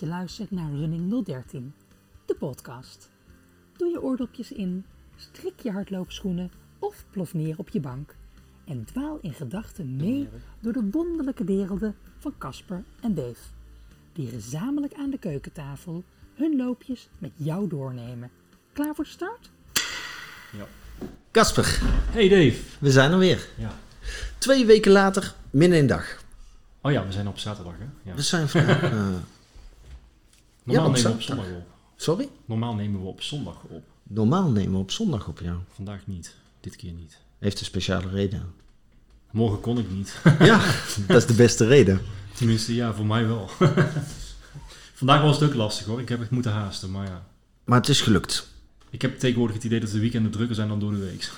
[0.00, 1.74] je luistert naar Running 013,
[2.26, 3.10] de podcast.
[3.76, 4.84] Doe je oordopjes in,
[5.16, 8.14] strik je hardloopschoenen of plof neer op je bank
[8.64, 10.28] en dwaal in gedachten mee
[10.60, 13.40] door de wonderlijke werelden van Casper en Dave,
[14.12, 18.30] die gezamenlijk aan de keukentafel hun loopjes met jou doornemen.
[18.72, 19.50] Klaar voor de start?
[21.30, 21.78] Casper,
[22.10, 22.62] Hey Dave.
[22.78, 23.48] we zijn er weer.
[23.56, 23.74] Ja.
[24.38, 26.22] Twee weken later, min een dag.
[26.80, 28.10] Oh ja, we zijn op zaterdag hè?
[28.10, 28.14] Ja.
[28.16, 28.82] We zijn vandaag...
[28.92, 29.14] eh,
[30.72, 31.66] Normaal op nemen we op zondag op.
[31.96, 32.28] sorry?
[32.44, 33.82] Normaal nemen we op zondag op.
[34.02, 35.56] Normaal nemen we op zondag op jou.
[35.74, 36.34] Vandaag niet.
[36.60, 37.18] Dit keer niet.
[37.38, 38.52] Heeft een speciale reden.
[39.30, 40.20] Morgen kon ik niet.
[40.38, 40.60] Ja,
[41.06, 42.00] dat is de beste reden.
[42.34, 43.50] Tenminste, ja, voor mij wel.
[45.00, 46.00] Vandaag was het ook lastig hoor.
[46.00, 47.26] Ik heb echt moeten haasten, maar ja.
[47.64, 48.48] Maar het is gelukt.
[48.90, 51.30] Ik heb tegenwoordig het idee dat de weekenden drukker zijn dan door de week.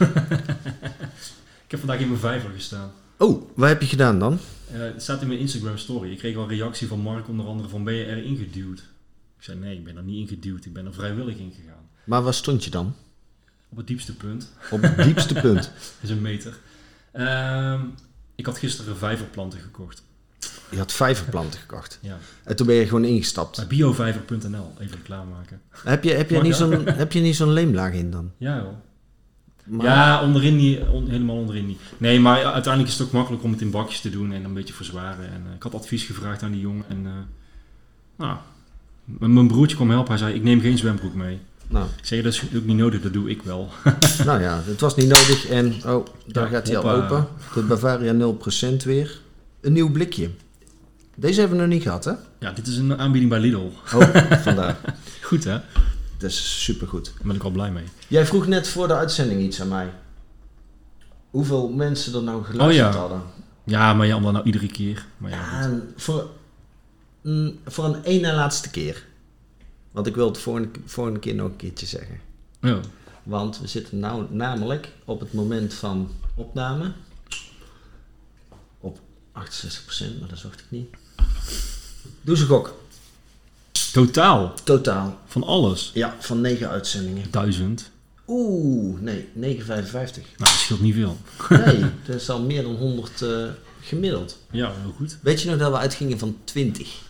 [1.64, 2.92] ik heb vandaag in mijn vijver gestaan.
[3.16, 4.38] Oh, wat heb je gedaan dan?
[4.72, 6.10] Eh, het staat in mijn Instagram story.
[6.10, 8.82] Ik kreeg al een reactie van Mark onder andere van ben je erin geduwd?
[9.42, 10.64] Ik zei nee, ik ben er niet in geduwd.
[10.64, 11.88] Ik ben er vrijwillig in gegaan.
[12.04, 12.94] Maar waar stond je dan?
[13.68, 14.52] Op het diepste punt.
[14.70, 15.62] Op het diepste punt.
[15.74, 16.58] Dat is een meter.
[17.12, 17.80] Ehm,
[18.34, 20.02] ik had gisteren vijverplanten gekocht.
[20.70, 21.98] Je had vijverplanten gekocht.
[22.02, 22.18] Ja.
[22.44, 23.56] En toen ben je gewoon ingestapt.
[23.56, 24.72] Bij biovijver.nl.
[24.78, 25.60] Even klaarmaken.
[25.70, 28.32] Heb je, heb je, Mag niet, zo'n, heb je niet zo'n leemlaag in dan?
[28.36, 28.72] Ja joh.
[29.64, 30.80] Maar- Ja, onderin niet.
[30.80, 31.80] on- helemaal onderin niet.
[31.98, 34.54] Nee, maar uiteindelijk is het ook makkelijk om het in bakjes te doen en een
[34.54, 35.28] beetje verzwaren.
[35.32, 36.84] En eh, ik had advies gevraagd aan die jongen.
[36.88, 37.12] En eh,
[38.16, 38.36] nou,
[39.04, 40.08] mijn broertje kwam helpen.
[40.08, 41.38] Hij zei, ik neem geen zwembroek mee.
[41.68, 43.68] Nou, Ik zei, dat is ook niet nodig, dat doe ik wel.
[44.26, 45.46] nou ja, het was niet nodig.
[45.48, 47.26] En, oh, daar Ja, gaat hij al open.
[47.54, 48.34] De Bavaria
[48.72, 49.20] 0% weer.
[49.60, 50.30] Een nieuw blikje.
[51.14, 52.12] Deze hebben we nog niet gehad, hè?
[52.38, 53.56] Ja, dit is een aanbieding bij Lidl.
[53.94, 54.76] Oh, vandaar.
[55.22, 55.58] Goed hè?
[56.18, 57.04] Dat is supergoed.
[57.04, 57.84] Daar ben ik al blij mee.
[58.08, 59.92] Jij vroeg net voor de uitzending iets aan mij.
[61.30, 62.98] Hoeveel mensen er nou geluisterd Oh ja.
[63.00, 63.22] hadden.
[63.64, 65.06] Ja, maar ja, omdat nou iedere keer.
[65.16, 66.30] Maar ja, Ja, voor,
[67.22, 69.04] mm, voor een één en laatste keer.
[69.90, 72.20] Want ik wil het volgende, volgende keer nog een keertje zeggen.
[72.62, 72.78] Oh.
[73.22, 76.92] Want we zitten nou namelijk op het moment van opname
[78.80, 80.88] op 68%, maar dat zocht ik niet.
[82.20, 82.80] Doe ze gok.
[83.92, 84.54] Totaal.
[84.64, 85.18] Totaal.
[85.26, 85.90] Van alles.
[85.94, 87.30] Ja, van 9 uitzendingen.
[87.30, 87.90] Duizend.
[88.26, 89.34] Oeh, nee, 9,55.
[89.34, 91.16] Nou, dat scheelt niet veel.
[91.48, 93.44] Nee, dat is al meer dan 100 eh,
[93.80, 94.38] gemiddeld.
[94.50, 95.18] Ja, heel goed.
[95.22, 97.00] Weet je nog dat we uitgingen van 20?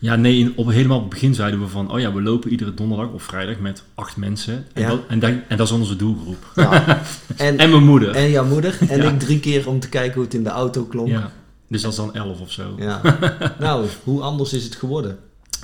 [0.00, 1.90] Ja, nee, in- op, helemaal op het begin zeiden we van...
[1.92, 4.66] Oh ja, we lopen iedere donderdag of vrijdag met acht mensen.
[4.72, 4.88] En, Ja.
[4.88, 6.52] dat, en, dat, en dat is onze doelgroep.
[6.54, 7.02] Ja.
[7.36, 8.14] En, En mijn moeder.
[8.14, 8.78] en jouw moeder.
[8.88, 9.10] En Ja.
[9.10, 11.08] ik drie keer om te kijken hoe het in de auto klonk.
[11.08, 11.32] Ja.
[11.68, 12.74] Dus dat is dan elf of zo.
[12.78, 13.00] Ja.
[13.60, 15.18] nou, hoe anders is het geworden?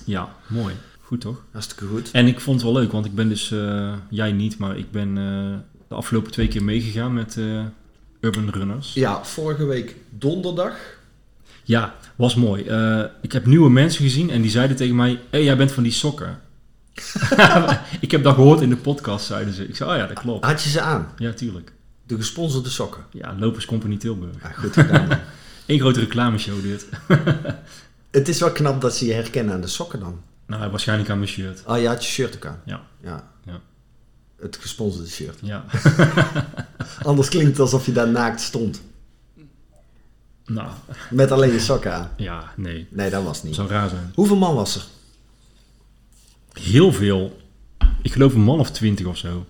[0.04, 0.74] Ja, mooi.
[1.00, 1.42] Goed toch?
[1.52, 2.10] Hartstikke goed.
[2.10, 3.50] En ik vond het wel leuk, want ik ben dus...
[3.52, 7.60] eh, jij niet, maar ik ben eh, de afgelopen twee keer meegegaan met eh,
[8.20, 8.92] Urban Runners.
[8.94, 10.76] Ja, vorige week donderdag.
[11.64, 12.64] Ja, was mooi.
[12.64, 15.10] Eh, ik heb nieuwe mensen gezien en die zeiden tegen mij...
[15.10, 16.40] Hé, hey, jij bent van die sokken.
[18.00, 19.68] ik heb dat gehoord in de podcast, zeiden ze.
[19.68, 20.44] Ik zei, oh ja, dat klopt.
[20.44, 21.08] Had je ze aan?
[21.16, 21.72] Ja, tuurlijk.
[22.06, 23.04] De gesponsorde sokken.
[23.10, 24.34] Ja, Lopers Company Tilburg.
[24.42, 25.08] Ja, goed gedaan.
[25.66, 26.86] Eén grote reclameshow dit.
[28.10, 30.20] het is wel knap dat ze je herkennen aan de sokken dan.
[30.46, 31.62] Nou, waarschijnlijk aan mijn shirt.
[31.66, 32.60] Oh, je had je shirt ook aan.
[32.64, 32.80] Ja.
[33.02, 33.30] Ja.
[33.44, 33.60] Ja.
[34.40, 35.38] Het gesponsorde shirt.
[35.42, 35.64] Ja.
[37.02, 38.82] Anders klinkt het alsof je daar naakt stond.
[40.46, 40.68] Nou,
[41.10, 42.10] Met alleen je sokken aan.
[42.28, 42.86] ja, nee.
[42.90, 43.54] Nee, dat was Dat niet.
[43.54, 44.12] zou raar zijn.
[44.14, 44.84] Hoeveel man was er?
[46.52, 47.40] Heel veel.
[48.02, 49.46] Ik geloof een man of twintig of zo.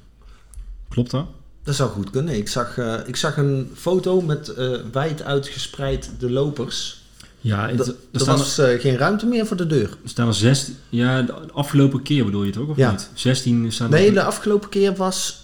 [0.88, 1.26] Klopt dat?
[1.62, 2.36] Dat zou goed kunnen.
[2.36, 7.02] Ik zag, eh, ik zag een foto met eh, wijd uitgespreid de lopers.
[7.40, 9.88] Ja, het, Dat- er, Er was eh, geen ruimte meer voor de deur.
[10.02, 10.70] er staan er zes...
[10.88, 12.90] Ja, de afgelopen keer bedoel je het ook, of Ja.
[12.90, 13.10] niet?
[13.14, 15.42] 16 staan Nee, de afgelopen keer was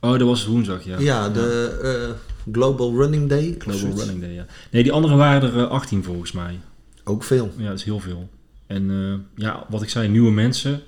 [0.00, 0.98] Oh, dat was woensdag, ja.
[0.98, 1.28] ja.
[1.28, 2.14] de
[2.52, 3.54] Global Running Day.
[3.58, 3.98] Global.
[3.98, 4.46] Running Day, ja.
[4.70, 6.60] Nee, die andere waren er eh, 18 volgens mij.
[7.04, 7.50] Ook veel.
[7.56, 8.28] Ja, dat is heel veel.
[8.66, 10.82] En eh, ja, wat ik zei, nieuwe mensen.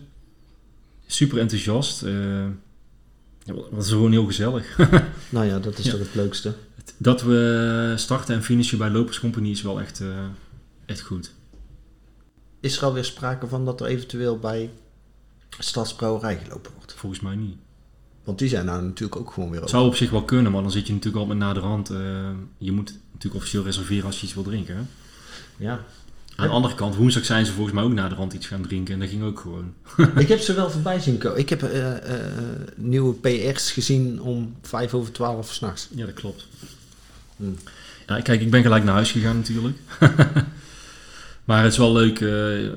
[1.06, 2.02] Super enthousiast.
[2.02, 2.44] eh
[3.44, 4.76] ja, dat is gewoon heel gezellig.
[5.31, 5.90] Nou ja, dat is Ja.
[5.90, 6.55] toch het leukste.
[6.96, 10.06] Dat we starten en finishen bij Lopers Company is wel echt, eh,
[10.87, 11.32] echt goed.
[12.61, 14.70] Is er alweer sprake van dat er eventueel bij
[15.58, 16.94] Stadsbrouwerij gelopen wordt?
[16.94, 17.56] Volgens mij niet.
[18.28, 20.62] Want die zijn nou natuurlijk ook gewoon weer Het zou op zich wel kunnen, maar
[20.62, 21.90] dan zit je natuurlijk al met naderhand.
[21.90, 21.98] eh
[22.58, 24.76] je moet natuurlijk officieel reserveren als je iets wil drinken.
[24.76, 24.82] Hè?
[25.56, 25.84] Ja.
[26.36, 28.94] Aan de andere kant, woensdag zijn ze volgens mij ook naderhand iets gaan drinken.
[28.94, 29.75] En dat ging ook gewoon.
[30.22, 31.38] ik heb ze wel voorbij zien komen.
[31.38, 32.20] Ik heb eh, eh,
[32.76, 35.88] nieuwe PR's gezien om vijf over twaalf s'nachts.
[35.94, 36.46] Ja, dat klopt.
[37.36, 37.56] Hmm.
[38.06, 39.76] Ja, kijk, ik ben gelijk naar huis gegaan natuurlijk.
[41.48, 42.20] maar het is wel leuk.
[42.20, 42.72] eh, eh,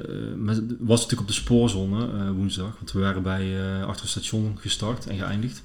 [0.79, 2.75] was natuurlijk op de spoorzone eh, woensdag.
[2.77, 5.61] Want we waren bij achter het station gestart en geëindigd.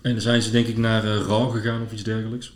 [0.00, 2.54] En dan zijn ze denk ik naar eh Rauw gegaan of iets dergelijks.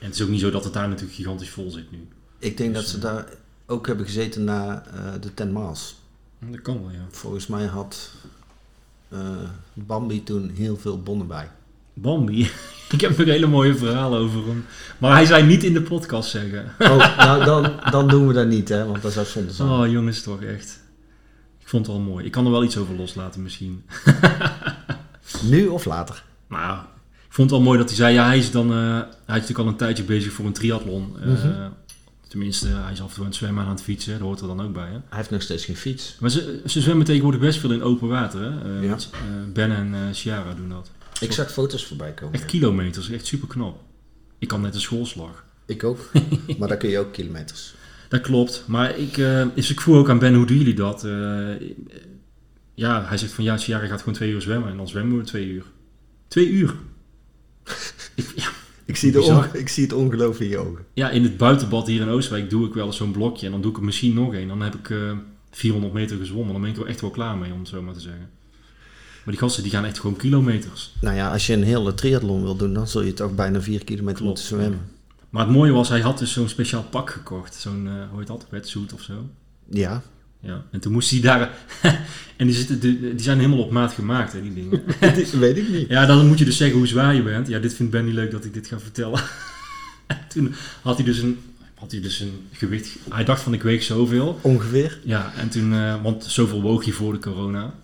[0.00, 2.08] En het is ook niet zo dat het daar natuurlijk gigantisch vol zit nu.
[2.38, 3.28] Ik denk dat Dus, ze eh, daar
[3.66, 4.82] ook hebben gezeten na
[5.20, 5.94] de Ten Miles.
[6.38, 7.06] Dat kan wel, ja.
[7.10, 8.10] Volgens mij had
[9.74, 11.50] Bambi toen heel veel bonnen bij.
[11.94, 12.50] Bambi.
[12.94, 14.64] ik heb een hele mooie verhalen over hem.
[14.98, 16.64] Maar hij zei niet in de podcast zeggen.
[16.78, 19.68] Oh, nou dan, dan doen we dat niet, hè, want dat zou zonde zijn.
[19.68, 20.80] Oh, jongens, toch echt.
[21.60, 22.24] Ik vond het wel mooi.
[22.24, 23.84] Ik kan er wel iets over loslaten misschien.
[25.42, 26.22] Nu of later?
[26.50, 26.88] Ja,
[27.26, 28.14] ik vond het wel mooi dat hij zei...
[28.14, 28.72] Ja, hij is dan...
[28.72, 31.16] eh, hij is natuurlijk al een tijdje bezig voor een triathlon.
[31.20, 31.68] Eh, Mhm.
[32.28, 34.12] Tenminste, hij is af en toe aan het zwemmen en aan het fietsen.
[34.12, 34.90] Dat hoort er dan ook bij, hè.
[34.92, 36.16] Hij heeft nog steeds geen fiets.
[36.20, 38.48] Maar ze, ze zwemmen tegenwoordig best veel in open water, hè.
[38.78, 38.88] Eh, Ja.
[38.90, 39.08] met,
[39.52, 40.90] ben en Ciara doen dat.
[41.20, 42.34] Ik zag foto's voorbij komen.
[42.34, 43.80] Echt kilometers, echt super knap.
[44.38, 45.44] Ik kan net een schoolslag.
[45.66, 46.10] Ik ook.
[46.58, 47.74] maar daar kun je ook kilometers.
[48.08, 48.64] Dat klopt.
[48.66, 51.04] Maar ik, eh, dus ik vroeg ook aan Ben, hoe doen jullie dat?
[51.04, 51.68] Eh,
[52.74, 54.70] ja, hij zegt van ja, Ciara gaat gewoon twee uur zwemmen.
[54.70, 55.64] En dan zwemmen we twee uur.
[56.28, 56.74] Twee uur?
[58.14, 58.48] ik, ja,
[58.84, 60.84] Ik zie, de ik zie het ongeloof in je ogen.
[60.94, 63.46] ja, in het buitenbad hier in Oosterwijk doe ik wel eens zo'n blokje.
[63.46, 64.48] En dan doe ik er misschien nog één.
[64.48, 65.12] Dan heb ik eh
[65.50, 66.52] 400 meter gezwommen.
[66.52, 68.30] Dan ben ik er echt wel klaar mee, om het zo maar te zeggen.
[69.26, 70.94] Maar die gasten die gaan echt gewoon kilometers.
[71.00, 73.84] Nou ja, als je een hele triathlon wil doen, dan zul je toch bijna vier
[73.84, 74.88] kilometer Klopt, moeten zwemmen.
[75.30, 77.54] Maar het mooie was, hij had dus zo'n speciaal pak gekocht.
[77.54, 79.28] Zo'n, eh hoe heet dat, wetsuit of zo.
[79.70, 80.02] Ja.
[80.40, 81.50] Ja, en toen moest hij daar...
[82.36, 84.82] en die, zitten, die die zijn helemaal op maat gemaakt, hè, die dingen.
[85.00, 85.88] dat weet ik niet.
[85.88, 87.48] Ja, dan moet je dus zeggen hoe zwaar je bent.
[87.48, 89.22] Ja, dit vindt Ben niet leuk dat ik dit ga vertellen.
[90.34, 91.38] toen had hij dus een,
[91.74, 92.96] had hij dus een gewicht...
[93.10, 94.38] Hij dacht van ik weeg zoveel.
[94.42, 94.98] Ongeveer.
[95.04, 95.72] Ja, en toen...
[95.72, 97.74] eh, want zoveel woog hij voor de corona.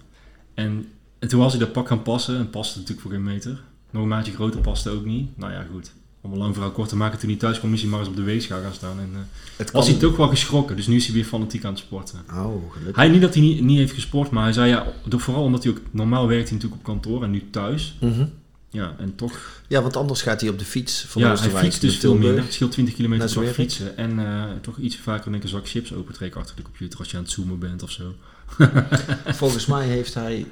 [0.54, 0.86] En,
[1.22, 2.38] en toen was hij dat pak gaan passen.
[2.38, 3.62] En paste natuurlijk voor geen meter.
[3.90, 5.38] Nog een maatje groter paste ook niet.
[5.38, 5.92] Nou ja, goed.
[6.20, 8.08] Om een lang verhaal kort te maken, toen hij thuis kwam, is hij maar eens
[8.08, 8.98] op de weegschaal gaan staan.
[8.98, 9.20] En eh,
[9.56, 10.76] Het was hij toch wel geschrokken.
[10.76, 12.18] Dus nu is hij weer fanatiek aan het sporten.
[12.30, 12.96] Oh, gelukkig.
[12.96, 15.72] Hij niet dat hij niet, niet heeft gesport, maar hij zei ja, vooral omdat hij
[15.72, 17.96] ook normaal werkt hij natuurlijk op kantoor en nu thuis.
[18.00, 18.24] Mhm.
[18.70, 19.62] Ja, en toch.
[19.68, 22.42] Ja, want anders gaat hij op de fiets van ja, hij fietst dus veel minder.
[22.42, 23.96] Het scheelt 20 kilometer per fietsen.
[23.96, 27.10] En eh, toch iets vaker denk ik een zak chips opentrekken achter de computer als
[27.10, 28.14] je aan het zoomen bent of zo.
[29.42, 30.46] Volgens mij heeft hij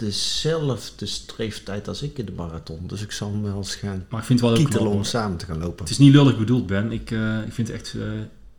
[0.00, 2.78] dezelfde streeftijd als ik in de marathon.
[2.86, 5.36] Dus ik zal hem wel eens gaan Maar ik vind het wel kietelen om samen
[5.36, 5.78] te gaan lopen.
[5.78, 6.92] Het is niet lullig bedoeld, Ben.
[6.92, 8.02] Ik, eh, ik vind echt, eh,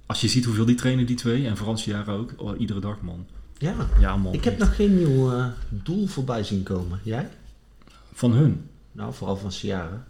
[0.05, 3.01] als je ziet hoeveel die trainen, die twee, en Frans jaren ook, oh, iedere dag
[3.01, 3.25] man.
[3.57, 4.33] Ja, Ja man.
[4.33, 6.99] ik heb nog geen nieuw eh, doel voorbij zien komen.
[7.03, 7.29] Jij?
[8.13, 8.69] Van hun.
[8.91, 10.05] Nou, vooral van Ciara.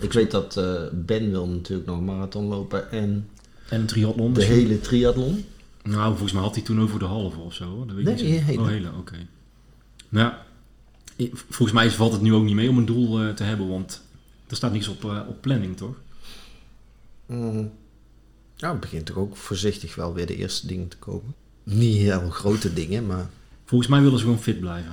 [0.00, 0.54] Ik weet dat
[0.92, 3.28] Ben wil natuurlijk nog een marathon lopen en
[3.68, 4.56] En een triathlon de misschien.
[4.58, 5.44] hele triathlon.
[5.82, 7.84] Nou, volgens mij had hij toen over de halve of zo.
[7.86, 8.60] Dat weet Nee, niet hele.
[8.60, 9.16] Oh, hele, oké.
[10.08, 10.32] Nou,
[11.34, 14.02] volgens mij valt het nu ook niet mee om een doel eh, te hebben, want
[14.46, 15.94] er staat niks op, eh, op planning, toch?
[17.26, 17.70] Mm.
[18.56, 21.34] Ja, het begint toch ook voorzichtig wel weer de eerste dingen te komen.
[21.62, 23.28] Niet heel grote dingen, maar
[23.72, 24.92] Volgens mij willen ze gewoon fit blijven.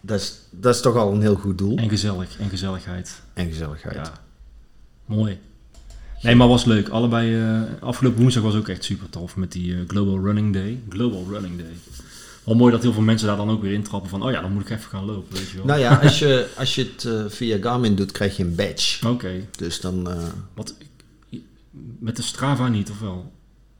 [0.00, 1.76] dat is, dat is toch al een heel goed doel.
[1.76, 3.22] En gezellig, en gezelligheid.
[3.32, 3.94] En gezelligheid.
[3.94, 4.12] Ja,
[5.06, 5.38] mooi.
[6.22, 6.88] Nee, maar was leuk.
[6.88, 10.80] Allebei, eh, afgelopen woensdag was ook echt super tof met die Global Running Day.
[10.88, 11.72] Global Running Day.
[12.44, 14.52] Wel mooi dat heel veel mensen daar dan ook weer intrappen van, oh ja, dan
[14.52, 15.66] moet ik even gaan lopen, weet je wel.
[15.66, 19.08] Nou ja, als je, als je het eh, via Garmin doet, krijg je een badge.
[19.08, 20.10] Oké, Dus dan...
[20.10, 20.16] eh,
[20.54, 20.74] wat,
[21.98, 23.32] met de Strava niet, of wel?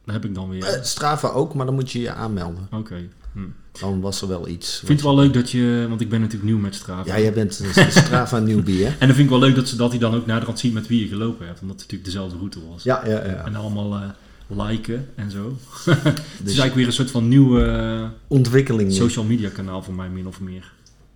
[0.04, 0.64] Daar heb ik dan weer.
[0.64, 2.68] eh, Strava ook, maar dan moet je je aanmelden.
[2.72, 3.08] Oké.
[3.32, 3.40] Hm.
[3.80, 4.72] Dan was er wel iets.
[4.80, 7.14] Ik vind het wel leuk dat je, want ik ben natuurlijk nieuw met Strava.
[7.16, 8.90] Ja, jij bent een Strava newbie, hè?
[8.98, 10.86] En dan vind ik wel leuk dat, ze, dat hij dan ook naderhand ziet met
[10.86, 11.60] wie je gelopen hebt.
[11.60, 12.82] Omdat het natuurlijk dezelfde route was.
[12.82, 13.44] Ja, ja, ja.
[13.44, 14.14] En allemaal
[14.46, 15.48] liken en zo.
[15.84, 18.92] Dus Het is eigenlijk weer een soort van nieuw eh, ontwikkeling.
[18.92, 20.72] social media kanaal voor mij, min of meer.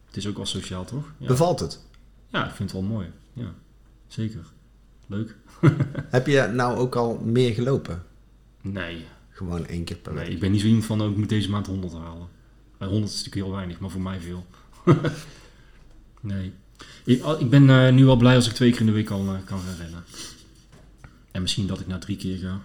[0.06, 1.04] Het is ook wel sociaal, toch?
[1.18, 1.86] Ja, Bevalt het?
[2.28, 3.06] ja ik vind het wel mooi.
[3.32, 3.54] Ja,
[4.06, 4.40] zeker.
[5.06, 5.36] Leuk.
[6.16, 8.02] Heb je nou ook al meer gelopen?
[8.62, 10.32] Nee, Gewoon één keer per nee, week.
[10.32, 12.28] ik ben niet zo iemand van, oh, ik moet deze maand 100 halen.
[12.78, 14.46] Eh, 100 is natuurlijk heel weinig, maar voor mij veel.
[16.20, 16.52] nee.
[17.04, 19.20] Ik, ik ben eh, nu wel blij als ik twee keer in de week al
[19.20, 20.04] eh, kan gaan rennen.
[21.30, 22.60] En misschien dat ik na drie keer ga.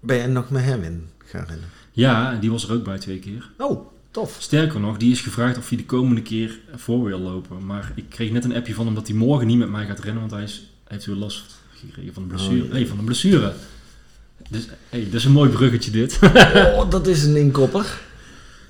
[0.00, 1.68] Ben je nog met hem in gaan rennen?
[1.92, 3.50] Ja, die was er ook bij twee keer.
[3.58, 4.36] Oh, tof.
[4.38, 7.66] Sterker nog, die is gevraagd of hij de komende keer voor wil lopen.
[7.66, 9.98] Maar ik kreeg net een appje van hem dat hij morgen niet met mij gaat
[9.98, 12.62] rennen, want hij, is, hij heeft weer last gekregen van een blessure.
[12.62, 12.72] Oh, ja.
[12.72, 13.52] Nee, van een blessure.
[14.50, 16.18] Dus, hey, dat is een mooi bruggetje dit.
[16.76, 18.00] Oh, dat is een inkopper.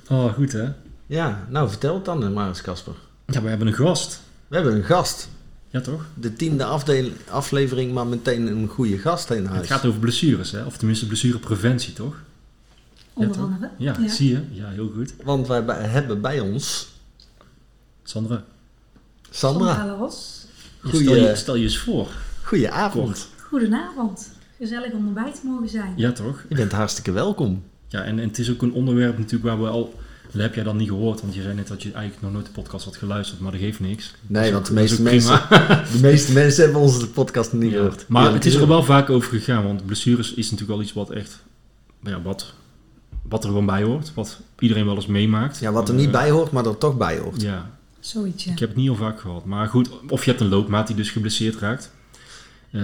[0.09, 0.69] oh, goed hè?
[1.07, 2.95] Ja, nou vertel het dan maar eens, Casper.
[3.27, 4.21] Ja, we hebben een gast.
[4.49, 5.29] We hebben een gast.
[5.77, 6.07] Ja, toch?
[6.15, 6.65] De tiende
[7.31, 9.59] aflevering, maar meteen een goede gast in huis.
[9.59, 10.65] Het gaat over blessures, hè?
[10.65, 12.17] Of tenminste blessurepreventie, toch?
[13.13, 13.71] Onder andere.
[13.79, 14.41] Ja, zie je?
[14.51, 15.15] Ja, heel goed.
[15.25, 16.89] Want wij hebben bij ons
[18.03, 18.45] Sandra,
[19.31, 19.75] Sandra.
[19.75, 20.47] Sandra Ros.
[20.81, 22.09] Goeie- stel, je, stel je eens voor.
[22.43, 23.07] Goedenavond.
[23.07, 23.29] Kort.
[23.49, 24.31] Goedenavond.
[24.59, 25.93] Gezellig om erbij te mogen zijn.
[25.97, 26.45] Ja, toch?
[26.49, 27.63] Je bent hartstikke welkom.
[27.89, 29.95] Ja, en, en het is ook een onderwerp natuurlijk waar we al...
[30.33, 32.47] Dat heb jij dan niet gehoord, want je zei net dat je eigenlijk nog nooit
[32.47, 34.15] de podcast had geluisterd, maar dat geeft niks.
[34.27, 35.41] Nee, is want de meeste, mensen,
[35.93, 37.77] de meeste mensen hebben onze podcast niet Ja.
[37.77, 38.05] gehoord.
[38.09, 41.11] Maar het is er wel vaak over gegaan, want blessures is natuurlijk wel iets wat
[41.11, 41.43] echt
[42.03, 42.53] ja, wat,
[43.29, 44.13] wat er gewoon bij hoort.
[44.15, 45.59] Wat iedereen wel eens meemaakt.
[45.59, 47.43] Ja, wat er Eh, niet bij hoort, maar er toch bij hoort.
[47.43, 48.53] Ja, Zoiets, ja.
[48.53, 49.45] ik heb het niet heel vaak gehad.
[49.45, 51.91] Maar goed, of je hebt een loopmaat die dus geblesseerd raakt.
[52.71, 52.83] Eh,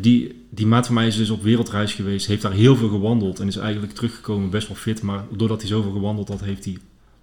[0.00, 3.40] die, die maat van mij is dus op wereldreis geweest, heeft daar heel veel gewandeld
[3.40, 5.02] en is eigenlijk teruggekomen best wel fit.
[5.02, 6.78] Maar doordat hij zoveel gewandeld had, heeft hij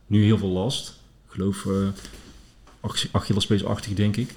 [0.07, 0.89] nu heel veel last.
[1.27, 1.87] Ik geloof uh,
[3.11, 4.33] Achillespees-achtig, denk ik.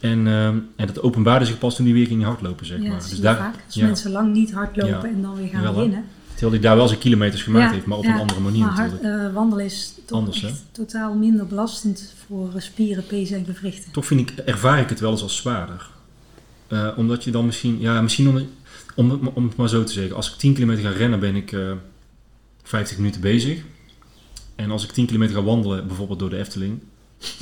[0.00, 2.98] En, uh, en dat openbaarde zich pas toen hij weer ging hardlopen, zeg ja, maar.
[2.98, 3.54] Dus daar, vaak.
[3.66, 3.86] Als ja.
[3.86, 5.14] mensen lang niet hardlopen Ja.
[5.14, 6.04] en dan weer gaan beginnen.
[6.28, 8.92] Terwijl hij daar wel zijn kilometers gemaakt heeft, maar op een andere manier Maar hard,
[8.92, 9.34] natuurlijk.
[9.34, 13.92] wandelen is toch Anders, echt totaal minder belastend voor spieren, pezen en gewrichten.
[13.92, 15.88] Toch vind ik, ervaar ik het wel eens als zwaarder.
[16.70, 18.46] Eh, omdat je dan misschien, ja, misschien om,
[18.96, 20.16] om, het- om het maar zo te zeggen.
[20.16, 21.70] Als ik 10 kilometer ga rennen, ben ik eh
[22.62, 23.58] 50 minuten bezig.
[24.56, 26.78] En als ik 10 kilometer ga wandelen, bijvoorbeeld door de Efteling,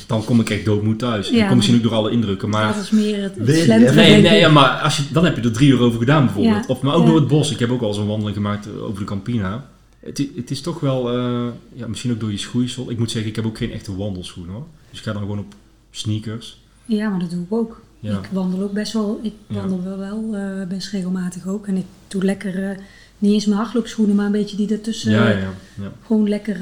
[0.06, 1.28] dan kom ik echt doodmoed thuis.
[1.28, 2.74] Ja, ik kom misschien ook dan- door alle indrukken, maar...
[2.74, 5.42] dat is meer het, het slenteren, Nee, nee, ja, maar als je, dan heb je
[5.42, 6.66] er drie uur over gedaan bijvoorbeeld.
[6.66, 7.06] Ja, Of, maar ook ja.
[7.08, 7.50] door het bos.
[7.50, 9.68] Ik heb ook al eens een wandeling gemaakt eh, over de Campina.
[10.00, 12.90] Het, het is toch wel, eh, ja, misschien ook door je schoeisel.
[12.90, 14.66] Ik moet zeggen, ik heb ook geen echte wandelschoen hoor.
[14.90, 15.54] Dus ik ga dan gewoon op
[15.90, 16.60] sneakers.
[16.84, 17.80] Ja, maar dat doe ik ook.
[18.00, 18.18] Ja.
[18.18, 19.54] Ik wandel ook best wel, ik Ja.
[19.54, 21.66] wandel wel, wel eh, best regelmatig ook.
[21.66, 22.76] En ik doe lekker, eh,
[23.18, 25.50] niet eens mijn hardloopschoenen, maar een beetje die ertussen ja, eh, ja,
[25.80, 25.92] ja.
[26.06, 26.56] gewoon lekker,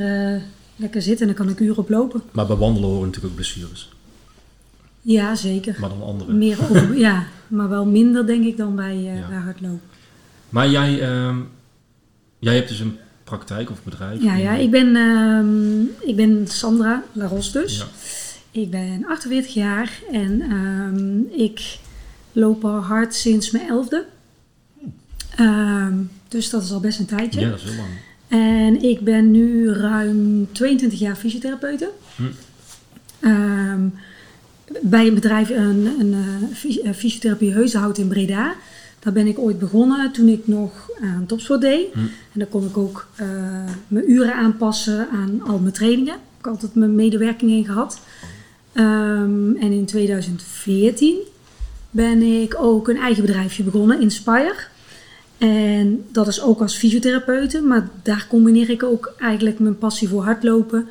[0.76, 1.28] lekker zitten.
[1.28, 2.22] En dan kan ik uren op lopen.
[2.32, 3.90] Maar bij wandelen horen natuurlijk ook blessures.
[5.02, 5.76] Ja, zeker.
[5.80, 6.32] Maar dan andere.
[6.32, 9.28] Meer over, ja, maar wel minder denk ik dan bij, Ja.
[9.28, 9.80] bij hardlopen.
[10.48, 11.36] Maar jij, ehm,
[12.38, 14.22] jij hebt dus een praktijk of bedrijf.
[14.22, 17.76] Ja, ja ik, ben, ehm, ik ben Sandra Laros dus.
[17.78, 17.84] Ja.
[18.56, 21.78] Ik ben 48 jaar en ehm, ik
[22.32, 24.04] loop al hard sinds mijn elfde.
[25.36, 25.94] Ehm,
[26.28, 27.40] dus dat is al best een tijdje.
[27.40, 27.88] Ja, dat is heel lang.
[28.28, 31.90] En ik ben nu ruim 22 jaar fysiotherapeute.
[32.16, 32.22] Hm.
[33.20, 33.88] Ehm,
[34.82, 36.14] bij een bedrijf, een, een
[36.54, 38.54] fys- eh, fysiotherapie Heuzenhout in Breda.
[38.98, 41.92] Daar ben ik ooit begonnen toen ik nog aan topsport deed.
[41.92, 41.98] Hm.
[41.98, 43.26] En dan kon ik ook eh,
[43.88, 46.14] mijn uren aanpassen aan al mijn trainingen.
[46.14, 48.00] Ik heb altijd mijn medewerking in gehad.
[48.76, 51.16] Ehm, en in 2014
[51.90, 54.54] ben ik ook een eigen bedrijfje begonnen, Inspire.
[55.38, 60.24] En dat is ook als fysiotherapeute, maar daar combineer ik ook eigenlijk mijn passie voor
[60.24, 60.88] hardlopen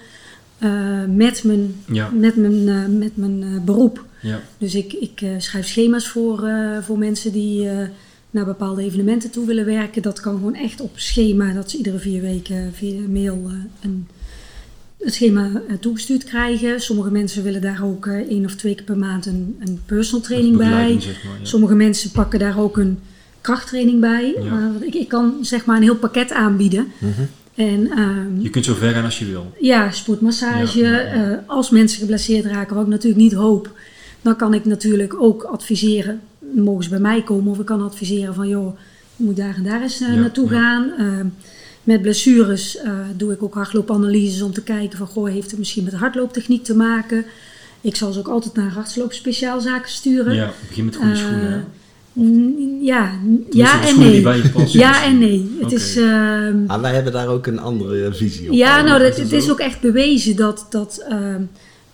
[0.58, 4.06] eh, met mijn, Ja, met mijn, eh, met mijn eh, beroep.
[4.22, 4.42] ja.
[4.58, 6.50] Dus ik, ik schrijf schema's voor,
[6.82, 7.70] voor mensen die
[8.32, 10.02] naar bepaalde evenementen toe willen werken.
[10.02, 13.52] Dat kan gewoon echt op schema, dat ze iedere vier weken via mail
[13.82, 14.08] een,
[15.06, 16.82] het schema eh, toegestuurd krijgen.
[16.82, 20.26] Sommige mensen willen daar ook eh, één of twee keer per maand een, een personal
[20.26, 20.66] training bij.
[20.66, 21.40] Begeleiding, zeg maar.
[21.40, 21.46] Ja.
[21.46, 23.00] Sommige mensen pakken daar ook een
[23.42, 24.36] krachttraining bij.
[24.44, 24.72] Ja.
[24.82, 26.88] Ik, ik kan zeg maar een heel pakket aanbieden.
[26.98, 27.22] Mhm.
[27.56, 29.54] En ehm, Je kunt zo ver gaan als je wil.
[29.60, 30.80] ja, sportmassage.
[30.80, 31.32] Ja, ja, ja.
[31.32, 33.72] eh, als mensen geblesseerd raken, wat ik natuurlijk niet hoop,
[34.22, 36.22] dan kan ik natuurlijk ook adviseren.
[36.56, 38.78] Mogen ze bij mij komen of ik kan adviseren van joh,
[39.16, 40.92] je moet daar en daar eens naartoe gaan.
[40.98, 41.20] Eh,
[41.86, 45.84] met blessures eh, doe ik ook hardloopanalyses om te kijken van goh, heeft het misschien
[45.84, 47.26] met hardlooptechniek te maken.
[47.82, 50.36] Ik zal ze ook altijd naar hardloopspeciaalzaken sturen.
[50.36, 51.66] Ja, begin met goede Eh, schoenen.
[52.82, 53.12] Ja,
[53.50, 54.22] ja en nee.
[54.22, 54.80] bij je passen.
[54.86, 55.58] Ja en nee.
[55.62, 55.96] Het is...
[55.98, 58.54] ehm, Ah, wij hebben daar ook een andere visie op.
[58.56, 61.42] ja, nou, dat, het is ook echt bewezen dat, dat ehm,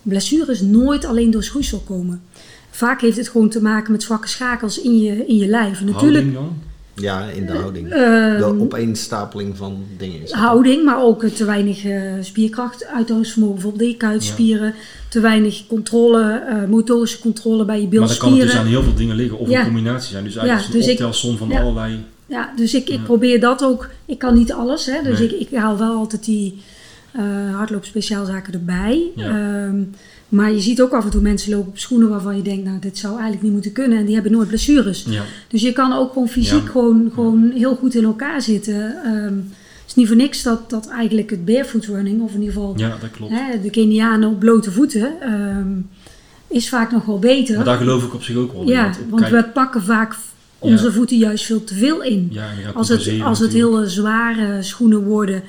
[0.01, 2.21] blessures nooit alleen door schoeisel komen.
[2.69, 5.81] Vaak heeft het gewoon te maken met zwakke schakels in je, in je lijf.
[5.81, 6.57] Natuurlijk Houding dan?
[6.95, 7.89] Ja, in de houding.
[7.91, 10.21] ehm, de opeenstapeling van dingen.
[10.23, 14.73] is houding, maar ook te weinig eh, spierkracht, uithoudingsvermogen, bijvoorbeeld de kuitspieren.
[15.09, 18.59] Te weinig controle, eh, motorische controle bij je Maar dan kan het dus bilspieren.
[18.59, 19.37] aan heel veel dingen liggen.
[19.39, 19.59] Of Ja.
[19.59, 20.23] een combinatie zijn.
[20.23, 21.61] Dus eigenlijk Ja, is het dus een optelsom van ja.
[21.61, 22.03] allerlei...
[22.25, 23.89] Ja, dus ik, ik probeer dat ook.
[24.05, 25.27] Ik kan niet alles, hè, dus Nee.
[25.39, 26.61] ik, ik haal wel altijd die
[27.11, 29.01] eh hardloopspeciaalzaken erbij.
[29.15, 29.69] Ja.
[30.31, 32.79] Maar je ziet ook af en toe mensen lopen op schoenen waarvan je denkt, nou,
[32.79, 33.97] dit zou eigenlijk niet moeten kunnen.
[33.97, 35.05] En die hebben nooit blessures.
[35.09, 36.69] Ja, Dus je kan ook gewoon fysiek Ja.
[36.69, 38.95] gewoon, gewoon heel goed in elkaar zitten.
[39.03, 42.53] Ehm, het is niet voor niks dat, dat eigenlijk het barefoot running, of in ieder
[42.53, 43.33] geval ja, dat klopt.
[43.33, 45.67] hè, de Kenianen op blote voeten, ehm,
[46.47, 47.55] is vaak nog wel beter.
[47.55, 48.67] Maar daar geloof ik op zich ook wel in.
[48.67, 50.15] ja, Want, want kijk, we pakken vaak
[50.59, 52.37] onze voeten juist veel te veel in.
[52.73, 55.43] Als het, als het hele zware schoenen worden,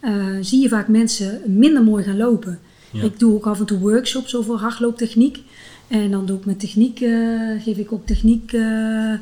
[0.00, 2.58] eh, zie je vaak mensen minder mooi gaan lopen.
[2.90, 3.02] Ja.
[3.02, 5.38] Ik doe ook af en toe workshops over hardlooptechniek.
[5.88, 7.10] En dan doe ik met techniek, eh,
[7.62, 9.12] geef ik ook techniek eh,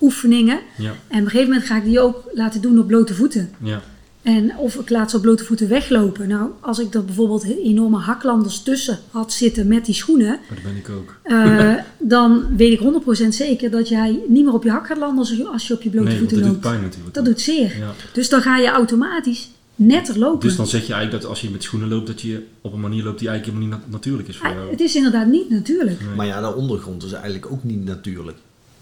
[0.00, 0.58] oefeningen.
[0.78, 3.50] Ja, En op een gegeven moment ga ik die ook laten doen op blote voeten.
[3.62, 3.80] ja,
[4.22, 6.28] En of ik laat ze op blote voeten weglopen.
[6.28, 10.72] Nou, als ik er bijvoorbeeld enorme haklanders tussen had zitten met die schoenen, maar dat
[10.72, 11.16] ben ik ook.
[11.22, 11.74] eh,
[12.14, 12.80] dan weet ik
[13.24, 15.74] 100% zeker dat jij niet meer op je hak gaat landen als je, als je
[15.74, 16.66] op je blote Nee, voeten dat doet loopt.
[16.68, 17.14] pijn natuurlijk.
[17.14, 17.78] Dat doet zeer.
[17.78, 17.92] Ja.
[18.12, 20.40] Dus dan ga je automatisch netter lopen.
[20.48, 22.80] Dus dan zeg je eigenlijk dat als je met schoenen loopt, dat je op een
[22.80, 24.70] manier loopt die eigenlijk helemaal niet na- natuurlijk is voor Ah, jou.
[24.70, 26.00] het is inderdaad niet natuurlijk.
[26.00, 26.14] Nee.
[26.16, 28.36] Maar ja, de ondergrond is eigenlijk ook niet natuurlijk.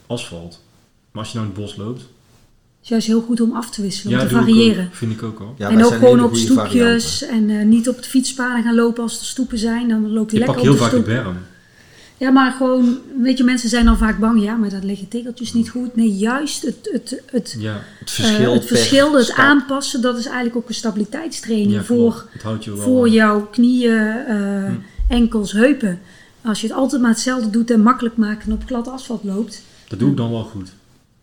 [0.06, 0.61] Asfalt.
[1.12, 2.00] Maar als je nou in het bos loopt,
[2.82, 4.84] is juist heel goed om af te wisselen, om te ik variëren.
[4.87, 4.94] ook.
[4.94, 5.54] vind ik ook al.
[5.58, 9.18] Ja, en ook gewoon op stoepjes en eh, niet op de fietspaden gaan lopen als
[9.20, 9.88] er stoepen zijn.
[9.88, 11.25] Dan loopt hij Ik pak lekker heel op de vaak de stoep.
[11.25, 11.37] berm.
[12.22, 14.42] Ja, maar gewoon, weet je, mensen zijn dan vaak bang.
[14.42, 15.96] Ja, maar dat liggen tegeltjes niet goed.
[15.96, 20.24] Nee, juist het, het, het, Ja, Het eh, verschil, het, verschil het aanpassen, dat is
[20.26, 22.26] eigenlijk ook een stabiliteitstraining ja voor, klopt.
[22.32, 22.82] Het houdt je wel...
[22.82, 24.72] voor jouw knieën, eh, Hm.
[25.08, 26.00] enkels, heupen.
[26.42, 29.62] Als je het altijd maar hetzelfde doet en makkelijk maakt en op glad asfalt loopt,
[29.88, 30.72] Dat doe ik dan wel goed.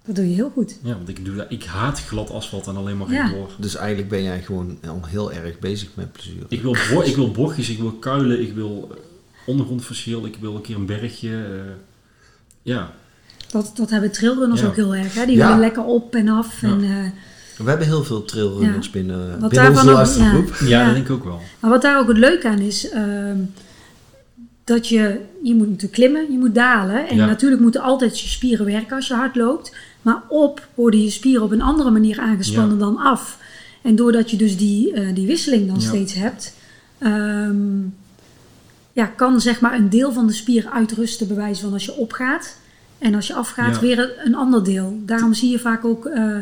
[0.05, 0.77] dat doe je heel goed.
[0.83, 3.31] Ja, want ik, doe dat, ik haat glad asfalt en alleen maar Ja.
[3.57, 6.33] Dus eigenlijk ben jij gewoon al heel erg bezig met plezier.
[6.47, 8.91] Ik wil, bo- ik wil bochtjes, ik wil kuilen, ik wil
[9.49, 11.29] ondergrondverschil, ik wil een keer een bergje.
[11.29, 11.71] eh,
[12.61, 12.91] ja,
[13.51, 14.67] Dat, dat hebben trailrunners Ja.
[14.67, 15.13] ook heel erg.
[15.13, 15.25] Hè?
[15.25, 15.45] Die Ja.
[15.45, 16.61] willen lekker op en af.
[16.61, 16.67] Ja.
[16.67, 16.89] En, eh,
[17.63, 18.91] We hebben heel veel trailrunners Ja.
[18.91, 20.55] binnen, Wat binnen onze ook- luistergroep.
[20.59, 20.85] ja, Ja.
[20.85, 21.41] dat denk ik ook wel.
[21.59, 23.37] Maar wat daar ook het leuke aan is, ehm,
[24.63, 27.07] dat je, je moet natuurlijk klimmen, je moet dalen.
[27.07, 27.25] En Ja.
[27.25, 29.75] natuurlijk moeten altijd je spieren werken als je hard loopt.
[30.01, 32.83] Maar op worden je spieren op een andere manier aangespannen Ja.
[32.83, 33.37] dan af.
[33.81, 35.87] En doordat je dus die, eh, die wisseling dan Ja.
[35.87, 36.53] steeds hebt,
[36.97, 37.57] ehm,
[38.99, 41.95] ja, kan zeg maar een deel van de spier uitrusten bij wijze van als je
[41.95, 42.57] opgaat.
[42.97, 43.81] En als je afgaat Ja.
[43.81, 44.99] weer een, ander deel.
[45.05, 46.35] Daarom zie je vaak ook eh,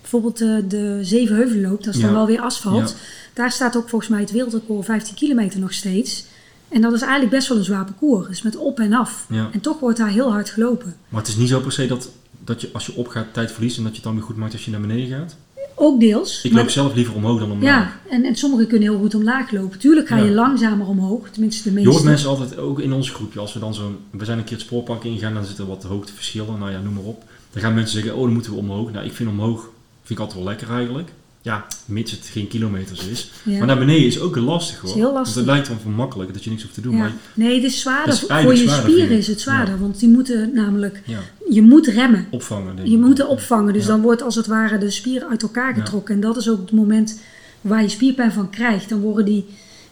[0.00, 2.88] bijvoorbeeld eh, de Zevenheuvelloop, dat is dan wel weer asfalt.
[2.88, 2.96] Ja.
[3.32, 6.24] Daar staat ook volgens mij het wereldrecord 15 kilometer nog steeds.
[6.68, 8.28] En dat is eigenlijk best wel een zwaar parcours.
[8.28, 9.26] Dus met op en af.
[9.52, 10.96] En toch wordt daar heel hard gelopen.
[11.08, 12.10] Maar het is niet zo per se dat,
[12.44, 14.52] dat je als je opgaat tijd verliest en dat je het dan weer goed maakt
[14.52, 15.36] als je naar beneden gaat.
[15.84, 16.42] Ook deels.
[16.44, 17.68] Ik loop zelf liever omhoog dan omlaag.
[17.84, 19.78] ja, en, en sommigen kunnen heel goed omlaag lopen.
[19.78, 20.30] Tuurlijk ga je Ja.
[20.34, 21.28] langzamer omhoog.
[21.28, 21.90] Tenminste de Je meeste.
[21.90, 24.56] hoort mensen altijd, ook in ons groepje, als we dan zo, we zijn een keer
[24.56, 27.24] het spoorpark ingegaan, dan zitten wat hoogteverschillen, nou ja, noem maar op.
[27.52, 28.92] Dan gaan mensen zeggen, oh dan moeten we omhoog.
[28.92, 29.60] Nou, ik vind omhoog,
[30.02, 31.08] vind ik altijd wel lekker eigenlijk.
[31.42, 33.30] Ja, mits het geen kilometers is.
[33.42, 33.58] Ja.
[33.58, 34.90] Maar naar beneden is ook lastig hoor.
[34.90, 35.34] Is heel lastig.
[35.34, 36.92] Want het lijkt dan voor makkelijk dat je niks hoeft te doen.
[36.92, 36.98] Ja.
[36.98, 38.14] Maar Nee, het is zwaarder.
[38.14, 39.78] Het is voor je zwaarder, spieren is het zwaarder.
[39.80, 41.02] Want die moeten namelijk,
[41.50, 42.26] je moet remmen.
[42.30, 43.72] opvangen denk Je moet er opvangen.
[43.72, 46.14] Dus dan wordt als het ware de spier uit elkaar getrokken.
[46.14, 47.20] En dat is ook het moment
[47.60, 48.88] waar je spierpijn van krijgt.
[48.88, 49.46] Dan worden die,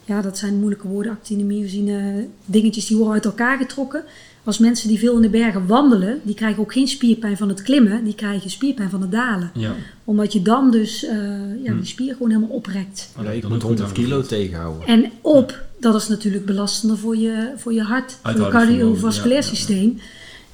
[0.05, 4.05] ja dat zijn moeilijke woorden, actinomyosine, dingetjes die worden uit elkaar getrokken.
[4.44, 7.62] Als mensen die veel in de bergen wandelen, die krijgen ook geen spierpijn van het
[7.62, 8.05] klimmen.
[8.05, 9.50] Die krijgen spierpijn van het dalen.
[9.55, 9.72] Ja,
[10.05, 11.16] Omdat je dan dus eh,
[11.64, 11.76] ja, Hm.
[11.76, 13.12] die spier gewoon helemaal oprekt.
[13.18, 14.87] Oh, Ja, ik moet ook goed 100 kilo tegenhouden.
[14.87, 19.44] En op, dat is natuurlijk belastender voor je, voor je hart, voor je cardiovasculair ja,
[19.44, 19.57] ja, ja.
[19.57, 19.98] systeem.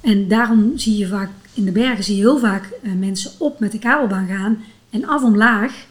[0.01, 3.59] En daarom zie je vaak in de bergen zie je heel vaak eh, mensen op
[3.59, 5.85] met de kabelbaan gaan en af omlaag,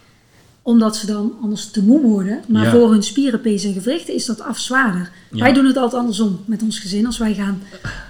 [0.66, 2.40] omdat ze dan anders te moe worden.
[2.48, 2.70] Maar Ja.
[2.70, 5.10] voor hun spieren, pees en gewrichten is dat af zwaarder.
[5.30, 5.42] Ja.
[5.42, 7.06] Wij doen het altijd andersom met ons gezin.
[7.06, 7.62] Als wij gaan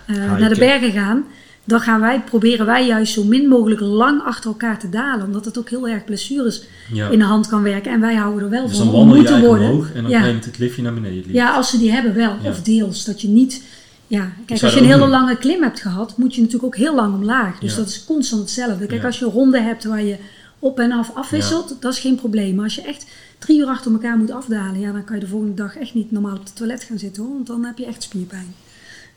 [0.06, 1.24] eh, naar de bergen gaan,
[1.64, 5.26] dan gaan wij, proberen wij juist zo min mogelijk lang achter elkaar te dalen.
[5.26, 7.08] Omdat het ook heel erg blessures Ja.
[7.08, 7.92] in de hand kan werken.
[7.92, 9.68] En wij houden er wel Dus van dan wandel je worden.
[9.70, 11.32] omhoog en dan je het liftje naar beneden.
[11.32, 12.36] Ja, als ze die hebben wel.
[12.44, 13.04] Of deels.
[13.04, 13.62] Dat je niet...
[14.08, 15.08] Ja, kijk, als je een hele doen.
[15.08, 17.58] lange klim hebt gehad, moet je natuurlijk ook heel lang omlaag.
[17.58, 18.86] Dus dat is constant hetzelfde.
[18.86, 20.16] Kijk, als je een ronde hebt waar je
[20.58, 22.54] op en af afwisselt, dat is geen probleem.
[22.54, 23.06] Maar als je echt
[23.38, 26.10] drie uur achter elkaar moet afdalen, ja, dan kan je de volgende dag echt niet
[26.10, 27.32] normaal op het toilet gaan zitten hoor.
[27.32, 28.54] Want dan heb je echt spierpijn.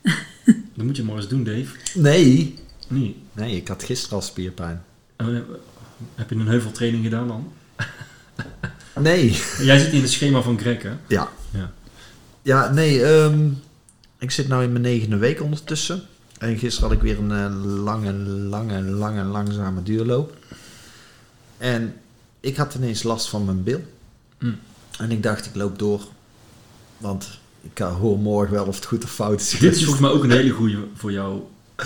[0.75, 1.67] Dat moet je maar eens doen, Dave.
[1.93, 2.55] Nee.
[2.87, 3.15] Nee.
[3.33, 4.83] Nee, ik had gisteren al spierpijn.
[5.15, 5.27] Eh,
[6.15, 7.51] heb je een heuveltraining gedaan dan?
[8.99, 9.37] Nee.
[9.61, 10.91] Jij zit in het schema van Greg, hè?
[11.07, 11.29] Ja.
[11.51, 11.71] Ja.
[12.41, 13.03] Ja, nee.
[13.03, 13.49] ehm,
[14.17, 16.01] ik zit nu in mijn negende week ondertussen.
[16.39, 20.37] En gisteren had ik weer een eh, lange, lange, lange, langzame duurloop.
[21.59, 21.93] En
[22.39, 23.81] ik had ineens last van mijn bil.
[24.39, 24.55] Mm.
[24.99, 26.01] En ik dacht, ik loop door.
[26.97, 29.49] Want ik eh, hoor morgen wel of het goed of fout is.
[29.59, 31.39] Dit is volgens mij ook een hele goede voor jou.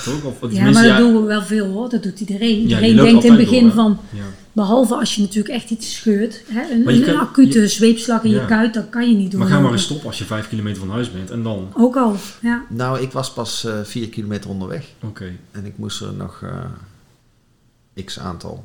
[0.03, 0.23] Toch?
[0.23, 1.89] Of, Ja, maar dat doen we wel veel hoor.
[1.89, 2.57] Dat doet iedereen.
[2.59, 4.23] Iedereen denkt in het begin door, van, Ja.
[4.51, 8.41] behalve als je natuurlijk echt iets scheurt, hè, een, kan- acute je- zweepslag in Ja.
[8.41, 9.39] je kuit, dat kan je niet doen.
[9.39, 11.71] Maar ga maar eens stoppen als je vijf kilometer van huis bent en dan.
[11.77, 12.63] Ook al, ja.
[12.69, 14.85] Nou, ik was pas eh, vier kilometer onderweg.
[15.03, 15.31] Oké.
[15.51, 18.63] En ik moest er nog eh, x aantal.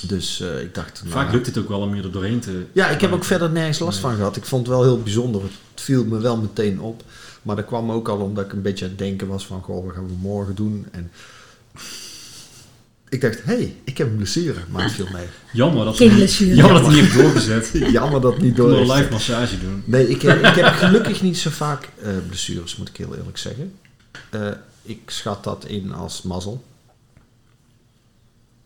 [0.00, 1.00] Dus eh, ik dacht...
[1.02, 1.32] nou Vaak ja.
[1.32, 2.64] lukt het ook wel om je er doorheen te.
[2.72, 4.10] Ja, ik heb ook verder nergens last Nee.
[4.10, 4.36] van gehad.
[4.36, 5.42] Ik vond het wel heel bijzonder.
[5.42, 7.02] Het viel me wel meteen op.
[7.42, 9.62] Maar dat kwam ook al omdat ik een beetje aan het denken was van...
[9.62, 10.86] Goh, wat gaan we morgen doen?
[10.90, 11.10] En
[13.08, 14.58] ik dacht, hé, hey, ik heb een blessure.
[14.70, 15.26] Maar het viel mee.
[15.52, 16.54] Jammer dat Geen blessure.
[16.54, 17.70] Jammer dat hij niet heeft doorgezet.
[17.92, 19.82] Jammer dat het niet Ik wil door een live massage doen.
[19.84, 23.38] Nee, ik heb, ik heb gelukkig niet zo vaak eh, blessures, moet ik heel eerlijk
[23.38, 23.72] zeggen.
[24.30, 24.48] Eh,
[24.82, 26.64] ik schat dat in als mazzel.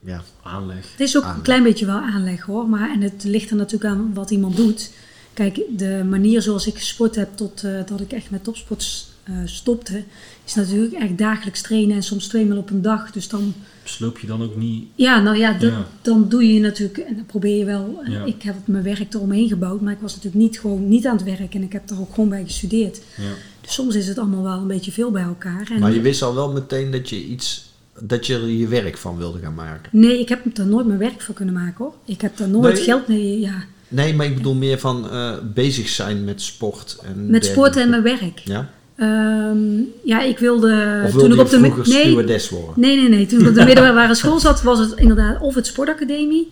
[0.06, 0.90] Ja, Aanleg.
[0.90, 1.36] Het is ook Aanleg.
[1.36, 2.68] een klein beetje wel aanleg hoor.
[2.68, 4.90] Maar, en het ligt er natuurlijk aan wat iemand doet.
[5.34, 9.34] Kijk, de manier zoals ik gesport heb tot eh, dat ik echt met topsport eh,
[9.44, 10.02] stopte,
[10.44, 13.10] is natuurlijk echt dagelijks trainen en soms twee maal op een dag.
[13.12, 14.84] Dus dan, Sloop je dan ook niet.
[14.94, 15.86] ja, nou ja, dat- Ja.
[16.02, 18.00] dan doe je natuurlijk, en dan probeer je wel.
[18.04, 18.24] eh, Ja.
[18.24, 21.24] Ik heb mijn werk eromheen gebouwd, maar ik was natuurlijk niet gewoon niet aan het
[21.24, 23.00] werk en ik heb er ook gewoon bij gestudeerd.
[23.16, 23.30] Ja.
[23.60, 25.68] Dus soms is het allemaal wel een beetje veel bij elkaar.
[25.72, 27.64] En maar je wist al wel meteen dat je iets
[28.00, 29.88] dat je er je werk van wilde gaan maken?
[29.92, 31.94] Nee, ik heb er nooit mijn werk voor kunnen maken hoor.
[32.04, 32.82] Ik heb daar nooit Nee?
[32.82, 33.40] geld mee.
[33.40, 33.64] Ja.
[33.88, 36.98] Nee, maar ik bedoel meer van eh, bezig zijn met sport.
[37.04, 38.40] En Met sport en mijn werk.
[38.44, 38.70] Ja?
[38.96, 39.58] Ehm,
[40.04, 41.00] ja, ik wilde.
[41.04, 42.72] Of toen wilde ik je op de vroeger nee, stewardess worden?
[42.76, 43.26] nee, nee, nee.
[43.26, 46.48] Toen ik op de middelbare school zat, was het inderdaad of het sportacademie,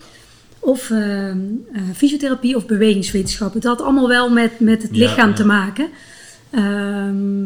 [0.58, 1.38] of ehm,
[1.72, 3.60] eh, fysiotherapie of bewegingswetenschappen.
[3.60, 5.34] Het had allemaal wel met, met het lichaam ja.
[5.34, 5.88] te maken.
[6.50, 7.44] Ehm,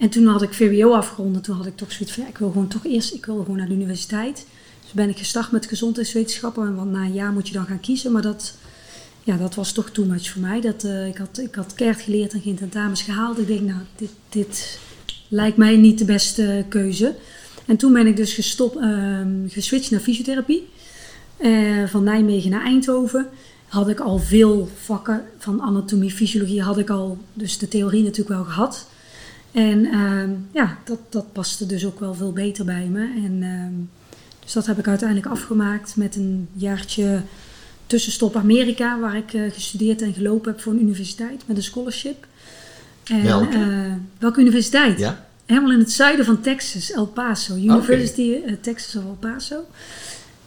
[0.00, 1.36] en toen had ik VWO afgerond.
[1.36, 3.38] en Toen had ik toch zoiets van, ja, ik wil gewoon toch eerst, ik wil
[3.38, 4.46] gewoon naar de universiteit.
[4.82, 6.76] Dus ben ik gestart met gezondheidswetenschappen.
[6.76, 8.12] Want na een jaar moet je dan gaan kiezen.
[8.12, 8.54] Maar dat,
[9.22, 10.60] ja, dat was toch too much voor mij.
[10.60, 13.38] Dat, eh, ik, had, ik had keihard geleerd en geen tentamens gehaald.
[13.38, 14.78] Ik denk, nou, dit, dit
[15.28, 17.14] lijkt mij niet de beste keuze.
[17.66, 20.68] En toen ben ik dus gestopt, ehm, geswitcht naar fysiotherapie.
[21.36, 23.28] Eh, van Nijmegen naar Eindhoven.
[23.68, 28.28] Had ik al veel vakken van anatomie, fysiologie had ik al, dus de theorie natuurlijk
[28.28, 28.86] wel gehad.
[29.52, 33.00] En ehm, ja, dat, dat paste dus ook wel veel beter bij me.
[33.00, 33.72] En, ehm,
[34.44, 37.20] dus dat heb ik uiteindelijk afgemaakt met een jaartje
[37.86, 42.26] tussenstop Amerika, waar ik eh, gestudeerd en gelopen heb voor een universiteit met een scholarship.
[43.04, 43.56] En, Welke?
[43.56, 44.98] eh, welke universiteit?
[44.98, 45.26] Ja?
[45.46, 47.54] Helemaal in het zuiden van Texas, El Paso.
[47.54, 49.64] University eh, Texas of El Paso.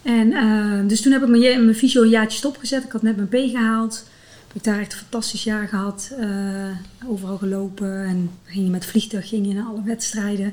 [0.02, 2.84] En eh, dus toen heb ik mijn, mijn fysio een jaartje stopgezet.
[2.84, 4.04] Ik had net mijn P gehaald.
[4.54, 6.12] Heb ik daar echt een fantastisch jaar gehad.
[6.20, 6.28] eh,
[7.08, 8.06] overal gelopen.
[8.06, 10.46] En ging je met vliegtuig ging je naar alle wedstrijden.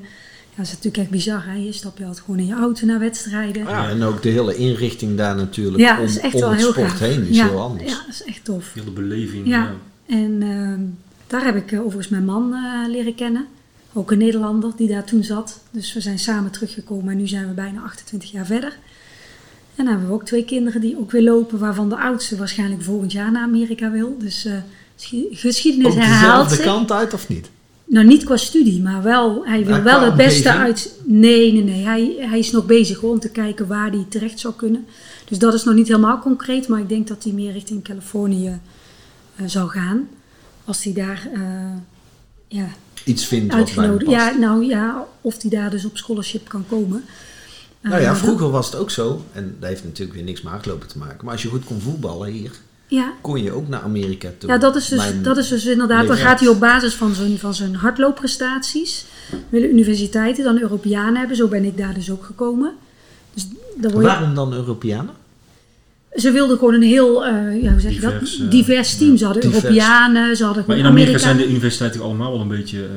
[0.51, 1.45] Ja, dat is natuurlijk echt bizar.
[1.47, 1.55] Hè?
[1.55, 3.63] Je stap je altijd gewoon in je auto naar wedstrijden.
[3.63, 6.59] Ja, en ook de hele inrichting daar natuurlijk Ja, om, is echt om wel het
[6.59, 6.99] heel sport gaaf.
[6.99, 7.91] heen is ja, heel anders.
[7.91, 8.73] Ja, dat is echt tof.
[8.75, 9.47] Heel de beleving.
[9.47, 9.57] Ja.
[9.59, 9.75] Ja.
[10.17, 10.81] En ehm,
[11.27, 13.47] daar heb ik eh, overigens mijn man eh, leren kennen.
[13.93, 15.61] Ook een Nederlander die daar toen zat.
[15.71, 18.77] Dus we zijn samen teruggekomen en nu zijn we bijna 28 jaar verder.
[19.75, 22.83] En dan hebben we ook twee kinderen die ook weer lopen, waarvan de oudste waarschijnlijk
[22.83, 24.17] volgend jaar naar Amerika wil.
[24.19, 24.53] Dus eh,
[24.97, 26.65] geschi- geschiedenis Ook herhaalt dezelfde zich.
[26.65, 27.51] kant uit of niet?
[27.85, 30.65] Nou, niet qua studie, maar wel, hij wil wel het beste omgeving?
[30.67, 30.95] uit.
[31.05, 31.85] Nee, nee, nee.
[31.85, 34.87] Hij, hij is nog bezig hoor, om te kijken waar hij terecht zou kunnen.
[35.29, 38.59] Dus dat is nog niet helemaal concreet, maar ik denk dat hij meer richting Californië
[39.37, 40.09] eh, zou gaan.
[40.65, 41.41] Als hij daar eh,
[42.49, 42.67] ja,
[43.05, 44.33] Iets vindt wat bij hem uitgenodigd past.
[44.35, 47.05] Ja, nou ja, of hij daar dus op scholarship kan komen.
[47.83, 50.53] Nou ja, maar vroeger was het ook zo, en dat heeft natuurlijk weer niks met
[50.53, 52.51] hardlopen te maken, maar als je goed kon voetballen hier,
[52.87, 54.51] Ja, kon je ook naar Amerika toe.
[54.51, 57.15] Ja, dat is dus, Mijn dat is dus inderdaad, dan gaat hij op basis van
[57.15, 59.05] zijn, van zijn hardloopprestaties,
[59.49, 61.37] willen universiteiten dan Europeanen hebben.
[61.37, 62.73] Zo ben ik daar dus ook gekomen.
[63.35, 65.15] Dus dan word je, Waarom dan Europeanen?
[66.15, 68.47] ze wilden gewoon een heel, eh, ja, hoe zeg je Divers, dat?
[68.47, 69.17] eh, Divers team.
[69.17, 69.63] Ze hadden divers.
[69.65, 72.83] Europeanen, ze hadden Maar in Amerika Amerika- zijn de universiteiten allemaal wel een beetje...
[72.83, 72.89] eh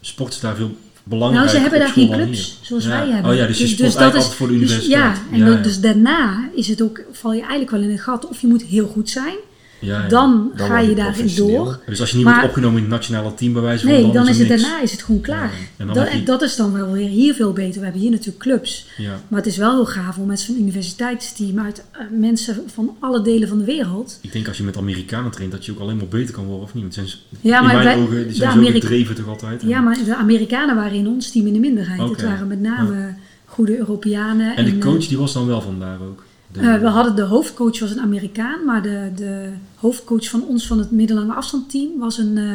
[0.00, 0.76] sport is daar veel
[1.18, 2.90] Nou, ze hebben daar geen clubs zoals Ja.
[2.90, 3.30] wij hebben.
[3.30, 5.16] Oh ja, dus je Dus- dus dat is- voor de Dus, universiteit.
[5.30, 8.28] ja, en dus daarna is het ook, val je eigenlijk wel in een gat.
[8.28, 9.34] Of je moet heel goed zijn,
[9.80, 10.08] Ja, ja.
[10.08, 11.80] dan, Dan ga je daarin door.
[11.86, 13.92] Dus als je niet Maar- wordt opgenomen in het nationale team bij wijze van...
[13.94, 14.62] Nee, dan is het niks.
[14.62, 15.50] daarna is het gewoon klaar.
[15.52, 15.94] Ja, en dan
[16.26, 17.78] dat, je- is dan wel weer hier veel beter.
[17.78, 18.86] We hebben hier natuurlijk clubs.
[18.96, 19.20] Ja.
[19.28, 23.22] Maar het is wel heel gaaf om met zo'n universiteitsteam uit eh, mensen van alle
[23.22, 24.18] delen van de wereld.
[24.20, 26.62] Ik denk als je met Amerikanen traint, dat je ook alleen maar beter kan worden,
[26.64, 26.82] of niet?
[26.82, 29.28] Want zijn, ze- Ja, in maar mijn wij- ogen, die zijn zo Amerika- gedreven toch
[29.28, 29.62] altijd.
[29.62, 32.08] Ja, maar de Amerikanen waren in ons team in de minderheid.
[32.10, 33.14] Het waren met name
[33.44, 34.56] goede Europeanen.
[34.56, 36.24] En de eh, coach die was dan wel vandaar ook?
[36.52, 40.66] De- eh, we hadden de hoofdcoach was een Amerikaan, maar de, de hoofdcoach van ons
[40.66, 42.54] van het middellange afstandteam was een eh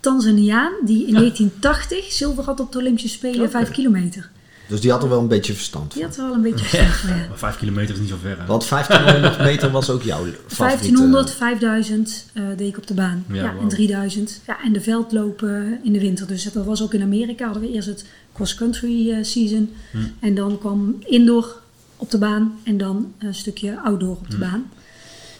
[0.00, 3.50] Tanzaniaan die in 1980 zilver had op de Olympische Spelen, Oké.
[3.50, 4.30] 5 kilometer.
[4.68, 6.10] Dus die had er wel een beetje verstand Die van.
[6.10, 7.28] had er wel een beetje verstand van, ja.
[7.28, 8.46] Maar vijf kilometer is niet zo ver, hè?
[8.46, 10.56] Want 1500 meter was ook jouw favoriete...
[10.56, 13.24] 1500, 5000 eh, deed ik op de baan.
[13.32, 14.40] Ja, en 3000.
[14.46, 16.26] Ja, en de veldlopen in de winter.
[16.26, 17.44] Dus dat was ook in Amerika.
[17.44, 19.70] Hadden we eerst het cross-country eh, season.
[19.90, 19.98] Hm.
[20.20, 21.60] En dan kwam indoor
[22.02, 22.58] op de baan.
[22.64, 24.40] En dan een stukje outdoor op de Hm.
[24.42, 24.70] baan.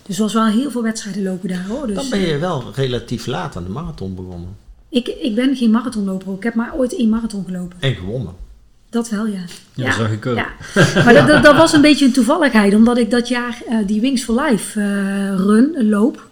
[0.06, 1.86] Dus er was wel heel veel wedstrijden lopen daar hoor.
[1.86, 4.48] Dus, Dan ben je wel relatief laat aan de marathon begonnen.
[4.88, 6.34] ik, ik ben geen marathonloper.
[6.34, 7.76] Ik heb maar ooit één marathon gelopen.
[7.80, 8.32] En gewonnen.
[8.90, 9.40] Dat wel, ja.
[9.74, 10.36] Ja, dat zag ik ook.
[10.36, 10.46] Ja.
[11.04, 12.74] Maar dat, dat, dat was een beetje een toevalligheid.
[12.74, 14.86] Omdat ik dat jaar eh, die Wings for Life eh,
[15.36, 16.28] run, eh, loop.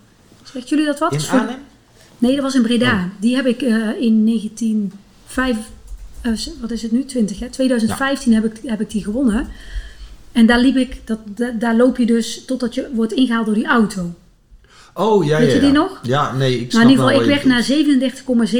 [0.52, 1.12] Zegt jullie dat wat?
[1.12, 1.58] In Arnhem?
[2.18, 2.92] Nee, dat was in Breda.
[2.92, 3.02] Oh.
[3.20, 5.56] Die heb ik eh, in 1905,
[6.20, 7.04] eh, wat is het nu?
[7.04, 7.48] 20 hè?
[7.48, 9.46] 2015 heb, ik, heb ik die gewonnen.
[10.32, 13.54] En daar liep ik, dat, da- daar loop je dus totdat je wordt ingehaald door
[13.54, 14.14] die auto.
[14.94, 15.74] Oh, ja, Weet ja, je die ja.
[15.74, 16.00] nog?
[16.02, 17.62] Ja, nee, ik Nou, snap in ieder geval, ik werd na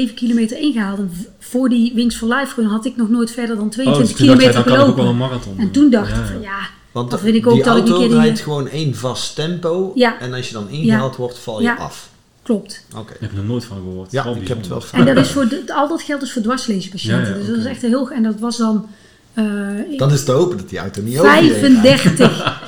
[0.09, 0.99] 37,7 kilometer ingehaald.
[0.99, 4.09] En voor die Wings for Life run had ik nog nooit verder dan Oh, 22
[4.09, 5.13] dus dacht kilometer dan kan ik ook wel gelopen.
[5.25, 6.59] een marathon En toen dacht Ja, ik van ja.
[6.93, 9.35] Want dat vind ik ook die dat ik een keer die- rijdt gewoon één vast
[9.35, 9.93] tempo.
[9.95, 10.21] Ja.
[10.21, 11.75] En als je dan ingehaald wordt, val je Ja.
[11.75, 12.09] af.
[12.43, 12.85] klopt.
[12.97, 13.05] Oké.
[13.13, 14.13] Daar heb ik nog nooit van gehoord.
[14.13, 15.09] Ja, ik heb het wel bijzonder.
[15.09, 17.29] En dat is voor de, al dat geldt dus voor dwarslezenpatiënten.
[17.29, 18.11] Ja, ja, dus dat is echt heel...
[18.11, 18.87] En dat was dan...
[19.35, 19.45] eh,
[19.97, 21.83] Dan is het te hopen dat die auto niet over je heen gaat.
[21.83, 22.59] 35.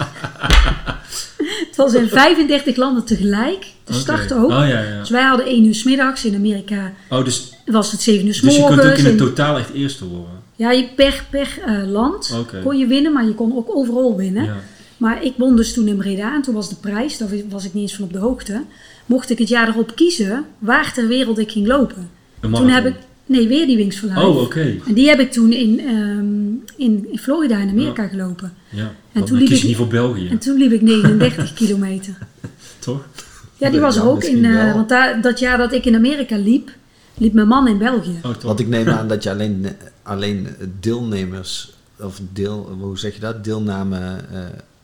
[1.68, 3.60] het was in 35 landen tegelijk.
[3.84, 4.00] De Oké.
[4.00, 4.50] start ook.
[4.50, 4.98] Oh ja, ja.
[4.98, 6.24] Dus wij hadden 1 uur 's middags.
[6.24, 8.98] In Amerika Oh, dus, was het 7 uur s dus je kunt ook morgens.
[8.98, 10.40] in het totaal echt eerste worden.
[10.56, 14.44] Ja, je per, per eh, land kon je winnen, maar je kon ook overal winnen.
[14.44, 14.56] Ja.
[14.96, 17.74] Maar ik won dus toen in Breda en toen was de prijs, daar was ik
[17.74, 18.62] niet eens van op de hoogte.
[19.06, 22.10] Mocht ik het jaar erop kiezen waar ter wereld ik ging lopen.
[22.40, 22.94] Een Toen heb ik,
[23.26, 24.20] nee, weer die Wings for Life.
[24.20, 24.76] Oh, oké.
[24.86, 28.52] En die heb ik toen in, ehm, in, in Florida in Amerika gelopen.
[28.70, 28.80] Ja.
[28.82, 32.14] En En toen liep ik- niet voor België, En toen liep ik 39 kilometer.
[32.78, 33.04] toch?
[33.56, 35.94] Ja, die was Ja, er ook in, eh, want daar, dat jaar dat ik in
[35.94, 36.70] Amerika liep,
[37.18, 38.18] liep mijn man in België.
[38.22, 38.34] Oh?
[38.42, 39.66] Want ik neem aan dat je alleen,
[40.02, 40.48] alleen
[40.80, 43.96] deelnemers, of deel, hoe zeg je dat, deelname
[44.32, 44.38] eh,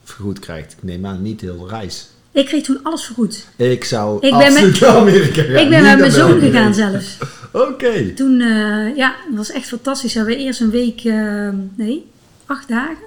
[0.04, 0.72] vergoed krijgt.
[0.72, 2.08] Ik neem aan niet heel de reis.
[2.32, 3.46] Ik kreeg toen alles vergoed.
[3.56, 5.56] Ik zou Ik ben absoluut met- naar Amerika gaan.
[5.56, 7.16] ik ben met mijn zoon gegaan zelfs.
[7.58, 8.12] Oké.
[8.14, 10.14] Toen, eh, ja, dat was echt fantastisch.
[10.14, 12.06] Hebben we eerst een week, eh, nee,
[12.46, 13.06] acht dagen.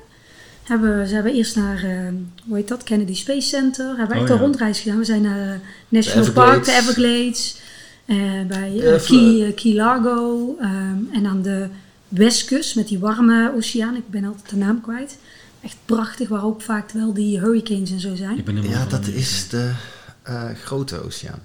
[0.64, 2.14] Hebben, we- ze hebben eerst naar, eh,
[2.48, 3.86] hoe heet dat, Kennedy Space Center.
[3.88, 4.34] Hebben we Oh, echt ja.
[4.34, 4.98] een rondreis gedaan.
[4.98, 5.60] We zijn naar
[5.90, 7.60] National De Park, de Everglades.
[8.06, 10.56] Eh, bij Key, Key Largo.
[10.60, 11.68] ehm, en aan de
[12.08, 13.96] westkust met die warme oceaan.
[13.96, 15.18] Ik ben altijd de naam kwijt.
[15.62, 18.44] Echt prachtig, waar ook vaak wel die hurricanes en zo zijn.
[18.62, 19.72] Ja, dat is de
[20.24, 21.40] eh, grote oceaan.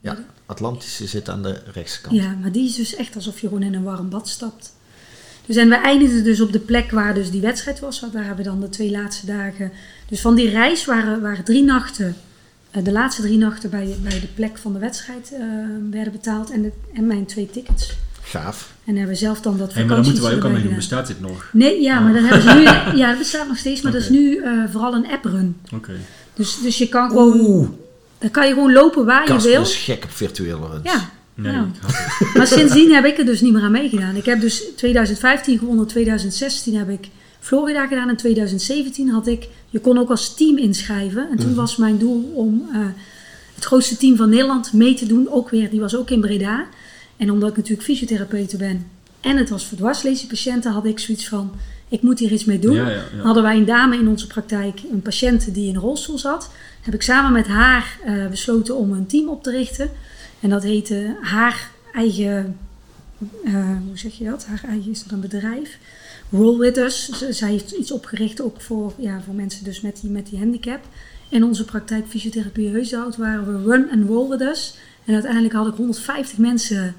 [0.00, 0.16] Ja,
[0.52, 2.16] Atlantische zit aan de rechtskant.
[2.16, 4.72] Ja, maar die is dus echt alsof je gewoon in een warm bad stapt.
[5.46, 8.00] Dus en we eindigden dus op de plek waar dus die wedstrijd was.
[8.00, 9.72] Want daar hebben we dan de twee laatste dagen.
[10.08, 12.16] Dus van die reis waren, waren drie nachten.
[12.70, 15.40] eh, de laatste drie nachten bij, bij de plek van de wedstrijd eh,
[15.90, 16.50] werden betaald.
[16.50, 17.92] En, de, en mijn twee tickets.
[18.22, 18.74] Gaaf.
[18.84, 20.74] En hebben we zelf dan dat Hey, maar daar moeten wij ook aan meedoen.
[20.74, 21.48] Bestaat dit nog?
[21.52, 22.62] Nee, ja, maar dan hebben ze nu...
[23.00, 23.80] Ja, dat bestaat nog steeds.
[23.80, 25.56] Maar dat is nu eh, vooral een apprun.
[25.72, 25.92] Oké.
[26.34, 27.40] Dus, dus je kan gewoon...
[27.40, 27.68] Oeh,
[28.22, 29.60] Dan kan je gewoon lopen waar je wil.
[29.62, 30.82] is gek op virtuele runs.
[30.92, 31.66] Ja, Nee, Nou.
[32.34, 34.16] Maar sindsdien heb ik er dus niet meer aan meegedaan.
[34.16, 37.08] Ik heb dus 2015 gewonnen, 2016 heb ik
[37.40, 41.28] Florida gedaan en 2017 had ik, je kon ook als team inschrijven.
[41.30, 41.56] En toen Mhm.
[41.56, 42.78] was mijn doel om eh,
[43.54, 45.28] het grootste team van Nederland mee te doen.
[45.30, 46.66] Ook weer, die was ook in Breda.
[47.16, 48.86] En omdat ik natuurlijk fysiotherapeute ben
[49.20, 51.52] en het was voor dwarslesiepatiënten, had ik zoiets van,
[51.88, 52.74] ik moet hier iets mee doen.
[52.74, 53.22] Ja, ja, ja.
[53.22, 56.50] Hadden wij een dame in onze praktijk, een patiënt die in een rolstoel zat.
[56.82, 59.90] Heb ik samen met haar eh, besloten om een team op te richten.
[60.40, 62.58] En dat heette haar eigen,
[63.44, 63.54] eh,
[63.86, 64.46] hoe zeg je dat?
[64.46, 65.78] Haar eigen is dat een bedrijf.
[66.30, 67.08] Roll With Us.
[67.10, 70.38] Z- zij heeft iets opgericht ook voor, ja, voor mensen dus met die, met die
[70.38, 70.80] handicap.
[71.28, 74.74] In onze praktijk fysiotherapie Heushout waren we Run and Roll With Us.
[75.04, 76.94] En uiteindelijk had ik 150 mensen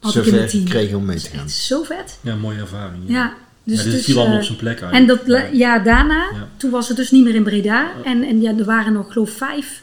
[0.00, 0.66] had ik in Zover het team.
[0.66, 1.46] gekregen om mee Dat te is gaan.
[1.46, 2.18] echt zo vet.
[2.20, 3.02] Ja, mooie ervaring.
[3.06, 3.34] Ja,
[3.66, 4.92] dus, ja, dit dus, viel allemaal eh, op zijn plek uit.
[4.94, 5.20] en dat,
[5.52, 6.48] ja, daarna, Ja.
[6.56, 7.90] toen was het dus niet meer in Breda.
[8.04, 9.82] En, en ja, er waren nog, geloof ik, vijf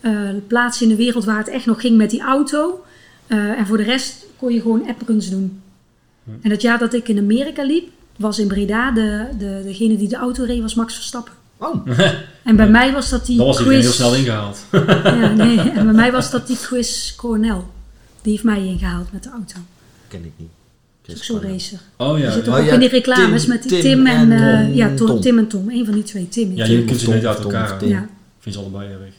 [0.00, 0.12] eh,
[0.46, 2.84] plaatsen in de wereld waar het echt nog ging met die auto.
[3.26, 5.60] Eh, en voor de rest kon je gewoon appruns doen.
[6.42, 10.08] En dat jaar dat ik in Amerika liep, was in Breda de, de, degene die
[10.08, 11.32] de auto reed, was Max Verstappen.
[11.56, 11.86] Oh,
[12.44, 14.58] En bij mij was dat die Dat was iedereen heel snel ingehaald.
[15.04, 17.60] Ja, nee, en bij mij was dat die Chris Cornell.
[18.22, 19.56] Die heeft mij ingehaald met de auto.
[20.08, 20.48] ken ik niet.
[21.06, 21.78] Dat is ook zo'n racer.
[21.96, 22.30] Oh ja.
[22.30, 22.52] zit ja.
[22.52, 24.32] ook Oh ja, in die reclames Tim- met die Tim Tim, en...
[24.32, 24.74] en, eh, Tom.
[24.74, 25.20] ja, Tom, Tom.
[25.20, 25.70] Tim en Tom.
[25.70, 26.28] Een van die twee.
[26.28, 26.52] Tim.
[26.56, 27.88] Ja, je kunt ze niet uit Tom, elkaar Tim.
[27.88, 28.02] Ja.
[28.02, 28.08] Ik
[28.40, 29.12] vind ze allebei erg.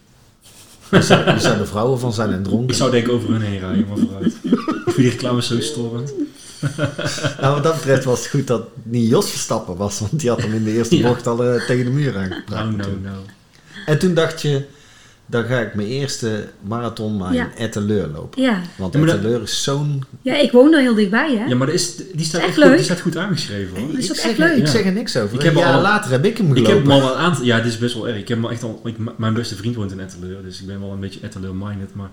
[0.92, 2.76] Die zou- die zouden vrouwen van zijn en Ik dronken.
[2.76, 4.26] zou denken over hun heen rijden, maar vooruit.
[4.44, 6.14] Ik vind die reclame zo storend.
[7.42, 10.30] Nou, wat dat betreft was het goed dat het niet Jos Verstappen was, want die
[10.30, 11.08] had hem in de eerste Ja.
[11.08, 12.50] bocht al eh, tegen de muur aangepraat.
[12.64, 13.04] Nou, natuurlijk.
[13.04, 13.18] nou.
[13.86, 14.62] En toen dacht je,
[15.26, 17.44] dan ga ik mijn eerste marathon maar Ja.
[17.44, 18.42] in Etteleur lopen.
[18.42, 18.62] Ja.
[18.78, 20.04] Want Etteleur is zo'n...
[20.22, 21.46] ja, ik woon er heel dichtbij, hè?
[21.46, 23.88] Ja, maar is, die, staat Echt echt goed, die staat goed aangeschreven hoor.
[23.92, 24.56] Dat is ik ook echt leuk.
[24.58, 24.72] Ik Ja.
[24.72, 25.36] zeg er niks over.
[25.36, 26.76] Ik heb al- later heb ik hem Ik gelopen.
[26.76, 27.44] heb hem al een aantal...
[27.46, 28.18] Ja, dit is best wel erg.
[28.18, 28.82] Ik heb hem echt al...
[28.84, 31.96] Ik, mijn beste vriend woont in Etteleur, dus ik ben wel een beetje Etteleur-minded.
[31.96, 32.10] Maar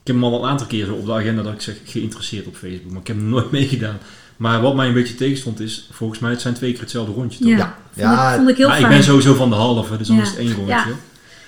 [0.00, 2.56] ik heb hem al een aantal keer op de agenda dat ik zeg geïnteresseerd op
[2.56, 2.90] Facebook.
[2.92, 3.98] Maar ik heb hem nooit meegedaan.
[4.36, 7.38] Maar wat mij een beetje tegenstond is, volgens mij het zijn twee keer hetzelfde rondje.
[7.38, 7.48] toch?
[7.48, 8.16] Ja, Ja.
[8.16, 8.96] Vond, ik, vond ik heel maar ik fijn.
[8.96, 10.22] ben sowieso van de halve, dus dan Ja.
[10.22, 10.74] is het één rondje.
[10.74, 10.84] Ja.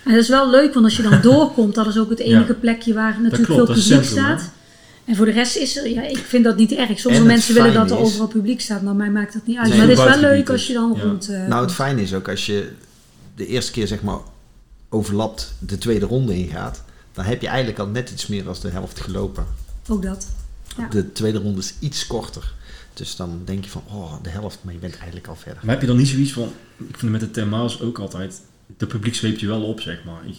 [0.08, 2.54] En dat is wel leuk, want als je dan doorkomt, dat is ook het enige
[2.54, 4.38] plekje waar natuurlijk klopt, veel publiek centrum, hè?
[4.38, 4.50] staat.
[5.04, 6.98] En voor de rest is er, ja, ik vind dat niet erg.
[6.98, 9.46] Sommige En het mensen willen dat er is- overal publiek staat, maar mij maakt dat
[9.46, 9.68] niet uit.
[9.68, 10.66] Nee, maar het is wel leuk als is.
[10.66, 11.02] je dan Ja.
[11.02, 11.28] rond...
[11.28, 12.72] eh, Nou, het fijne is ook als je
[13.34, 14.18] de eerste keer zeg maar
[14.88, 18.68] overlapt de tweede ronde ingaat, dan heb je eigenlijk al net iets meer dan de
[18.68, 19.46] helft gelopen.
[19.88, 20.26] Ook dat.
[20.76, 20.88] Ja.
[20.88, 22.52] De tweede ronde is iets korter.
[22.94, 25.60] Dus dan denk je van, oh, de helft, maar je bent eigenlijk al verder.
[25.62, 26.52] Maar heb je dan niet zoiets van...
[26.88, 28.40] Ik vind met de 10 miles ook altijd...
[28.76, 30.20] De publiek zweept je wel op, zeg maar.
[30.26, 30.34] Je,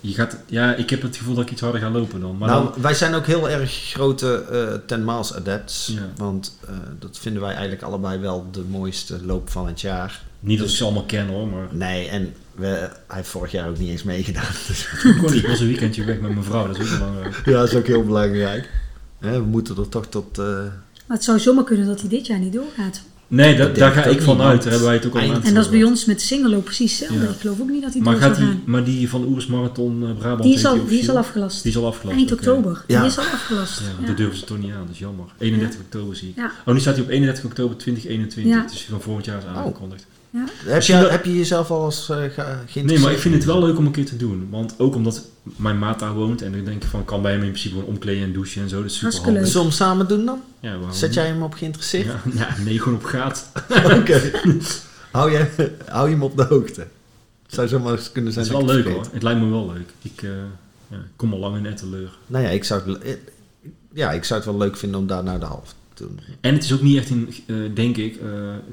[0.00, 2.38] je gaat, ja, ik heb het gevoel dat ik iets harder ga lopen dan.
[2.38, 5.86] Maar nou, dan, wij zijn ook heel erg grote eh 10 miles adepts.
[5.86, 6.12] Ja.
[6.16, 10.22] Want eh, dat vinden wij eigenlijk allebei wel de mooiste loop van het jaar.
[10.40, 11.66] niet dat ik ze allemaal ken hoor, maar...
[11.70, 14.52] Nee, en we, hij heeft vorig jaar ook niet eens meegedaan.
[14.66, 15.42] Dus Ik kon niet.
[15.42, 17.42] Ik was een weekendje weg met mijn vrouw, dat is ook belangrijk.
[17.44, 18.70] ja, dat is ook heel belangrijk.
[19.18, 20.38] Hè, we moeten er toch tot...
[20.38, 20.44] eh,
[21.06, 23.02] Maar het zou zomaar kunnen dat hij dit jaar niet doorgaat.
[23.34, 24.40] Nee, da- Dat daar ga ik van niemand.
[24.50, 24.62] uit.
[24.62, 26.60] Daar hebben wij het ook al Eind- aan En dat is bij ons met Singelo
[26.60, 27.24] precies hetzelfde.
[27.26, 27.30] Ja.
[27.32, 30.02] Ik geloof ook niet dat hij Maar, gaat die, maar die van de Oers Marathon
[30.06, 30.42] eh, Brabant...
[30.42, 31.62] Die is, al, die is al afgelast.
[31.62, 32.16] Die is al afgelast.
[32.18, 32.84] Eind oktober.
[32.86, 33.00] Ja.
[33.00, 33.80] Die is al afgelast.
[33.80, 34.06] Ja, Ja.
[34.06, 35.24] daar durven ze toch niet aan, dat is jammer.
[35.38, 36.36] 31 oktober zie ik.
[36.36, 36.50] Ja.
[36.66, 38.54] Oh, nu staat hij op 31 oktober 2021.
[38.54, 38.66] Ja.
[38.70, 40.06] Dus van volgend jaar is aangekondigd.
[40.64, 42.84] Heb je, heb je jezelf al eens eh, ge- geïnteresseerd?
[42.86, 44.48] Nee, maar ik vind het wel leuk om een keer te doen.
[44.50, 47.48] Want ook omdat mijn maat daar woont en ik denk van, kan bij hem in
[47.48, 48.76] principe gewoon omkleden en douchen en zo.
[48.82, 49.46] Dat is super handig.
[49.46, 50.40] Zullen we samen doen dan?
[50.60, 52.04] Ja, waarom Zet jij hem op geïnteresseerd?
[52.06, 53.50] Ja, ja, nee, gewoon op gaat.
[53.98, 54.20] Oké.
[55.10, 56.80] hou, je, hou je hem op de hoogte?
[57.42, 59.06] Het zou zomaar eens kunnen Het zijn is wel leuk het hoor.
[59.12, 59.90] Het lijkt me wel leuk.
[60.02, 60.30] Ik eh,
[60.88, 62.10] ja, kom al lang in Etteleur.
[62.26, 63.12] Nou ja, ik zou het, eh,
[63.92, 65.74] ja, ik zou het wel leuk vinden om daar naar de half
[66.40, 68.22] En het is ook niet echt een, eh, denk ik, eh,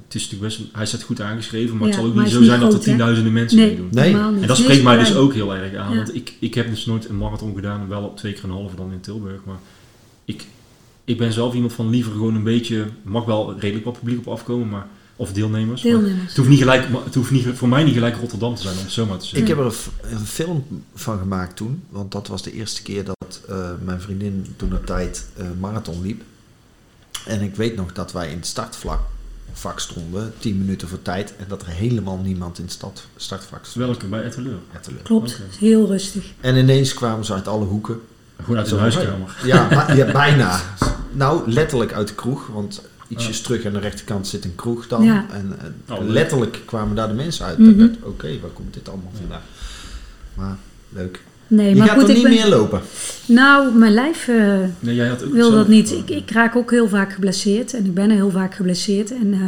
[0.03, 2.43] het is natuurlijk best, hij staat goed aangeschreven, maar Ja, het zal ook niet zo
[2.43, 3.89] zijn dat er tienduizenden mensen Nee, meedoen.
[3.91, 4.13] Nee.
[4.13, 5.95] En dat spreekt mij dus ook heel erg aan, Ja.
[5.95, 8.75] want ik, ik heb dus nooit een marathon gedaan, wel op twee keer een halve
[8.75, 9.59] dan in Tilburg, maar
[10.25, 10.45] ik,
[11.05, 14.27] ik ben zelf iemand van liever gewoon een beetje, mag wel redelijk wat publiek op
[14.27, 15.81] afkomen, maar, of deelnemers.
[15.81, 16.27] Deelnemers.
[16.27, 18.83] het hoeft, niet gelijk, het hoeft niet, voor mij niet gelijk Rotterdam te zijn, om
[18.83, 19.41] het zo maar te zeggen.
[19.41, 19.65] Ik heb er
[20.11, 20.63] een, film
[20.93, 24.85] van gemaakt toen, want dat was de eerste keer dat eh, mijn vriendin toen op
[24.85, 26.21] tijd eh, marathon liep.
[27.25, 28.99] En ik weet nog dat wij in het startvak
[29.53, 33.65] vak stonden, 10 minuten voor tijd, en dat er helemaal niemand in het stad, startvak
[33.65, 33.85] stond.
[33.85, 34.57] Welke, bij Etteleur?
[35.03, 36.23] Klopt, heel rustig.
[36.41, 38.01] En ineens kwamen ze uit alle hoeken.
[38.41, 39.37] Gewoon uit de huiskamer.
[39.43, 40.61] Ja, ja, bijna.
[41.11, 45.03] Nou, letterlijk uit de kroeg, want ietsjes terug aan de rechterkant zit een kroeg dan.
[45.03, 45.25] Ja.
[45.31, 47.59] En, en Oh, letterlijk kwamen daar de mensen uit.
[47.59, 49.41] Ik dacht, oké, waar komt dit allemaal vandaan?
[50.33, 50.57] Maar
[50.89, 51.21] leuk.
[51.49, 52.31] Nee, Je maar gaat goed, er niet ben...
[52.31, 52.81] meer lopen.
[53.25, 54.35] Nou, mijn lijf eh,
[54.79, 55.91] Nee, jij had ook wil dat niet.
[55.91, 57.73] Ik, ik raak ook heel vaak geblesseerd.
[57.73, 59.11] En ik ben heel vaak geblesseerd.
[59.11, 59.39] En eh,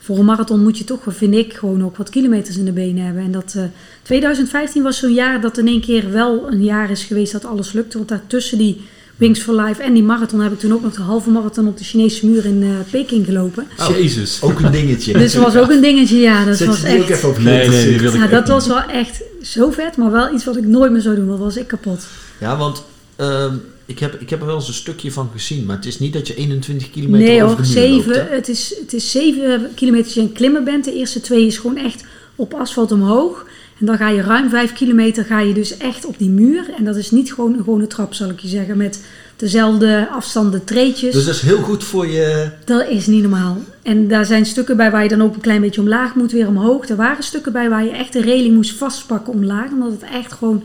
[0.00, 3.04] voor een marathon moet je toch, vind ik, gewoon ook wat kilometers in de benen
[3.04, 3.22] hebben.
[3.22, 3.62] En dat eh,
[4.02, 7.72] 2015 was zo'n jaar dat in één keer wel een jaar is geweest dat alles
[7.72, 7.96] lukte.
[7.96, 8.80] Want daartussen die
[9.16, 11.78] Wings for Life en die marathon heb ik toen ook nog de halve marathon op
[11.78, 13.66] de Chinese muur in eh, Peking gelopen.
[13.78, 14.38] Oh, Jezus.
[14.42, 15.12] Ook een dingetje.
[15.12, 16.44] Dus dat was ook een dingetje, ja.
[16.44, 17.16] Dat Zet was je die ook echt...
[17.16, 18.00] even op Nee, nee, die geïnteresseerd?
[18.00, 19.22] wil ik Ja, echt dat was wel echt
[19.52, 21.28] zo vet, maar wel iets wat ik nooit meer zou doen.
[21.28, 22.06] Dat was ik kapot.
[22.40, 22.84] Ja, want
[23.16, 23.54] ehm,
[23.86, 25.66] ik, heb, ik heb er wel eens een stukje van gezien.
[25.66, 28.26] Maar het is niet dat je 21 kilometer Nee over hoor, de muur loopt, zeven,
[28.28, 28.34] hè?
[28.34, 30.84] het, is, het is zeven kilometer als je aan het klimmen bent.
[30.84, 32.04] De eerste twee is gewoon echt
[32.36, 33.46] op asfalt omhoog.
[33.78, 36.70] En dan ga je ruim vijf kilometer ga je dus echt op die muur.
[36.76, 38.76] En dat is niet gewoon een gewone trap, zal ik je zeggen.
[38.76, 39.04] Met
[39.36, 41.12] dezelfde afstanden treetjes.
[41.14, 42.48] Dus dat is heel goed voor je...
[42.64, 43.56] Dat is niet normaal.
[43.82, 46.48] En daar zijn stukken bij waar je dan ook een klein beetje omlaag moet, weer
[46.48, 46.88] omhoog.
[46.88, 49.70] Er waren stukken bij waar je echt de reling moest vastpakken omlaag.
[49.70, 50.62] Omdat het echt gewoon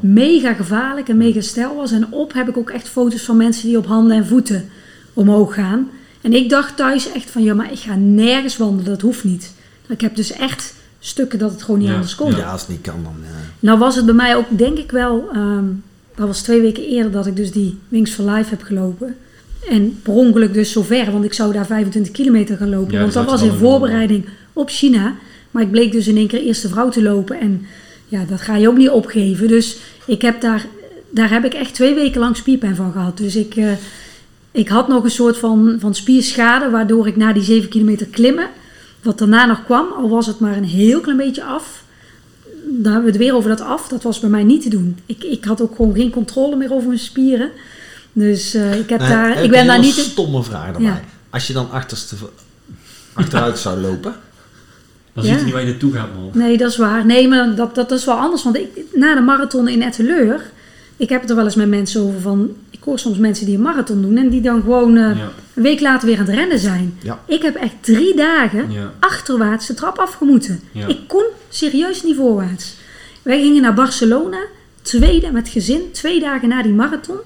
[0.00, 1.92] mega gevaarlijk en mega stijl was.
[1.92, 4.68] En op heb ik ook echt foto's van mensen die op handen en voeten
[5.12, 5.88] omhoog gaan.
[6.20, 9.52] En ik dacht thuis echt van, ja, maar ik ga nergens wandelen, dat hoeft niet.
[9.88, 12.36] Ik heb dus echt stukken dat het gewoon niet Ja, anders kon.
[12.36, 13.16] Ja, als het niet kan, dan...
[13.24, 15.64] eh, Nou was het bij mij ook, denk ik wel, ehm,
[16.14, 19.16] dat was twee weken eerder dat ik dus die Wings for Life heb gelopen.
[19.68, 22.92] En per ongeluk dus zo ver, want ik zou daar 25 kilometer gaan lopen.
[22.92, 25.14] Ja, want dat dat was in voorbereiding op China.
[25.50, 27.40] Maar ik bleek dus in één keer eerste vrouw te lopen.
[27.40, 27.66] En
[28.08, 29.48] ja, dat ga je ook niet opgeven.
[29.48, 30.66] Dus ik heb daar,
[31.10, 33.16] daar heb ik echt twee weken lang spierpijn van gehad.
[33.16, 33.72] Dus ik, eh,
[34.50, 38.48] ik had nog een soort van, van spierschade, waardoor ik na die 7 kilometer klimmen,
[39.02, 41.81] wat daarna nog kwam, al was het maar een heel klein beetje af,
[42.72, 43.88] dan hebben we het weer over dat af.
[43.88, 44.98] Dat was bij mij niet te doen.
[45.06, 47.50] Ik, ik had ook gewoon geen controle meer over mijn spieren.
[48.12, 49.94] Dus eh, ik, heb nou, daar, heb ik ben een daar niet...
[49.94, 50.82] stomme vraag erbij.
[50.82, 51.00] Ja.
[51.30, 52.14] Als je dan achterste,
[53.12, 54.14] achteruit zou lopen...
[55.14, 55.28] Dan Ja.
[55.28, 56.30] ziet hij niet waar je naartoe gaat, man.
[56.32, 57.06] Nee, dat is waar.
[57.06, 58.42] Nee, maar dat, dat is wel anders.
[58.42, 60.50] Want ik, na de marathon in Etteleur...
[61.02, 62.50] Ik heb het er wel eens met mensen over van...
[62.70, 64.16] Ik hoor soms mensen die een marathon doen...
[64.16, 65.30] en die dan gewoon eh, Ja.
[65.54, 66.94] een week later weer aan het rennen zijn.
[67.02, 67.20] Ja.
[67.26, 68.92] Ik heb echt drie dagen Ja.
[68.98, 70.60] achterwaarts de trap afgemoeten.
[70.72, 70.86] Ja.
[70.86, 72.74] Ik kon serieus niet voorwaarts.
[73.22, 74.38] Wij gingen naar Barcelona,
[74.82, 77.16] tweede met gezin, twee dagen na die marathon.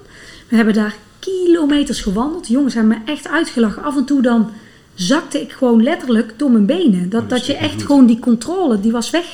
[0.47, 2.47] We hebben daar kilometers gewandeld.
[2.47, 3.83] De jongens hebben me echt uitgelachen.
[3.83, 4.49] Af en toe dan
[4.93, 7.09] zakte ik gewoon letterlijk door mijn benen.
[7.09, 7.83] Dat, Oh, dat je echt echt goed.
[7.83, 9.25] gewoon die controle, die was weg.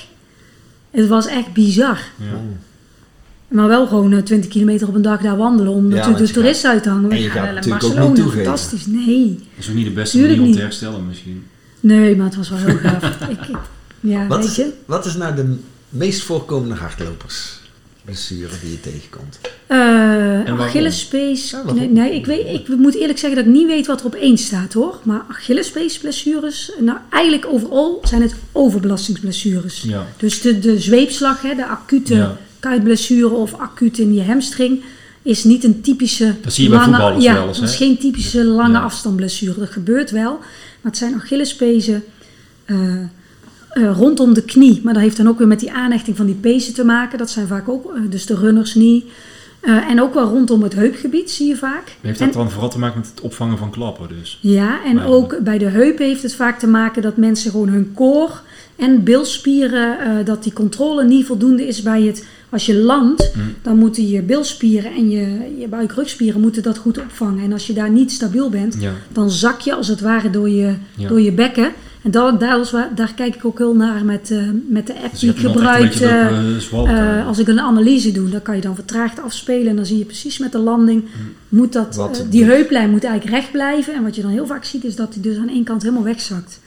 [0.91, 1.99] Het was echt bizar.
[2.17, 2.25] Ja.
[3.53, 6.33] Maar wel gewoon eh, 20 kilometer op een dag daar wandelen om Ja, natuurlijk de
[6.33, 7.11] toeristen uit te hangen.
[7.11, 8.43] en je Ja, gaat naar natuurlijk ook niet Barcelona, toegeven.
[8.45, 8.85] fantastisch.
[8.85, 9.35] Nee.
[9.55, 11.43] Dat is ook niet de beste Tuurlijk manier om te herstellen, misschien.
[11.79, 13.03] nee, maar het was wel heel gaaf.
[13.29, 13.55] ik, ik-
[13.99, 14.69] ja, Wat weet is, je.
[14.85, 15.55] wat is nou de
[15.89, 17.61] meest voorkomende hardlopers?
[18.05, 19.39] Blessure die je tegenkomt.
[19.67, 20.59] Eh waarom?
[20.59, 21.49] Achillespees.
[21.49, 24.05] Ja, nee, nee, ik, weet, ik moet eerlijk zeggen dat ik niet weet wat er
[24.05, 24.99] op één staat hoor.
[25.03, 29.81] Maar Achillespeesblessures, nou eigenlijk overal zijn het overbelastingsblessures.
[29.81, 30.05] Ja.
[30.17, 32.37] Dus de, de zweepslag, hè, de acute Ja.
[32.69, 34.81] Kuitblessure of acuut in je hamstring,
[35.21, 37.97] is niet een typische Dat zie je bij voetballers ja, wel eens, dat is geen
[37.97, 38.83] typische lange Ja.
[38.83, 39.59] afstandblessure.
[39.59, 40.31] Dat gebeurt wel,
[40.81, 42.03] maar het zijn Achillespezen
[42.65, 44.79] eh, rondom de knie.
[44.83, 47.17] Maar dat heeft dan ook weer met die aanhechting van die pezen te maken.
[47.17, 49.05] Dat zijn vaak ook, eh, dus de runners niet.
[49.59, 51.95] Eh, en ook wel rondom het heupgebied zie je vaak.
[52.01, 54.39] Heeft En- dat dan vooral te maken met het opvangen van klappen dus?
[54.41, 57.91] Ja, en ook bij de heupen heeft het vaak te maken dat mensen gewoon hun
[57.93, 58.41] koor
[58.75, 62.25] en bilspieren, eh, dat die controle niet voldoende is bij het.
[62.49, 63.39] Als je landt, Hm.
[63.61, 67.43] dan moeten je bilspieren en je, je buikrugspieren moeten dat goed opvangen.
[67.43, 70.49] En als je daar niet stabiel bent, Ja, dan zak je als het ware door
[70.49, 71.07] je, ja.
[71.07, 71.71] door je bekken.
[72.03, 75.19] En dat, daar, daar kijk ik ook heel naar met, eh, met de app Dus
[75.19, 75.93] die ik gebruik.
[76.87, 79.67] eh, als ik een analyse doe, dan kan je dan vertraagd afspelen.
[79.67, 81.03] En dan zie je precies met de landing,
[81.49, 81.93] moet dat,
[82.29, 83.93] die heuplijn moet eigenlijk recht blijven.
[83.93, 86.03] En wat je dan heel vaak ziet, is dat die dus aan één kant helemaal
[86.03, 86.59] wegzakt.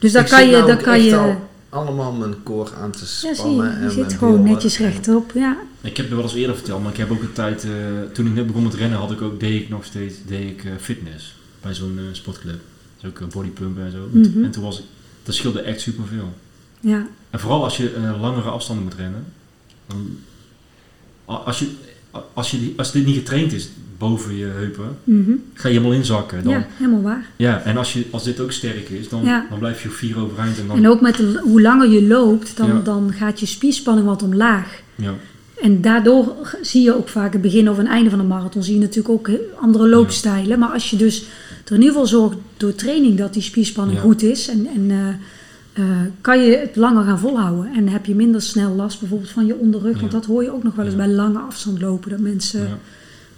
[0.00, 0.56] Dus dan Ik kan je...
[0.56, 3.66] nou kan je al allemaal mijn koor aan te ja, zie spannen.
[3.66, 5.32] je, en je zit gewoon netjes rechtop.
[5.34, 7.70] Ja, Ik heb het wel eens eerder verteld, maar ik heb ook een tijd, eh,
[8.12, 10.64] toen ik net begon met rennen, had ik ook, deed ik nog steeds deed ik,
[10.64, 12.60] eh, fitness bij zo'n eh, sportclub.
[13.00, 14.08] Dus ook bodypumpen en zo.
[14.12, 14.44] Mhm.
[14.44, 14.84] En toen was ik,
[15.22, 16.32] dat scheelde echt superveel.
[16.80, 17.06] ja.
[17.30, 19.24] En vooral als je eh, langere afstanden moet rennen.
[19.86, 20.18] Dan,
[21.24, 21.70] als, je,
[22.34, 23.68] als, je die, als dit niet getraind is
[24.00, 25.30] boven je heupen, mhm.
[25.54, 26.42] ga je helemaal inzakken.
[26.44, 26.66] Dan, ja, ja.
[26.76, 27.26] helemaal waar.
[27.64, 29.46] en als, je, als dit ook sterk is, dan, Ja.
[29.50, 30.58] dan blijf je op vier overeind.
[30.58, 32.80] En dan, En ook met de- hoe langer je loopt, dan, Ja.
[32.84, 34.80] dan gaat je spierspanning wat omlaag.
[34.94, 35.14] ja,
[35.62, 38.62] En daardoor zie je ook vaak het begin of een einde van een marathon.
[38.62, 39.30] Zie je natuurlijk ook
[39.60, 40.58] andere loopstijlen.
[40.58, 41.24] Maar als je dus
[41.64, 44.04] er in ieder geval zorgt door training dat die spierspanning Ja.
[44.04, 44.48] goed is.
[44.48, 45.08] En, en eh,
[45.72, 45.84] eh,
[46.20, 47.72] kan je het langer gaan volhouden.
[47.74, 50.00] En heb je minder snel last bijvoorbeeld van je onderrug.
[50.00, 50.18] Want Ja.
[50.18, 51.00] dat hoor je ook nog wel eens Ja.
[51.00, 52.10] bij lange afstand lopen.
[52.10, 52.78] Dat mensen ja.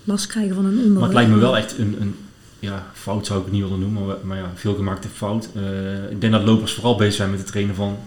[0.05, 0.99] Last krijgen van hun onderrug.
[0.99, 2.15] Maar het lijkt me wel echt een, een
[2.59, 5.49] ja, fout zou ik het niet willen noemen, maar, maar ja, veel gemaakte fout.
[5.55, 7.99] Eh, ik denk dat lopers vooral bezig zijn met het trainen van,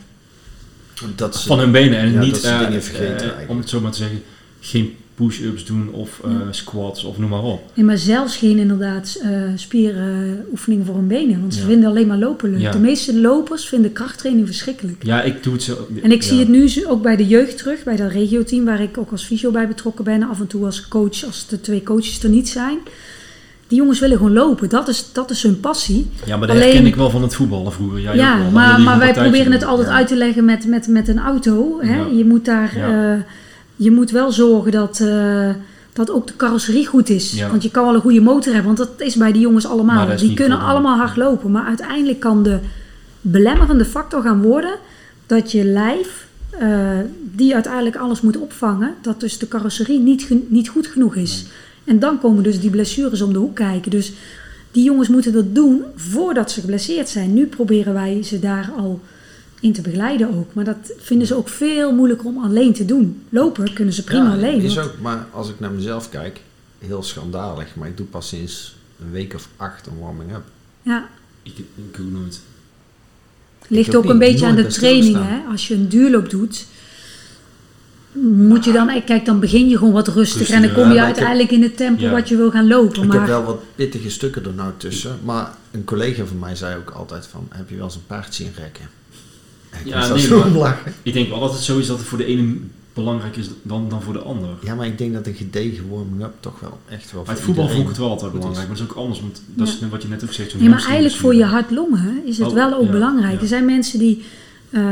[1.15, 3.57] Dat ze, van hun benen en ja, niet, dat ze eh, dingen vergeten eh, om
[3.57, 4.23] het zo maar te zeggen,
[4.59, 6.51] geen push-ups doen of eh, Ja.
[6.51, 7.61] squats of noem maar op.
[7.73, 9.21] Nee, maar zelfs geen inderdaad
[9.55, 11.39] spieroefeningen voor hun benen.
[11.41, 11.65] Want ze Ja.
[11.65, 12.59] vinden alleen maar lopen leuk.
[12.59, 12.71] Ja.
[12.71, 15.03] De meeste lopers vinden krachttraining verschrikkelijk.
[15.03, 15.87] Ja, ik doe het zo.
[16.03, 18.97] En ik zie het nu ook bij de jeugd terug, bij dat regioteam waar ik
[18.97, 20.23] ook als fysio bij betrokken ben.
[20.29, 22.77] Af en toe als coach, als de twee coaches er niet zijn.
[23.67, 24.69] Die jongens willen gewoon lopen.
[24.69, 26.07] Dat is, dat is hun passie.
[26.25, 27.99] Ja, maar dat Alleen- herken ik wel van het voetballen vroeger.
[28.01, 31.19] Jij ja, maar, maar wij proberen het altijd uit te leggen met, met, met een
[31.19, 31.77] auto.
[31.81, 32.01] Hè?
[32.01, 32.73] Je moet daar...
[33.75, 35.49] je moet wel zorgen dat, eh,
[35.93, 37.31] dat ook de carrosserie goed is.
[37.31, 37.49] Ja.
[37.49, 40.17] Want je kan wel een goede motor hebben, want dat is bij die jongens allemaal.
[40.17, 41.51] Die kunnen allemaal hard lopen.
[41.51, 42.59] Maar uiteindelijk kan de
[43.21, 44.75] belemmerende factor gaan worden
[45.25, 46.69] dat je lijf, eh,
[47.21, 51.45] die uiteindelijk alles moet opvangen, dat dus de carrosserie niet, niet goed genoeg is.
[51.83, 53.91] En dan komen dus die blessures om de hoek kijken.
[53.91, 54.13] Dus
[54.71, 57.33] die jongens moeten dat doen voordat ze geblesseerd zijn.
[57.33, 59.01] Nu proberen wij ze daar al
[59.59, 60.53] in te begeleiden ook.
[60.53, 63.21] Maar dat vinden ze ook veel moeilijker om alleen te doen.
[63.29, 64.61] Lopen kunnen ze prima ja, alleen.
[64.61, 66.41] Is want- ook, maar als ik naar mezelf kijk,
[66.79, 67.75] heel schandalig.
[67.75, 70.43] Maar ik doe pas sinds een week of acht een warming-up.
[70.81, 71.07] Ja,
[71.43, 72.41] Ik, ik doe nooit.
[73.67, 75.15] ligt ook een beetje aan de training.
[75.19, 75.39] Hè?
[75.51, 76.65] Als je een duurloop doet,
[78.21, 79.03] moet je dan...
[79.05, 80.55] Kijk, dan begin je gewoon wat rustiger.
[80.55, 82.11] En dan kom je ja, heb- uiteindelijk in het tempo Ja.
[82.11, 83.01] wat je wil gaan lopen.
[83.01, 85.19] Ik maar heb wel wat pittige stukken er nou tussen.
[85.23, 88.33] Maar een collega van mij zei ook altijd van, heb je wel eens een paard
[88.35, 88.89] zien rekken?
[89.85, 90.81] Ja, nee, maar-.
[91.03, 92.55] Ik denk wel dat het zo is dat het voor de ene
[92.93, 94.49] belangrijk is dan, dan voor de ander.
[94.63, 97.81] Ja, maar ik denk dat een gedegen warming-up toch wel echt wel het voetbal vond
[97.81, 99.21] ik het wel altijd belangrijk, maar dat is ook anders.
[99.21, 100.59] Want dat is wat je net ook zegt.
[100.59, 101.57] Nee, maar eigenlijk voor je misschien.
[101.59, 103.33] hart-longen is het Oh, wel ook ja, belangrijk.
[103.35, 103.41] ja.
[103.41, 104.23] Er zijn mensen die...
[104.71, 104.83] ehm,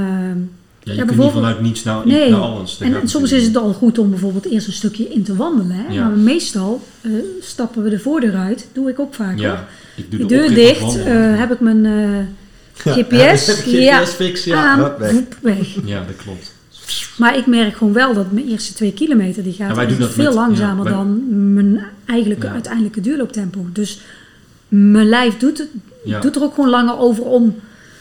[0.86, 2.30] Ja, je Ja, kunt niet bijvoorbeeld- vanuit niets naar, Nee.
[2.30, 2.80] naar alles.
[2.80, 5.72] En, en soms is het al goed om bijvoorbeeld eerst een stukje in te wandelen.
[5.76, 5.94] Hè?
[5.94, 6.08] Ja.
[6.08, 7.12] Maar meestal eh,
[7.42, 8.68] stappen we de voordeur uit.
[8.74, 9.40] Doe ik ook vaak.
[9.40, 11.86] Ja, ik doe De de deur dicht, eh, heb ik mijn
[12.84, 15.14] Ja, GPS, ja, GPS-fix, ja, aan, hup, weg.
[15.42, 15.68] weg.
[15.86, 16.52] Ja, dat klopt.
[17.18, 20.24] Maar ik merk gewoon wel dat mijn eerste twee kilometer die gaat Ja, dat veel
[20.26, 22.54] met- langzamer ja, wij- dan mijn eigenlijke, Ja.
[22.54, 23.66] uiteindelijke duurlooptempo.
[23.74, 24.00] Dus
[24.68, 25.68] mijn lijf doet, het,
[26.04, 26.20] Ja.
[26.20, 27.56] doet er ook gewoon langer over om.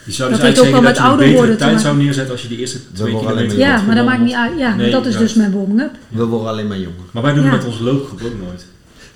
[0.05, 1.37] Je zou Dat dus heeft ook eigenlijk wel zeggen met dat je een ouder betere
[1.37, 1.85] worden tijd maken.
[1.85, 4.57] zou neerzetten als je die eerste twee kilometer maar Ja, maar dat maakt niet uit.
[4.57, 5.27] Ja, Nee, dat is juist.
[5.27, 5.91] dus mijn warming-up.
[6.07, 7.05] We worden alleen maar jonger.
[7.11, 7.49] Maar wij doen Ja.
[7.51, 8.65] het met onze loopgroep ook nooit.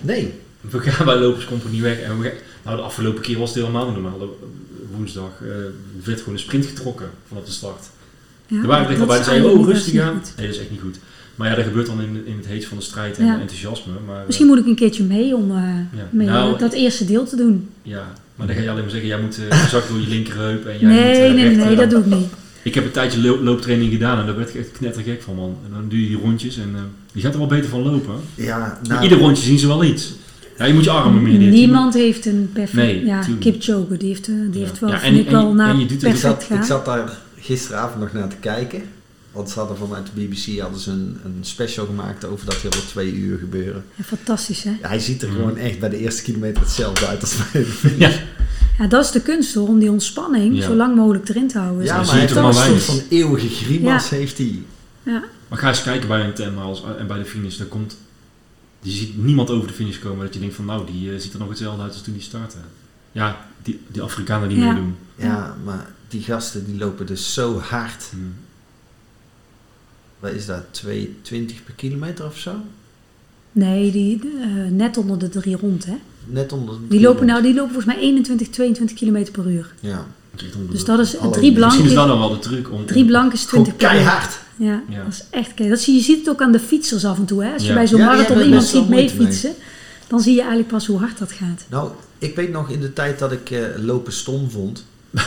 [0.02, 0.34] Nee.
[0.62, 3.86] We gaan bij Loperscompagnie weg en we gaan, nou de afgelopen keer was het helemaal
[3.86, 4.20] niet normaal.
[4.98, 5.48] De- Woensdag eh,
[6.04, 7.86] werd gewoon een sprint getrokken vanaf de start.
[8.48, 10.22] Ja, er waren er dat al bij zeiden, oh rustig aan.
[10.38, 10.98] Nee, dat is echt niet goed.
[11.36, 13.40] Maar ja, dat gebeurt dan in, in het heet van de strijd en Ja.
[13.40, 13.92] enthousiasme.
[14.06, 15.64] Maar, eh, Misschien moet ik een keertje mee om eh,
[16.10, 17.70] mee, Nou, eh, dat eerste deel te doen.
[17.82, 20.66] Ja, maar dan ga je alleen maar zeggen, jij moet eh zak door je linkerheup
[20.66, 22.28] en jij Nee, moet, eh, nee, nee, dat doe ik niet.
[22.62, 25.58] Ik heb een tijdje loop- looptraining gedaan en daar werd ik echt knettergek van man.
[25.66, 26.82] En dan doe je die rondjes en eh
[27.12, 28.16] je gaat er wel beter van lopen.
[28.36, 30.14] Ja, Maar nou, Ieder rondje zien ze wel iets.
[30.58, 31.38] Ja, je moet je armen meer.
[31.40, 32.74] Niemand heeft een perfect...
[32.74, 33.22] Nee, ja.
[33.40, 34.68] Kipchoge, die heeft, eh, die Ja.
[34.68, 36.66] heeft wel, Ja, en- ik wel je- naar en je doet ik, zat, ik gaan.
[36.66, 38.82] zat daar gisteravond nog naar te kijken.
[39.32, 42.70] Want ze hadden vanuit de BBC hadden ze een, een special gemaakt over dat heel
[42.72, 43.84] wat twee uur gebeuren.
[43.96, 44.70] Ja, fantastisch, hè?
[44.82, 47.68] Ja, hij ziet er gewoon echt bij de eerste kilometer hetzelfde uit als bij de
[47.68, 47.98] finish.
[47.98, 48.12] Ja.
[48.80, 51.86] Ja, dat is de kunst hoor, om die ontspanning zo lang mogelijk erin te houden.
[51.86, 54.60] Ja, maar hij heeft een soort van eeuwige grimas heeft hij.
[55.04, 55.24] Ja.
[55.48, 57.58] Maar ga eens kijken bij een 10 miles en bij de finish.
[57.58, 57.98] Daar komt
[58.90, 61.34] je ziet niemand over de finish komen dat je denkt van nou, die eh, ziet
[61.34, 62.58] er nog hetzelfde uit als toen die startte.
[63.12, 64.72] Ja, die, die Afrikanen die Ja.
[64.72, 64.96] meedoen.
[65.16, 68.10] Ja, maar die gasten die lopen dus zo hard.
[68.12, 68.18] Hm.
[70.20, 70.64] Wat is dat?
[70.72, 72.56] 220 per kilometer of zo?
[73.52, 75.96] Nee, die, eh, net onder de drie rond, hè.
[76.26, 79.74] Net onder de Die lopen, nou, die lopen volgens mij 21, 22 km per uur.
[79.80, 80.08] Ja.
[80.70, 82.86] Dus dat is Hallo, drie blank Misschien is dat dan wel de truc om...
[82.86, 84.06] drie blank is 20 Gewoon per uur.
[84.06, 84.40] keihard.
[84.56, 85.04] Ja, Ja.
[85.04, 85.70] dat is echt keihard.
[85.70, 87.44] Dat zie, je ziet het ook aan de fietsers af en toe.
[87.44, 87.54] Hè?
[87.54, 87.74] Als je Ja.
[87.74, 89.00] bij zo'n marathon iemand ziet mee.
[89.14, 89.54] meefietsen,
[90.08, 91.64] dan zie je eigenlijk pas hoe hard dat gaat.
[91.70, 94.84] Nou, ik weet nog in de tijd dat ik eh, lopen stom vond.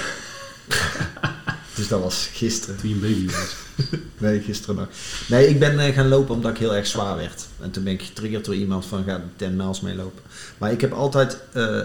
[1.75, 2.77] dus dat was gisteren.
[2.77, 3.55] Toen je een baby was.
[4.19, 4.87] Nee, gisteren nog.
[5.29, 7.47] Nee, ik ben eh, gaan lopen omdat ik heel erg zwaar werd.
[7.61, 10.23] En toen ben ik getriggerd door iemand van ga de 10 miles meelopen.
[10.59, 11.81] Maar ik heb altijd eh,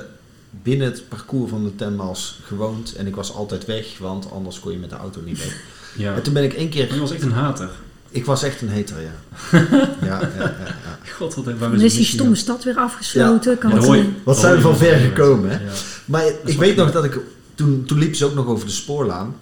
[0.63, 2.95] binnen het parcours van de 10 miles gewoond.
[2.95, 5.51] En ik was altijd weg, want anders kon je met de auto niet mee.
[5.97, 6.15] Ja.
[6.15, 6.93] En toen ben ik één keer...
[6.93, 7.69] Je was echt een hater.
[8.09, 9.11] Ik was echt een hater, ja.
[10.01, 11.11] ja, ja, ja, ja.
[11.11, 13.57] God, wat Dan is die stomme stad weer afgesloten.
[13.57, 13.77] Kan je-.
[13.77, 15.55] Wat dat zijn we van ver gekomen, hè?
[15.55, 15.71] Ja.
[16.05, 17.19] Maar ik weet nog dat ik...
[17.55, 19.35] Toen, toen liepen ze ook nog over de spoorlaan.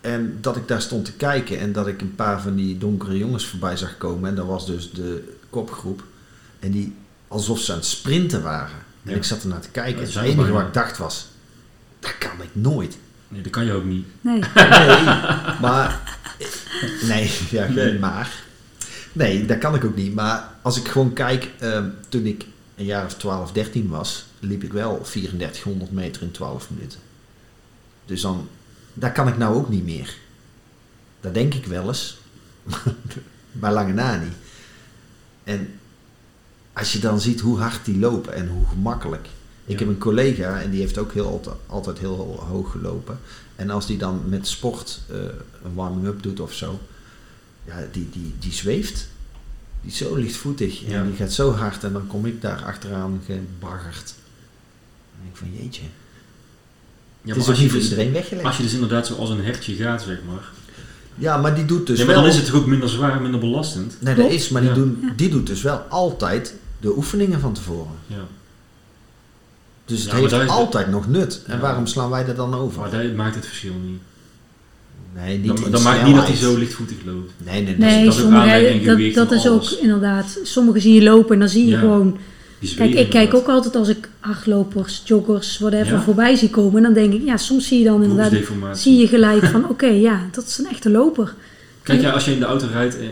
[0.00, 3.18] En dat ik daar stond te kijken en dat ik een paar van die donkere
[3.18, 4.28] jongens voorbij zag komen.
[4.28, 6.02] En dat was dus de kopgroep.
[6.58, 6.94] En die
[7.28, 8.85] alsof ze aan het sprinten waren.
[9.06, 9.16] En Ja.
[9.16, 9.92] ik zat ernaar te kijken.
[9.92, 10.52] Ja, En het enige bijna.
[10.52, 11.26] wat ik dacht was...
[12.00, 12.96] Dat kan ik nooit.
[13.28, 14.06] Nee, dat kan je ook niet.
[14.20, 14.40] Nee.
[14.54, 14.96] Nee,
[15.60, 16.00] maar...
[17.02, 17.98] Nee, ja, Nee.
[17.98, 18.30] maar.
[19.12, 20.14] Nee, dat kan ik ook niet.
[20.14, 21.50] Maar als ik gewoon kijk...
[21.58, 22.44] ehm, toen ik
[22.76, 24.26] een jaar of 12, 13 was...
[24.40, 26.98] liep ik wel 3400 meter in 12 minuten.
[28.04, 28.48] Dus dan...
[28.94, 30.14] Dat kan ik nou ook niet meer.
[31.20, 32.18] Dat denk ik wel eens.
[33.60, 34.32] maar lange na niet.
[35.44, 35.78] En
[36.76, 39.26] als je dan ziet hoe hard die lopen en hoe gemakkelijk.
[39.64, 39.78] Ik Ja.
[39.78, 43.18] heb een collega en die heeft ook heel, altijd, heel hoog gelopen.
[43.56, 45.16] En als die dan met sport eh,
[45.64, 46.80] een warming-up doet of zo,
[47.64, 49.08] ja, die, die, die zweeft.
[49.82, 51.02] Die is zo lichtvoetig en Ja.
[51.04, 54.14] die gaat zo hard en dan kom ik daar achteraan gebaggerd.
[55.12, 55.82] Dan denk ik van jeetje.
[57.22, 58.46] Ja, het is ook als je, niet voor dus, iedereen weggelegd.
[58.46, 60.48] als je dus inderdaad zoals een hertje gaat, zeg maar.
[61.14, 62.22] Ja, maar die doet dus ja, maar wel...
[62.22, 63.96] dan is het toch ook minder zwaar, minder belastend.
[64.00, 64.76] Nee, dat is, maar die, Ja.
[64.76, 65.12] doen, Ja.
[65.16, 66.54] die doet dus wel altijd
[66.86, 67.92] de oefeningen van tevoren.
[68.06, 68.16] Ja.
[69.84, 71.42] Dus het Ja, heeft is altijd nog nut.
[71.46, 71.60] En Ja.
[71.60, 72.80] waarom slaan wij dat dan over?
[72.80, 74.00] Maar dat maakt het verschil niet.
[75.14, 77.32] nee, niet Dan, maakt niet dat hij zo lichtvoetig loopt.
[77.44, 78.80] Nee, nee, Nee, dat is ook sommige,
[79.14, 80.38] dat, dat is ook inderdaad.
[80.42, 81.78] Sommigen zie je lopen en dan zie je Ja.
[81.78, 82.18] gewoon.
[82.76, 86.00] Kijk, ik kijk ook altijd als ik hardlopers, joggers, whatever Ja.
[86.00, 86.82] voorbij zie komen.
[86.82, 88.32] Dan denk ik, ja, soms zie je dan inderdaad.
[88.78, 91.34] Zie je gelijk van, oké, ja, dat is een echte loper.
[91.82, 93.10] Kijk jij als je in de auto rijdt en,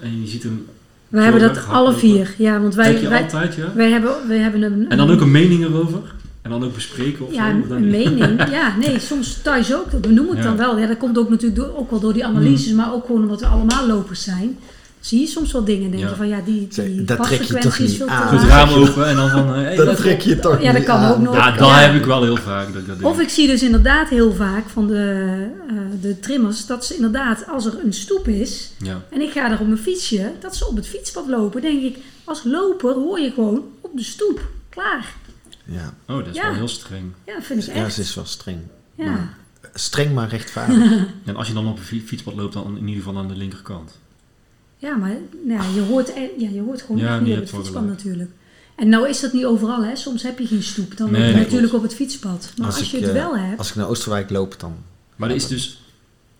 [0.00, 0.66] en je ziet hem...
[1.10, 2.34] Wij hebben dat alle vier.
[2.38, 3.72] Ja, want wij, wij, altijd, ja?
[3.74, 4.88] wij, hebben, wij hebben een.
[4.88, 6.00] En dan ook een mening erover?
[6.42, 7.74] En dan ook bespreken of Ja, zo?
[7.74, 8.42] een, mening.
[8.50, 9.90] Ja, nee, soms thuis ook.
[9.90, 10.42] Dat benoem ik Ja.
[10.42, 10.78] dan wel.
[10.78, 13.40] Ja, dat komt ook natuurlijk door, ook wel door die analyses, maar ook gewoon omdat
[13.40, 14.58] we allemaal lopers zijn.
[15.00, 16.14] Zie je soms wel dingen en denk je Ja.
[16.14, 18.36] van ja, die, die dat trek je toch is niet aan?
[18.38, 19.54] Het raam open en dan van...
[19.54, 21.12] eh, hey, Dat trek je toch Ja, dat kan aan.
[21.12, 21.34] ook nog.
[21.34, 21.78] Ja, dat Ja.
[21.78, 22.72] heb ik wel heel vaak.
[22.72, 23.02] Dat ik dat.
[23.02, 25.26] Of ik zie dus inderdaad heel vaak van de,
[25.68, 29.02] eh, de trimmers dat ze inderdaad, als er een stoep is Ja.
[29.10, 31.96] en ik ga er op mijn fietsje, dat ze op het fietspad lopen, denk ik,
[32.24, 34.40] als loper hoor je gewoon op de stoep.
[34.68, 35.14] Klaar.
[35.64, 36.42] Ja, Oh, dat is Ja.
[36.46, 37.12] wel heel streng.
[37.26, 37.94] Ja, dat vind ik ja, echt.
[37.94, 38.58] ze is wel streng.
[38.94, 39.04] Ja.
[39.10, 39.34] Maar
[39.74, 40.92] streng maar rechtvaardig.
[41.24, 43.36] En als je dan op een fi- fietspad loopt, dan in ieder geval aan de
[43.36, 43.98] linkerkant.
[44.80, 47.86] Ja, maar nou, ja, je, hoort, ja, je hoort gewoon Ja, niet op het fietspad
[47.86, 48.30] natuurlijk.
[48.76, 49.96] En nou is dat niet overal, hè.
[49.96, 50.96] Soms heb je geen stoep.
[50.96, 51.84] Dan Nee, loop je nee, natuurlijk klopt.
[51.84, 52.52] op het fietspad.
[52.56, 54.74] Maar als, Als je ik, het eh, wel hebt, Als ik naar Oosterwijk loop, dan...
[55.16, 55.82] Maar er, is dus,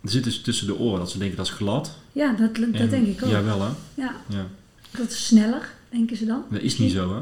[0.03, 1.97] er zit dus tussen de oren dat ze denken dat is glad.
[2.13, 3.31] ja, dat, dat En- denk ik ook.
[3.31, 3.69] Ja, wel hè?
[3.95, 4.47] Ja, Ja.
[4.91, 6.45] dat is sneller, denken ze dan.
[6.51, 7.21] Dat is niet zo hè?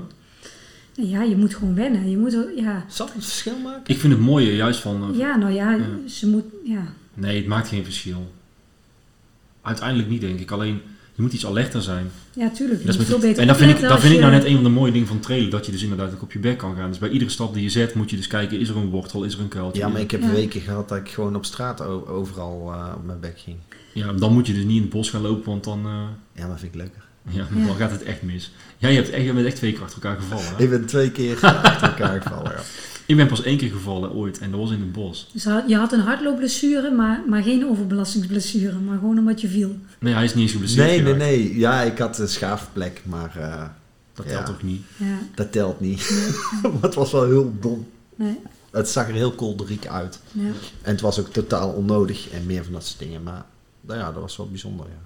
[1.03, 2.11] Ja, je moet gewoon wennen.
[2.11, 3.83] Je moet, ja, Zal het een verschil maken?
[3.95, 5.11] Ik vind het mooie juist van...
[5.12, 5.85] eh, ja nou ja, Ja.
[6.09, 6.93] ze moet, ja.
[7.14, 8.33] Nee, het maakt geen verschil.
[9.62, 10.51] Uiteindelijk niet denk ik.
[10.51, 10.81] Alleen,
[11.19, 12.11] je moet iets alerter zijn.
[12.33, 12.81] Ja, tuurlijk.
[12.81, 14.47] Je Dat is veel beter en dat vind, ik, dat vind ik nou je- net
[14.47, 15.51] een van de mooie dingen van trailen.
[15.51, 16.89] Dat je dus inderdaad ook op je bek kan gaan.
[16.89, 18.61] Dus bij iedere stap die je zet moet je dus kijken.
[18.61, 19.23] Is er een wortel?
[19.25, 19.81] Is er een kuiltje?
[19.81, 20.31] Ja, maar ik heb Ja.
[20.31, 23.57] weken gehad dat ik gewoon op straat overal eh, op mijn bek ging.
[23.93, 25.51] Ja, dan moet je dus niet in het bos gaan lopen.
[25.51, 25.93] Want dan, eh,
[26.43, 27.03] Ja, maar vind ik leuker.
[27.31, 27.66] ja, Ja.
[27.66, 28.53] dan gaat het echt mis.
[28.79, 30.45] Jij hebt echt, je bent echt twee keer achter elkaar gevallen.
[30.57, 30.62] hè?
[30.62, 32.51] Ik ben twee keer achter elkaar gevallen.
[32.53, 32.62] Ja.
[33.09, 34.39] Ik ben pas één keer gevallen ooit.
[34.39, 35.29] En dat was in het bos.
[35.33, 38.75] Dus je had een hardloopblessure, maar, maar geen overbelastingsblessure.
[38.79, 39.77] Maar gewoon omdat je viel.
[39.99, 41.31] Nee, hij is niet eens geblesseerd Nee, nee, geraakt.
[41.31, 41.59] nee.
[41.59, 43.65] Ja, ik had een schaafplek, maar eh,
[44.15, 44.33] Dat Ja.
[44.33, 44.83] telt toch niet?
[44.97, 46.29] Ja, dat telt niet.
[46.63, 47.87] maar het was wel heel dom.
[48.15, 48.39] nee.
[48.71, 50.21] Het zag er heel kolderiek uit.
[50.33, 50.43] Ja.
[50.83, 53.23] En het was ook totaal onnodig en meer van dat soort dingen.
[53.23, 53.45] Maar
[53.81, 55.01] nou ja, dat was wel bijzonder, ja.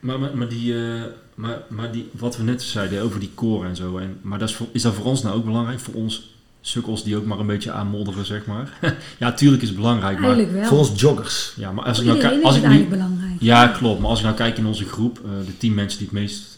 [0.00, 1.02] Maar, maar, maar, die, eh,
[1.34, 3.96] maar, maar die, wat we net zeiden over die koren en zo.
[3.98, 5.80] En, maar dat is, voor, is dat voor ons nou ook belangrijk?
[5.80, 6.31] Voor ons
[6.64, 8.78] sukkels die ook maar een beetje aanmodderen, zeg maar.
[9.18, 10.18] ja, tuurlijk is het belangrijk.
[10.18, 10.64] Maar, wel.
[10.64, 11.52] Voor ons joggers.
[11.56, 12.42] ja, maar als ik nou kijk...
[12.42, 13.32] Als ik nu, belangrijk.
[13.40, 14.00] ja, klopt.
[14.00, 16.52] Maar als ik nou kijk in onze groep, eh, de tien mensen die het meest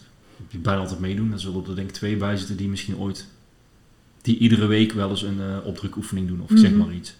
[0.49, 1.29] je bijna altijd meedoen.
[1.29, 3.27] Dan zullen er denk ik twee bij zitten die misschien ooit,
[4.21, 6.79] die iedere week wel eens een eh opdrukoefening doen of zeg Mhm.
[6.79, 7.13] maar iets.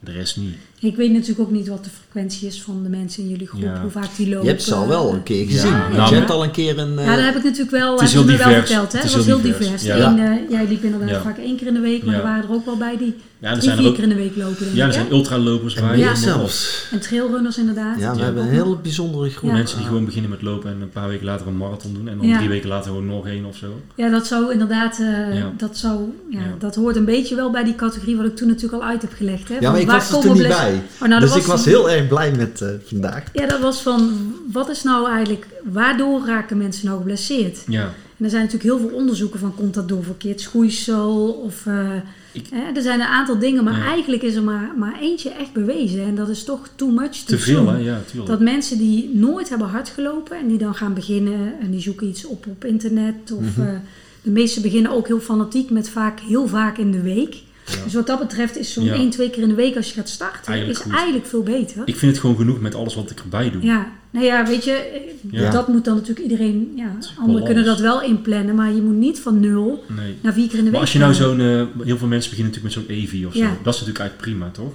[0.00, 0.56] De rest niet.
[0.82, 3.60] Ik weet natuurlijk ook niet wat de frequentie is van de mensen in jullie groep,
[3.62, 3.80] Ja.
[3.80, 4.44] hoe vaak die lopen.
[4.44, 5.70] Je hebt ze al wel een keer gezien.
[5.70, 6.98] Ja, want nou, je hebt al een keer een...
[6.98, 8.66] eh, Ja, dat heb ik natuurlijk wel, Het is hebben ze heel me wel divers.
[8.70, 8.92] verteld.
[8.92, 8.98] Hè?
[8.98, 9.82] Het Het is was heel divers.
[9.82, 9.82] divers.
[9.82, 10.10] Ja.
[10.10, 11.20] Een, eh, jij liep inderdaad Ja.
[11.22, 12.20] vaak één keer in de week, maar Ja.
[12.20, 14.02] er waren er ook wel bij die Ja, er drie, zijn er vier ook, keer
[14.04, 14.64] in de week lopen.
[14.64, 15.92] Denk ja, er zijn ultralopers en bij.
[15.94, 16.86] en wel zelfs.
[16.90, 17.98] En trailrunners inderdaad.
[18.00, 18.24] Ja, we Ja.
[18.24, 19.50] hebben een heel bijzondere groep.
[19.50, 19.56] Ja.
[19.56, 22.08] Mensen die gewoon beginnen met lopen en een paar weken later een marathon doen.
[22.08, 22.36] En dan Ja.
[22.36, 23.66] drie weken later gewoon nog één of zo.
[23.94, 25.52] Ja, dat zou inderdaad, eh, Ja.
[25.56, 26.00] dat zou,
[26.30, 26.44] ja, Ja.
[26.58, 29.12] dat hoort een beetje wel bij die categorie wat ik toen natuurlijk al uit heb
[29.16, 29.48] gelegd.
[29.48, 29.54] Hè?
[29.60, 30.56] Ja, maar ik was er komen toen niet bles-
[31.02, 33.22] Oh, nou, dus ik was heel erg blij met eh, vandaag.
[33.32, 34.10] Ja, dat was van,
[34.52, 37.58] wat is nou eigenlijk, waardoor raken mensen nou geblesseerd?
[37.68, 37.82] Ja,
[38.16, 41.32] En er zijn natuurlijk heel veel onderzoeken van, komt dat door verkeerd schoeisel?
[41.44, 41.88] Of, eh,
[42.32, 43.84] Ik- hè, er zijn een aantal dingen, maar Ja.
[43.84, 46.02] eigenlijk is er maar, maar eentje echt bewezen.
[46.04, 47.76] En dat is toch too much, too te veel hè.
[47.78, 48.30] Ja, tuurlijk.
[48.30, 52.06] Dat mensen die nooit hebben hard gelopen en die dan gaan beginnen en die zoeken
[52.08, 53.32] iets op op internet.
[53.32, 53.66] Of Mhm.
[53.68, 53.74] eh,
[54.22, 57.36] de meesten beginnen ook heel fanatiek met vaak heel vaak in de week.
[57.84, 58.94] Dus wat dat betreft is zo'n Ja.
[58.94, 60.94] 1, 2 keer in de week als je gaat starten, Eigenlijk is goed.
[60.94, 61.82] eigenlijk veel beter.
[61.84, 63.62] Ik vind het gewoon genoeg met alles wat ik erbij doe.
[63.62, 65.50] Ja, nou ja, weet je, Ja.
[65.50, 67.44] dat moet dan natuurlijk iedereen, ja, anderen balans.
[67.44, 70.16] kunnen dat wel inplannen, maar je moet niet van nul Nee.
[70.20, 72.30] naar vier keer in de week Maar als je nou zo'n, eh, heel veel mensen
[72.30, 73.40] beginnen natuurlijk met zo'n EVI of zo.
[73.40, 74.72] Dat is natuurlijk eigenlijk prima, toch?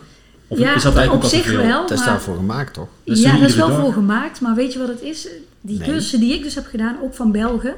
[0.48, 1.58] Of ja, is dat eigenlijk op zich veel?
[1.58, 2.88] wel, Dat is maar, daarvoor gemaakt, toch?
[3.04, 3.80] Ja, dat is wel dag?
[3.80, 5.28] voor gemaakt, maar weet je wat het is?
[5.62, 5.88] Die Nee.
[5.88, 7.74] cursussen die ik dus heb gedaan, ook van Belgen,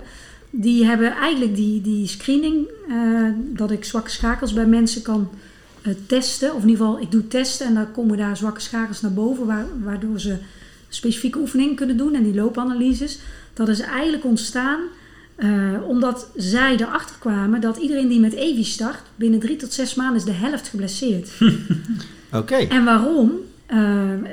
[0.49, 5.29] die hebben eigenlijk die, die screening, eh, dat ik zwakke schakels bij mensen kan
[5.81, 6.55] eh, testen.
[6.55, 9.45] Of in ieder geval, ik doe testen en dan komen daar zwakke schakels naar boven,
[9.45, 10.37] waar, waardoor ze
[10.89, 13.19] specifieke oefeningen kunnen doen en die loopanalyses.
[13.53, 14.79] Dat is eigenlijk ontstaan
[15.35, 19.95] eh, omdat zij erachter kwamen dat iedereen die met EVI start, binnen drie tot zes
[19.95, 21.29] maanden is de helft geblesseerd.
[22.31, 22.55] Oké.
[22.55, 23.31] En waarom?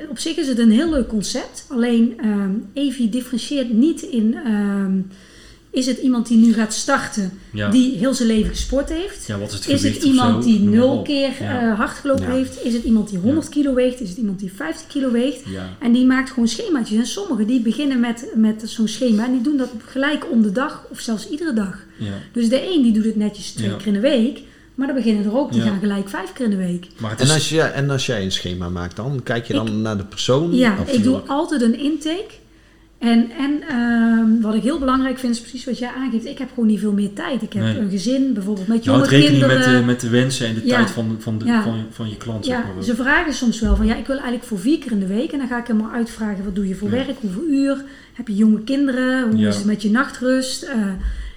[0.09, 1.67] Op zich is het een heel leuk concept.
[1.69, 4.35] Alleen ehm Evi differentieert niet in...
[4.45, 5.01] ehm,
[5.75, 7.71] is het iemand die nu gaat starten, Ja.
[7.71, 9.27] die heel zijn leven gesport heeft?
[9.27, 11.61] ja, wat is het Is iemand die nul keer Ja.
[11.71, 12.33] eh, hard gelopen Ja.
[12.33, 12.65] heeft?
[12.65, 14.01] Is het iemand die 100 kilo weegt?
[14.01, 15.41] Is het iemand die 50 kilo weegt?
[15.47, 15.77] Ja.
[15.81, 16.99] En die maakt gewoon schemaatjes.
[16.99, 20.53] En sommigen die beginnen met, met zo'n schema en die doen dat gelijk om de
[20.53, 21.79] dag of zelfs iedere dag.
[21.99, 22.13] ja.
[22.33, 23.77] Dus de een die doet het netjes twee Ja.
[23.77, 24.41] keer in de week.
[24.75, 25.67] Maar er beginnen er ook, die Ja.
[25.69, 26.87] gaan gelijk vijf keer in de week.
[26.97, 27.33] Maar En is...
[27.33, 30.55] als, je, en als jij een schema maakt dan, kijk je dan naar de persoon?
[30.55, 32.25] Ja, Of- ik doe altijd een intake.
[33.05, 36.25] En, en ehm, wat ik heel belangrijk vind, is precies wat jij aangeeft.
[36.25, 37.43] Ik heb gewoon niet veel meer tijd.
[37.43, 37.79] Ik heb Nee.
[37.79, 39.81] een gezin, bijvoorbeeld met je jonge houdt rekening met kinderen.
[39.81, 40.77] de, met de wensen en de Ja.
[40.77, 41.63] tijd van, van, de, Ja.
[41.63, 42.85] van, van je klant, zeg ja, maar.
[42.85, 45.33] ze vragen soms wel van ja, ik wil eigenlijk voor vier keer in de week.
[45.33, 47.17] En dan ga ik helemaal uitvragen, wat doe je voor werk?
[47.21, 47.85] Hoeveel uur?
[48.15, 49.31] Heb je jonge kinderen?
[49.31, 50.63] Hoe is het met je nachtrust?
[50.63, 50.77] Eh,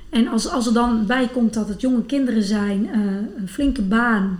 [0.09, 2.99] en als, als er dan bij komt dat het jonge kinderen zijn, eh,
[3.39, 4.39] een flinke baan.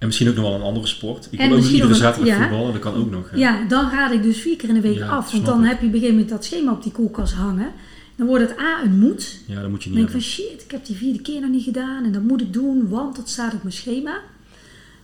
[0.00, 1.28] En misschien ook nog wel een andere sport.
[1.30, 2.40] Ik En wil ook misschien iedere zaterdag ja.
[2.40, 3.30] voetballen, dat kan ook nog.
[3.30, 3.36] hè.
[3.36, 5.32] Ja, dan raad ik dus vier keer in de week Ja, af.
[5.32, 5.68] Want dan ik.
[5.70, 7.72] heb je op een gegeven moment dat schema op die koelkast hangen.
[8.16, 9.38] Dan wordt het A een moet.
[9.46, 11.40] Ja, dat moet je Dan niet denk ik van shit, ik heb die vierde keer
[11.40, 12.04] nog niet gedaan.
[12.04, 14.18] En dat moet ik doen, want dat staat op mijn schema.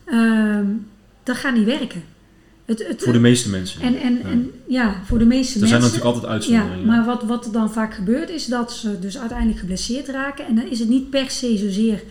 [0.05, 0.67] Ehm,
[1.23, 2.03] dat gaat niet werken.
[2.65, 3.81] Het, het, Voor de meeste mensen.
[3.81, 4.29] en, en, Ja.
[4.29, 5.81] en ja, voor de meeste er mensen.
[5.81, 6.87] zijn natuurlijk altijd ja, uitzonderingen.
[6.87, 10.47] maar wat, wat er dan vaak gebeurt is dat ze dus uiteindelijk geblesseerd raken.
[10.47, 12.03] En dan is het niet per se zozeer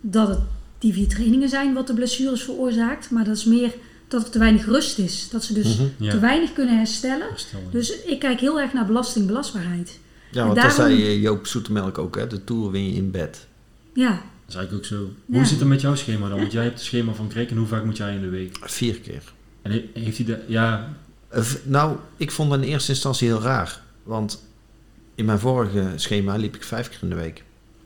[0.00, 0.38] dat het
[0.82, 3.10] die vier trainingen zijn wat de blessures veroorzaakt.
[3.10, 3.72] Maar dat is meer
[4.08, 5.28] dat er te weinig rust is.
[5.30, 5.86] Dat ze dus Mhm.
[5.98, 6.10] Ja.
[6.10, 7.26] te weinig kunnen herstellen.
[7.34, 9.98] Stel, Dus ik kijk heel erg naar belastingbelastbaarheid.
[10.30, 12.26] Ja, want En dat zei Joop Zoetemelk ook, hè?
[12.26, 13.46] De Tour win je in bed.
[13.94, 14.18] Ja, Dat
[14.48, 15.10] is eigenlijk ook zo.
[15.26, 15.36] Ja.
[15.36, 16.38] Hoe zit het met jouw schema dan?
[16.38, 18.58] Want jij hebt het schema van Greg en hoe vaak moet jij in de week?
[18.62, 19.22] Vier keer.
[19.62, 20.38] En he- heeft hij de...
[20.46, 20.94] Ja,
[21.28, 23.80] Eh, Nou, ik vond het in eerste instantie heel raar.
[24.02, 24.42] Want
[25.14, 27.44] in mijn vorige schema liep ik vijf keer in de week.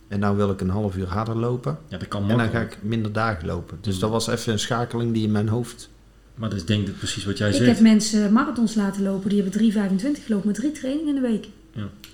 [0.09, 1.79] En nou wil ik een half uur harder lopen.
[1.89, 3.79] ja, dat kan En dan ga ik minder dagen lopen.
[3.81, 4.01] Dus Mm.
[4.01, 5.91] dat was even een schakeling die in mijn hoofd...
[6.35, 7.67] Maar dat is denk ik precies wat jij ik zegt.
[7.71, 9.29] heb mensen marathons laten lopen.
[9.31, 11.47] Die hebben 3,25 gelopen met drie trainingen in de week.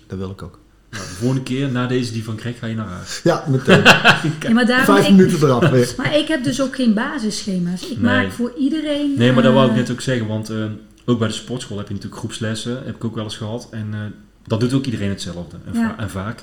[0.06, 0.58] Dat wil ik ook.
[0.90, 3.20] Nou, de volgende keer, na deze die van Greg, ga je naar haar.
[3.24, 3.82] Ja, meteen.
[4.40, 5.94] Ja, maar daarom, Vijf ik, minuten eraf weer.
[5.98, 7.82] maar ik heb dus ook geen basisschema's.
[7.88, 8.12] Ik Nee.
[8.24, 9.14] maak voor iedereen...
[9.16, 10.26] Nee, maar dat wou ik eh, net ook zeggen.
[10.26, 10.64] Want eh,
[11.04, 12.82] ook bij de sportschool heb je natuurlijk groepslessen.
[12.84, 13.68] Heb ik ook wel eens gehad.
[13.70, 13.98] En eh,
[14.46, 15.56] dat doet ook iedereen hetzelfde.
[15.66, 15.88] En, Ja.
[15.96, 16.42] va- en vaak.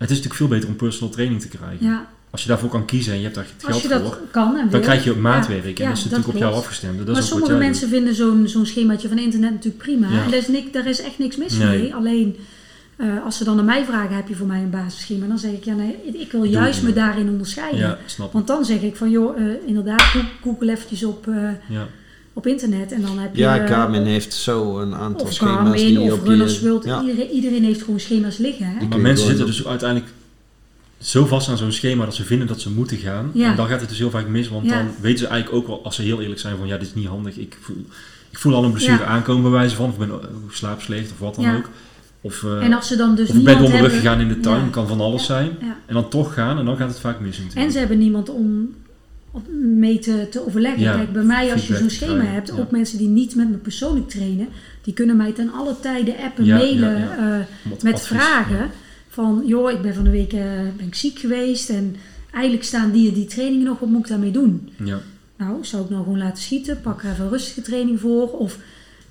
[0.00, 1.86] Het is natuurlijk veel beter om personal training te krijgen.
[1.86, 4.18] Ja, Als je daarvoor kan kiezen en je hebt daar het geld je dat voor.
[4.30, 4.68] kan.
[4.70, 5.64] Dan krijg je ook maatwerk.
[5.78, 6.98] en Ja, dat is dat natuurlijk op jou afgestemd.
[6.98, 10.06] Dat maar is sommige mensen vinden zo'n zo'n schemaatje van internet natuurlijk prima.
[10.06, 11.78] En daar is, niks, daar is echt niks mis Nee.
[11.78, 11.94] mee.
[11.94, 12.36] Alleen
[12.96, 15.26] eh, als ze dan aan mij vragen, heb je voor mij een basisschema?
[15.26, 17.98] Dan zeg ik, ja nee, ik wil juist me daarin onderscheiden.
[18.32, 21.34] Want dan zeg ik van, joh, eh, inderdaad, Goog- google eventjes op, eh,
[21.68, 21.86] Ja.
[22.40, 22.92] Op internet.
[22.92, 23.40] En dan heb je...
[23.40, 26.68] Ja, eh, Garmin heeft zo een aantal Of schema's Garmin, die of op Runners je...
[26.68, 26.84] World.
[26.84, 27.00] Ja.
[27.00, 28.66] Iedereen, iedereen heeft gewoon schema's liggen.
[28.66, 28.86] Hè?
[28.86, 30.12] Maar mensen zitten dus uiteindelijk
[30.98, 33.30] zo vast aan zo'n schema dat ze vinden dat ze moeten gaan.
[33.34, 33.50] Ja.
[33.50, 34.48] En dan gaat het dus heel vaak mis.
[34.48, 34.76] Want Ja.
[34.76, 36.94] dan weten ze eigenlijk ook wel, als ze heel eerlijk zijn, van ja, dit is
[36.94, 37.36] niet handig.
[37.36, 37.86] Ik voel,
[38.30, 39.04] ik voel al een blessure Ja.
[39.04, 39.86] aankomen bij wijze van.
[39.86, 41.56] Of ik ben eh, slaapslecht of wat dan Ja.
[41.56, 41.68] ook.
[42.20, 44.10] Of, eh, En als ze dan dus of ik ben niemand door mijn rug hebben...
[44.12, 44.70] gegaan in de tuin, Ja.
[44.70, 45.50] kan van alles zijn.
[45.60, 45.76] Ja.
[45.86, 47.66] En dan toch gaan en dan gaat het vaak mis natuurlijk.
[47.66, 48.74] En ze hebben niemand om
[49.30, 50.80] op, mee te, te overleggen.
[50.80, 52.54] Ja, Kijk, bij mij als je zo'n schema hebt, ja.
[52.54, 54.48] ook mensen die niet met me persoonlijk trainen,
[54.82, 58.70] die kunnen mij ten alle tijden appen, Ja, mailen eh, Om met advies, vragen.
[59.08, 60.40] Van, joh, ik ben van de week eh,
[60.76, 61.96] ben ik ziek geweest en
[62.32, 64.68] eigenlijk staan die die trainingen nog, wat moet ik daarmee doen?
[64.84, 65.00] Ja.
[65.36, 66.80] Nou, zou ik nou gewoon laten schieten?
[66.80, 68.30] Pak er even een rustige training voor?
[68.30, 68.58] Of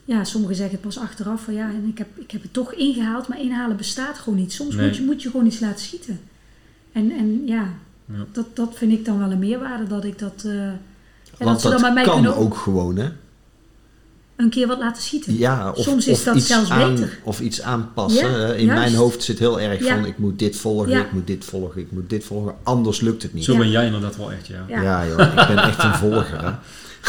[0.06, 2.74] ja, sommigen zeggen het pas achteraf van ja, en ik heb, ik heb het toch
[2.74, 4.54] ingehaald, maar inhalen bestaat gewoon niet.
[4.54, 4.86] Soms Nee.
[4.86, 6.20] moet, je, moet je gewoon iets laten schieten.
[6.92, 7.74] En, en ja,
[8.14, 8.26] Ja.
[8.32, 10.44] Dat, dat vind ik dan wel een meerwaarde dat ik dat.
[10.46, 10.80] eh, en
[11.38, 13.10] Want dat ze dan dat bij mij kan kunnen ook gewoon, hè?
[14.36, 15.38] een keer wat laten schieten.
[15.38, 17.20] Ja, of, Soms is of dat iets zelfs aan, beter.
[17.24, 18.32] Of iets aanpassen.
[18.32, 18.82] Ja, in juist.
[18.82, 19.96] mijn hoofd zit heel erg Ja.
[19.96, 21.00] van, ik moet dit volgen, Ja.
[21.00, 22.56] ik moet dit volgen, ik moet dit volgen.
[22.64, 23.44] Anders lukt het niet.
[23.44, 23.58] Zo Ja.
[23.60, 24.66] ben jij inderdaad wel echt, ja.
[24.68, 24.82] Ja.
[24.82, 26.52] Ja, joh, ik ben echt een volger, hè.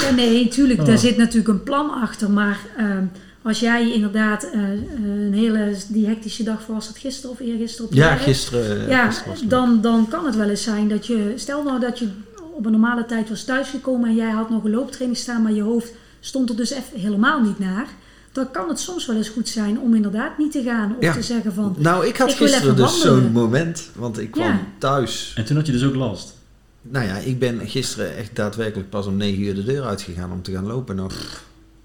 [0.06, 0.86] Ja, nee, tuurlijk, Oh.
[0.86, 2.30] daar zit natuurlijk een plan achter.
[2.30, 3.04] Maar ehm,
[3.42, 4.60] als jij inderdaad eh,
[5.04, 8.20] een hele die hectische dag voor was dat gisteren of eergisteren op je Ja, werk?
[8.20, 11.62] gisteren, Ja, gisteren was het dan, dan kan het wel eens zijn dat je, stel
[11.62, 12.08] nou dat je
[12.52, 15.62] op een normale tijd was thuisgekomen en jij had nog een looptraining staan, maar je
[15.62, 17.86] hoofd stond er dus even helemaal niet naar.
[18.32, 21.12] Dan kan het soms wel eens goed zijn om inderdaad niet te gaan of Ja.
[21.12, 24.60] te zeggen van, Nou, ik had Ik gisteren dus zo'n moment, want ik kwam Ja.
[24.78, 25.32] thuis.
[25.36, 26.34] En toen had je dus ook last.
[26.82, 30.42] Nou ja, ik ben gisteren echt daadwerkelijk pas om 9 uur de deur uitgegaan om
[30.42, 31.42] te gaan lopen nog.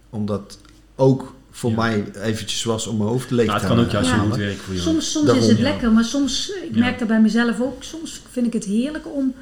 [0.10, 0.58] Omdat
[0.95, 1.76] ook voor Ja.
[1.76, 4.16] mij eventjes was om mijn hoofd leeg Nou, te het kan ook juist Ja.
[4.16, 4.86] zo goed werken voor jou.
[4.88, 5.64] Soms, soms Daarom, is het ja.
[5.64, 6.80] lekker, maar soms, ik Ja.
[6.80, 9.34] merk dat bij mezelf ook, soms vind ik het heerlijk om,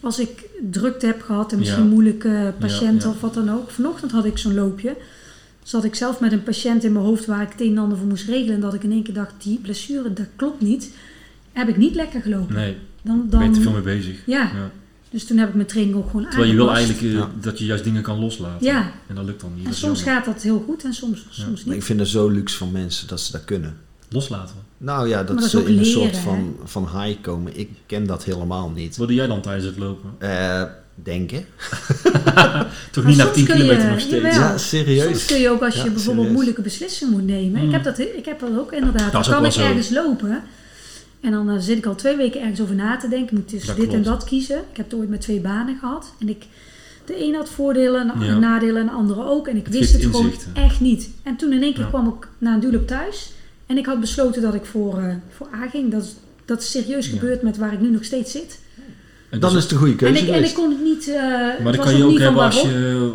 [0.00, 1.88] als ik drukte heb gehad en misschien Ja.
[1.90, 3.14] moeilijke patiënten ja.
[3.14, 3.70] of wat dan ook.
[3.70, 4.96] Vanochtend had ik zo'n loopje.
[5.62, 7.98] Zat ik zelf met een patiënt in mijn hoofd waar ik het een en ander
[7.98, 8.54] voor moest regelen.
[8.54, 10.90] En dat ik in één keer dacht, die blessure, dat klopt niet.
[11.52, 12.54] Heb ik niet lekker gelopen.
[12.54, 14.16] Nee, Dan, daar ben je te veel dan, mee bezig.
[14.26, 14.70] ja, Ja.
[15.10, 17.30] Dus toen heb ik mijn training ook gewoon Terwijl je wil eigenlijk eh, Ja.
[17.40, 18.66] dat je juist dingen kan loslaten.
[18.66, 18.90] Ja.
[19.06, 19.66] En dat lukt dan niet.
[19.66, 20.14] En soms jammer.
[20.24, 21.74] gaat dat heel goed en soms, soms Maar niet.
[21.74, 23.76] ik vind het zo luxe van mensen dat ze dat kunnen.
[24.08, 24.54] Loslaten.
[24.78, 26.22] Nou ja, dat, ze in een soort hè?
[26.22, 27.58] van, van high komen.
[27.58, 28.96] Ik ken dat helemaal niet.
[28.96, 30.10] Wat doe jij dan tijdens het lopen?
[30.18, 30.62] Eh,
[30.94, 31.44] denken?
[32.92, 34.22] Toch niet naar soms 10 kun je- kilometer nog steeds?
[34.22, 34.40] jawel.
[34.40, 35.04] Ja, serieus.
[35.04, 36.32] Soms kun je ook als je bijvoorbeeld serieus.
[36.32, 37.60] moeilijke beslissingen moet nemen.
[37.60, 37.66] Mm.
[37.66, 39.12] Ik, heb dat, ik heb dat ook inderdaad.
[39.12, 39.60] Dat Dan ook kan ik zo.
[39.60, 40.42] ergens lopen.
[41.20, 43.36] En dan eh, zit ik al twee weken ergens over na te denken.
[43.36, 44.56] Moet tussen Dat dit en dat kiezen.
[44.70, 46.12] Ik heb het ooit met twee banen gehad.
[46.20, 46.44] En ik,
[47.06, 48.38] de een had voordelen en Ja.
[48.38, 49.48] nadelen en de andere ook.
[49.48, 51.10] En ik Het wist het gewoon echt niet.
[51.22, 51.88] En toen in één keer Ja.
[51.88, 53.32] kwam ik na een duurloop thuis.
[53.66, 55.90] En ik had besloten dat ik voor, eh, voor A ging.
[55.90, 56.14] Dat, is-
[56.44, 57.12] dat is serieus Ja.
[57.12, 58.58] gebeurd met waar ik nu nog steeds zit.
[59.30, 61.08] En Dan dus- is het een goede En keuze ik, en ik kon het niet...
[61.08, 63.12] eh, maar dat was kan je ook hebben als je...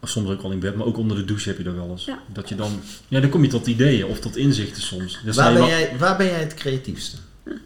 [0.00, 1.90] of Soms ook al in bed, maar ook onder de douche heb je dat wel
[1.90, 2.04] eens.
[2.04, 2.18] Ja.
[2.32, 2.70] Dat je dan...
[3.08, 5.20] Ja, dan kom je tot ideeën of tot inzichten soms.
[5.24, 7.16] Waar ben, wel jij, waar ben jij het creatiefste?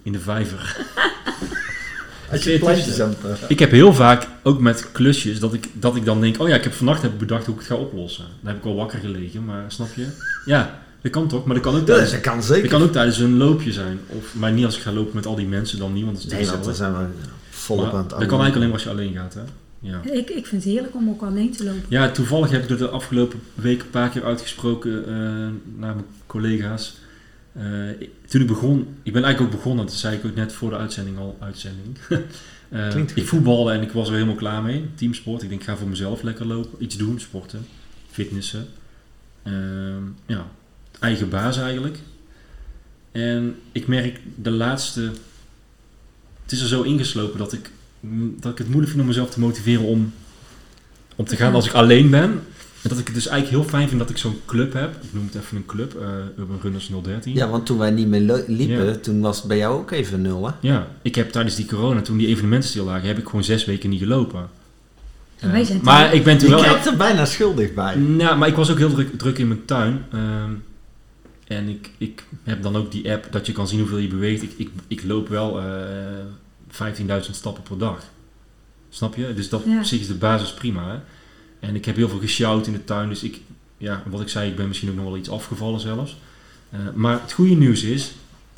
[0.03, 0.76] In de vijver.
[2.33, 3.14] Als je plantjes aan
[3.49, 6.41] Ik heb heel vaak, ook met klusjes, dat ik, dat ik dan denk...
[6.41, 8.24] Oh ja, ik heb vannacht heb ik bedacht hoe ik het ga oplossen.
[8.41, 10.07] Dan heb ik wel wakker gelegen, maar snap je?
[10.45, 11.45] Ja, dat kan toch?
[11.45, 12.11] Maar dat kan ook tijdens...
[12.11, 12.68] dat kan Dat zeker.
[12.68, 14.01] kan ook tijdens een loopje zijn.
[14.07, 16.24] Of, maar niet als ik ga lopen met al die mensen dan niet, want dat
[16.24, 16.74] is Nee, hetzelfde.
[16.74, 17.05] zijn we
[17.51, 19.41] volop Maar aan het Dat kan eigenlijk alleen maar als je alleen gaat, hè?
[19.81, 20.01] Ja.
[20.12, 21.83] Ik, ik vind het heerlijk om ook alleen te lopen.
[21.89, 25.12] Ja, toevallig heb ik er de afgelopen week een paar keer uitgesproken eh,
[25.79, 26.95] naar mijn collega's.
[27.53, 30.71] Eh, toen ik begon, ik ben eigenlijk ook begonnen, dat zei ik ook net voor
[30.71, 31.97] de uitzending al, uitzending.
[32.69, 34.85] Eh, ik voetbalde en ik was er helemaal klaar mee.
[34.95, 37.67] Teamsport, ik denk ik ga voor mezelf lekker lopen, iets doen, sporten,
[38.11, 38.67] fitnessen.
[39.43, 40.47] Ehm, ja,
[41.01, 41.99] eigen baas eigenlijk.
[43.13, 45.01] En ik merk de laatste,
[46.43, 47.71] het is er zo ingeslopen dat ik,
[48.41, 50.13] dat ik het moeilijk vind om mezelf te motiveren om,
[51.17, 52.41] om te gaan als ik alleen ben.
[52.89, 54.95] En dat ik het dus eigenlijk heel fijn vind dat ik zo'n club heb.
[55.03, 56.09] Ik noem het even een club, eh,
[56.39, 57.34] Urban Runners 013.
[57.34, 58.95] Ja, want toen wij niet meer liepen, Ja.
[58.95, 60.53] toen was het bij jou ook even nul, hè?
[60.61, 63.64] Ja, ik heb tijdens die corona, toen die evenementen stil lagen, heb ik gewoon zes
[63.64, 64.49] weken niet gelopen.
[65.39, 66.64] En wij Eh, zijn maar ik ben toen Je wel...
[66.64, 67.95] kijkt er bijna schuldig bij.
[67.97, 70.05] Nou, maar ik was ook heel druk, druk in mijn tuin.
[70.12, 70.51] ehm,
[71.47, 74.43] en ik, ik heb dan ook die app dat je kan zien hoeveel je beweegt.
[74.43, 75.66] Ik, ik, ik loop wel eh
[77.24, 78.05] 15.000 stappen per dag.
[78.91, 79.34] Snap je?
[79.34, 79.78] Dus dat Ja.
[79.78, 80.91] op zich is de basis prima.
[80.91, 80.99] Hè?
[81.61, 83.09] En ik heb heel veel gesjouwd in de tuin.
[83.09, 83.41] Dus ik,
[83.79, 86.17] ja, wat ik zei, ik ben misschien ook nog wel iets afgevallen zelfs.
[86.71, 88.13] Eh, maar het goede nieuws is,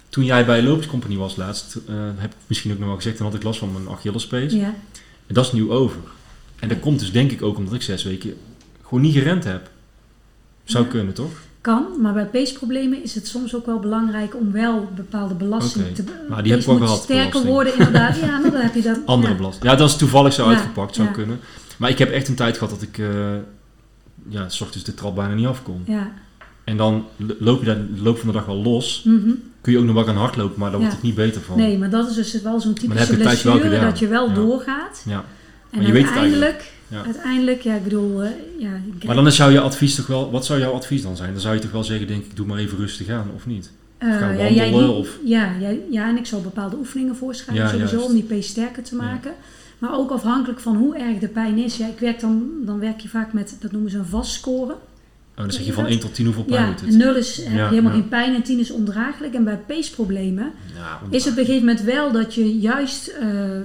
[0.08, 3.26] toen jij bij Loopscompany was laatst, eh, heb ik misschien ook nog wel gezegd, dan
[3.26, 4.52] had ik last van mijn Achillespees.
[4.52, 4.74] Ja.
[5.26, 6.00] En dat is nu over.
[6.58, 8.34] En dat komt dus denk ik ook omdat ik zes weken
[8.82, 9.70] gewoon niet gerend heb.
[10.64, 10.90] Zou Ja.
[10.90, 11.30] kunnen, toch?
[11.60, 15.94] Kan, maar bij peesproblemen is het soms ook wel belangrijk om wel bepaalde belasting Oké,
[15.94, 16.04] te...
[16.28, 17.54] maar die heb ik wel moet gehad, sterker belasting.
[17.54, 18.16] worden inderdaad.
[18.18, 18.98] Ja, maar dan heb je dat...
[19.06, 19.38] Andere ja.
[19.38, 19.64] belasting.
[19.70, 21.40] Ja, dat is toevallig zo Ja, uitgepakt, zou kunnen.
[21.80, 23.06] Maar ik heb echt een tijd gehad dat ik, eh
[24.28, 25.82] ja, s ochtends de trap bijna niet af kon.
[25.86, 26.12] Ja.
[26.64, 29.02] En dan lo- loop je daar de loop van de dag wel los.
[29.04, 29.30] mhm.
[29.60, 30.98] Kun je ook nog wel gaan hardlopen, maar daar wordt Ja.
[31.00, 31.56] het niet beter van.
[31.56, 34.34] Nee, maar dat is dus wel zo'n dan heb typische blessure, dat je wel Ja.
[34.34, 35.02] doorgaat.
[35.06, 35.24] Ja.
[35.70, 37.04] En je weet het uiteindelijk, Ja.
[37.04, 40.44] uiteindelijk, ja, ik bedoel, eh, ja, ik- Maar dan zou je advies toch wel, wat
[40.46, 41.32] zou jouw advies dan zijn?
[41.32, 43.70] Dan zou je toch wel zeggen, denk ik, doe maar even rustig aan, of niet?
[43.98, 47.70] Eh, gaan ja, jij- of- ja, jij- ja, en ik zal bepaalde oefeningen voorschrijven, Ja,
[47.70, 48.08] sowieso juist.
[48.08, 49.32] om die pees sterker te maken.
[49.80, 51.76] Maar ook afhankelijk van hoe erg de pijn is.
[51.76, 54.72] Ja, ik werk dan, dan werk je vaak met, dat noemen ze een vastscore.
[54.72, 56.96] Oh, dan zeg je van 1 tot 10 hoeveel pijn Ja, moet en het?
[56.96, 57.98] 0 is heb Ja, helemaal ja.
[57.98, 59.34] geen pijn en 10 is ondraaglijk.
[59.34, 60.52] En bij peesproblemen
[61.10, 63.62] is het op een gegeven moment wel dat je juist eh, eh,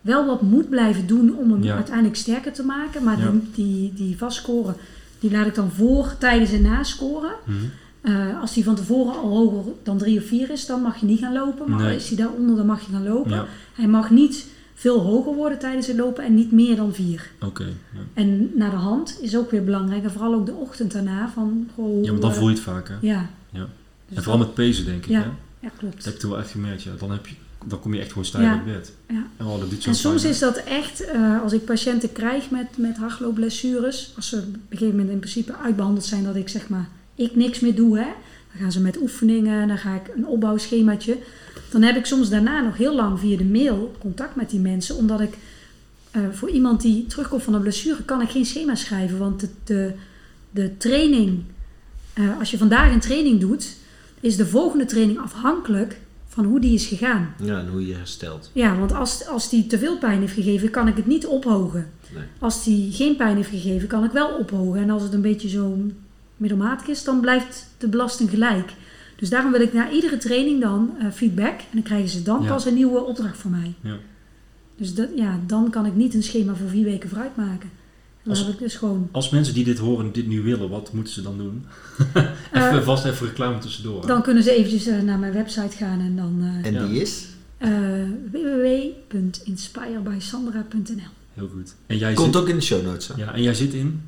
[0.00, 3.02] wel wat moet blijven doen om hem uiteindelijk sterker te maken.
[3.04, 4.74] Maar die, die, die vastscoren,
[5.18, 7.32] die laat ik dan voor, tijdens en na scoren.
[7.44, 7.56] Mhm.
[8.00, 11.06] Eh, als die van tevoren al hoger dan 3 of 4 is, dan mag je
[11.06, 11.70] niet gaan lopen.
[11.70, 11.96] Maar Nee.
[11.96, 13.46] is die daaronder, dan mag je gaan lopen.
[13.74, 14.46] Hij mag niet
[14.82, 17.30] veel hoger worden tijdens het lopen en niet meer dan 4.
[17.40, 17.64] oké.
[17.64, 18.00] ja.
[18.14, 20.04] En naar de hand is ook weer belangrijk.
[20.04, 21.30] En vooral ook de ochtend daarna.
[21.34, 22.98] Van, goh, ja, want dan eh, voel je het vaker.
[23.00, 23.28] Ja.
[23.50, 23.68] Ja.
[24.08, 25.10] Dus En vooral met pezen, denk ik.
[25.10, 25.26] Ja, Hè?
[25.66, 25.94] ja, klopt.
[25.96, 26.82] Dat heb ik toen wel echt gemerkt.
[26.82, 26.90] Ja.
[26.98, 27.34] Dan, heb je,
[27.66, 28.50] dan kom je echt gewoon stijf Ja.
[28.52, 28.92] uit bed.
[29.08, 29.24] Ja.
[29.36, 32.50] En oh, dat doet zo En soms is dat echt, eh, als ik patiënten krijg
[32.50, 36.48] met, met hardloopblessures, als ze op een gegeven moment in principe uitbehandeld zijn dat ik
[36.48, 38.06] zeg maar, ik niks meer doe, hè,
[38.52, 41.16] dan gaan ze met oefeningen, dan ga ik een opbouwschemaatje.
[41.72, 44.96] Dan heb ik soms daarna nog heel lang via de mail contact met die mensen,
[44.96, 45.36] omdat ik
[46.10, 49.48] eh, voor iemand die terugkomt van een blessure kan ik geen schema schrijven, want de,
[49.64, 49.92] de,
[50.50, 51.42] de training,
[52.12, 53.76] eh, als je vandaag een training doet,
[54.20, 57.34] is de volgende training afhankelijk van hoe die is gegaan.
[57.42, 58.50] Ja, en hoe je herstelt.
[58.52, 61.90] Ja, want als, als die te veel pijn heeft gegeven, kan ik het niet ophogen.
[62.14, 62.24] Nee.
[62.38, 64.80] Als die geen pijn heeft gegeven, kan ik wel ophogen.
[64.80, 65.78] En als het een beetje zo
[66.36, 68.72] middelmatig is, dan blijft de belasting gelijk.
[69.22, 71.58] Dus daarom wil ik na iedere training dan eh, feedback.
[71.58, 72.48] En dan krijgen ze dan Ja.
[72.48, 73.74] pas een nieuwe opdracht van mij.
[73.80, 73.96] Ja.
[74.76, 77.68] Dus dat, ja, dan kan ik niet een schema voor vier weken vooruit maken.
[77.70, 79.08] En dan Als- heb ik dus gewoon...
[79.10, 81.64] Als mensen die dit horen, dit nu willen, wat moeten ze dan doen?
[82.52, 84.00] Eh, even, vast even reclame tussendoor.
[84.00, 84.06] hè?
[84.06, 86.86] dan kunnen ze eventjes eh, naar mijn website gaan en dan eh En Ja.
[86.86, 87.26] die is?
[87.58, 87.70] eh
[88.32, 91.74] www.inspirebysandra.nl Heel goed.
[91.86, 93.08] En jij, Komt zit, ook in de show notes.
[93.08, 93.14] hè?
[93.16, 94.00] ja, en jij zit in?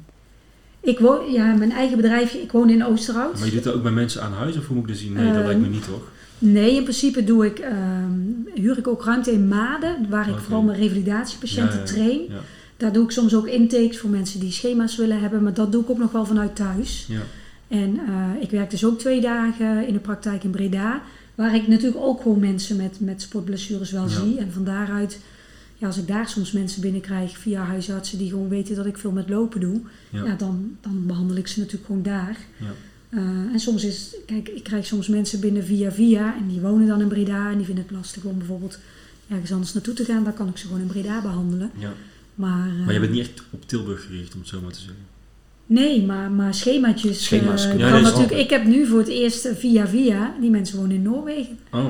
[0.84, 3.38] Ik woon, ja, mijn eigen bedrijfje, ik woon in Oosterhout.
[3.38, 5.12] Maar je doet dat ook bij mensen aan huis of hoe moet ik dat zien?
[5.12, 6.02] Nee, dat Eh, lijkt me niet toch?
[6.38, 8.10] Nee, in principe doe ik, ehm,
[8.54, 12.20] huur ik ook ruimte in Maden, waar ik vooral mijn revalidatiepatiënten Ja, train.
[12.28, 12.40] Ja.
[12.76, 15.82] Daar doe ik soms ook intakes voor mensen die schema's willen hebben, maar dat doe
[15.82, 17.06] ik ook nog wel vanuit thuis.
[17.08, 17.20] Ja.
[17.68, 21.02] En eh, ik werk dus ook twee dagen in de praktijk in Breda,
[21.34, 24.38] waar ik natuurlijk ook gewoon mensen met, met sportblessures wel zie.
[24.38, 25.18] En van daaruit,
[25.74, 29.10] ja, als ik daar soms mensen binnenkrijg via huisartsen die gewoon weten dat ik veel
[29.10, 30.24] met lopen doe, Ja.
[30.24, 30.34] ja.
[30.34, 32.36] dan, dan behandel ik ze natuurlijk gewoon daar.
[32.56, 32.72] Ja.
[33.08, 33.20] Eh,
[33.52, 37.00] en soms is, kijk, ik krijg soms mensen binnen via via en die wonen dan
[37.00, 38.78] in Breda en die vinden het lastig om bijvoorbeeld
[39.28, 40.24] ergens anders naartoe te gaan.
[40.24, 41.70] Dan kan ik ze gewoon in Breda behandelen.
[41.78, 41.92] Ja.
[42.34, 44.78] Maar, eh, Maar je bent niet echt op Tilburg gericht, om het zo maar te
[44.78, 45.12] zeggen.
[45.66, 47.24] Nee, maar, maar schemaatjes.
[47.24, 50.34] Schema's eh, kunnen Ja, kan natuurlijk, ik heb nu voor het eerst eh, via via,
[50.40, 51.58] die mensen wonen in Noorwegen.
[51.70, 51.86] Oh.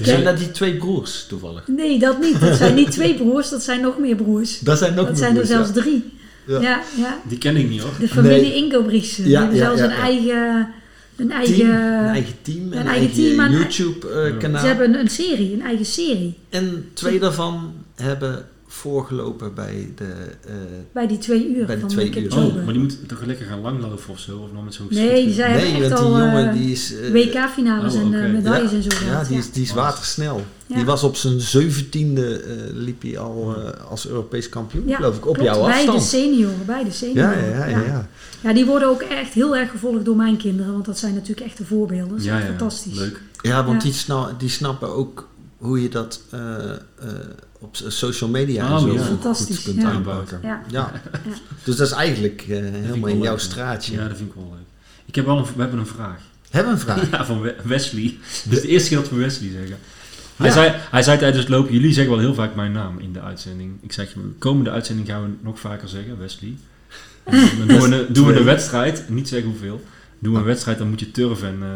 [0.00, 1.68] Zijn dat die twee broers toevallig?
[1.68, 2.40] Nee, dat niet.
[2.40, 4.58] Dat zijn niet twee broers, dat zijn nog meer broers.
[4.60, 5.46] Dat zijn Dat zijn er ja.
[5.46, 6.12] zelfs drie.
[6.46, 6.60] Ja.
[6.60, 7.20] Ja, ja.
[7.28, 7.92] Die ken ik niet hoor.
[7.98, 8.54] De familie Nee.
[8.54, 9.28] Ingobriesen.
[9.28, 10.02] Ja, die hebben ja, zelfs ja, een ja.
[10.02, 10.68] eigen...
[11.16, 14.60] Een eigen, Team, een eigen team, een, een eigen, YouTube-kanaal.
[14.60, 16.34] Ze hebben een, een serie, een eigen serie.
[16.48, 20.04] En twee daarvan hebben voorgelopen bij de...
[20.46, 20.54] eh,
[20.92, 22.36] Bij die twee uur Bij de van twee de uur.
[22.36, 24.36] Oh, maar die moet toch lekker gaan langlopen of zo?
[24.38, 26.70] Of dan met zo'n Nee, die zijn- Zij nee, echt die al, jongen eh, die
[26.72, 26.94] is...
[26.94, 28.76] eh, WK-finales Oh, en medailles Ja.
[28.76, 28.88] en zo.
[29.06, 30.42] Ja, die is, die is watersnel.
[30.66, 30.76] Ja.
[30.76, 35.16] Die was op zijn zeventiende eh liep hij al eh, als Europees kampioen, Ja, geloof
[35.16, 37.22] ik, op Klopt, jouw bij de senioren, bij de senioren.
[37.44, 38.08] Ja, ja, ja, ja, ja.
[38.40, 41.46] Ja, die worden ook echt heel erg gevolgd door mijn kinderen, want dat zijn natuurlijk
[41.46, 42.16] echte voorbeelden.
[42.16, 42.98] Dat Ja, fantastisch.
[42.98, 43.20] Leuk.
[43.42, 43.88] Ja, want Ja.
[43.88, 46.76] Die, sna- die snappen ook hoe je dat eh, eh,
[47.58, 48.98] op social media Oh, en zo ja.
[48.98, 49.90] goed Fantastisch, kunt ja.
[49.90, 50.40] aanpakken.
[50.42, 50.62] Ja.
[50.70, 50.92] Ja.
[51.64, 53.92] Dus dat is eigenlijk eh, helemaal in jouw leuk, straatje.
[53.94, 54.66] Ja, dat vind ik wel leuk.
[55.06, 56.20] Ik heb wel een, we hebben een vraag.
[56.50, 57.10] Hebben we een vraag?
[57.18, 58.16] Ja, van We- Wesley.
[58.44, 59.76] Dit is de eerste keer dat we Wesley zeggen.
[60.36, 60.52] Hij, Ja.
[60.52, 63.20] zei, hij zei tijdens het lopen, jullie zeggen wel heel vaak mijn naam in de
[63.20, 63.72] uitzending.
[63.80, 66.54] Ik zeg, de komende uitzending gaan we nog vaker zeggen, Wesley.
[67.58, 69.84] Dan doen we, een, doen we een wedstrijd, niet zeggen hoeveel.
[70.18, 71.48] Doen we een wedstrijd, dan moet je turven.
[71.48, 71.68] En eh,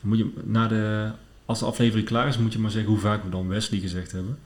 [0.00, 1.08] dan moet je, na de,
[1.44, 4.12] als de aflevering klaar is, moet je maar zeggen hoe vaak we dan Wesley gezegd
[4.12, 4.38] hebben.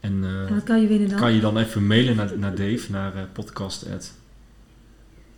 [0.00, 1.18] En eh, En dat kan je winnen dan.
[1.18, 4.12] kan je dan even mailen naar, naar Dave, naar eh podcast@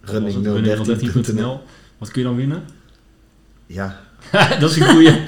[0.05, 1.61] Running013.nl running013.nl.
[1.99, 2.63] Wat kun je dan winnen?
[3.67, 4.01] Ja.
[4.61, 5.11] dat is een goeie.
[5.11, 5.25] hij,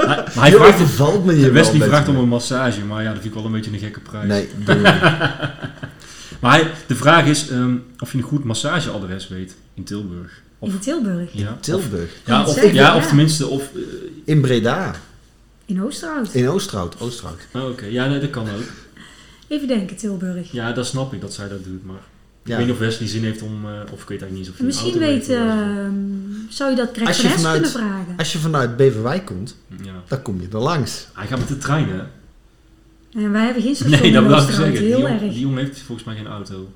[0.00, 3.12] maar hij Je vraagt, overvalt me hier Wesley wel, vraagt om een massage, maar ja,
[3.12, 4.26] dat vind ik wel een beetje een gekke prijs.
[4.28, 4.48] Nee.
[6.40, 10.42] Maar hij, de vraag is ehm, of je een goed massageadres weet in Tilburg.
[10.58, 12.02] Of, In Tilburg, ja, Tilburg.
[12.02, 13.62] Of, ja, of, ja, of tenminste, of...
[13.74, 13.80] eh,
[14.24, 14.94] In Breda.
[15.66, 16.34] In Oosterhout.
[16.34, 17.00] In Oosterhout.
[17.00, 17.38] Oosterhout.
[17.52, 18.62] oh, Oké, ja, nee, dat kan ook.
[19.48, 20.52] Even denken, Tilburg.
[20.52, 22.00] Ja, dat snap ik dat zij dat doet, maar...
[22.42, 23.64] Ik weet niet of Wesley zin heeft om...
[23.66, 25.94] eh, of ik weet eigenlijk niet eens of hij Misschien auto weet, ehm,
[26.48, 28.14] zou je dat Als Greg je Hess vanuit- kunnen vragen?
[28.16, 30.02] Als je vanuit Beverwijk komt, Ja.
[30.08, 31.06] dan kom je er langs.
[31.12, 32.02] Hij gaat met de trein, hè?
[33.22, 34.70] En wij hebben geen station Nee, dat wil ik zeggen.
[34.70, 35.32] Die, heel jong- erg.
[35.32, 36.68] die jongen heeft volgens mij geen auto.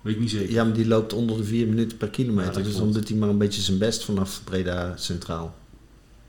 [0.00, 0.50] Weet ik niet zeker.
[0.52, 2.52] Ja, maar die loopt onder de 4 minuten per kilometer.
[2.52, 5.54] dat dus dan doet hij maar een beetje zijn best vanaf Breda Centraal.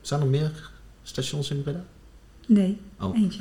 [0.00, 0.70] Zijn er meer
[1.02, 1.84] stations in Breda?
[2.46, 3.16] Nee, Oh.
[3.18, 3.40] eentje.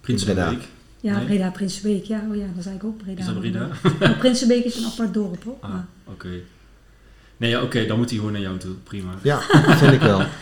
[0.00, 0.68] Prinsenbeek.
[1.00, 1.24] Ja, Nee?
[1.26, 2.04] Breda, Prinsenbeek.
[2.04, 3.20] Ja, oh ja, dat is eigenlijk ook Breda.
[3.20, 3.68] Is dat Breda?
[4.00, 5.56] Maar Prinsenbeek is een apart dorp hoor.
[5.60, 6.28] Ah, oké.
[7.36, 8.74] Nee, ja, oké, dan moet hij gewoon naar jou toe.
[8.84, 9.14] Prima.
[9.22, 9.40] Ja,
[9.76, 10.22] vind ik wel.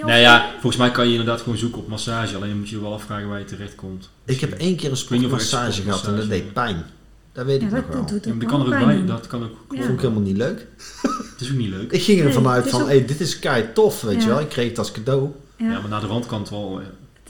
[0.00, 2.36] Nou ja, volgens mij kan je inderdaad gewoon zoeken op massage.
[2.36, 4.10] Alleen moet je je wel afvragen waar je terecht komt.
[4.24, 6.84] Ik heb één keer een sportmassage gehad en dat deed pijn.
[7.32, 8.00] Dat weet Ja, ik dat, nog wel.
[8.00, 9.06] dat doet Ja, die kan er ook pijn bij.
[9.06, 9.56] Dat kan ook.
[9.70, 9.80] Ja.
[9.82, 10.66] Vond ik helemaal niet leuk.
[11.32, 11.92] Het is ook niet leuk.
[11.92, 14.20] Ik ging er Nee, vanuit van, ook- hey, dit is kei tof, weet Ja.
[14.22, 14.40] je wel.
[14.40, 15.30] Ik kreeg het als cadeau.
[15.56, 16.80] Ja, Ja, maar naar de rand kan het wel.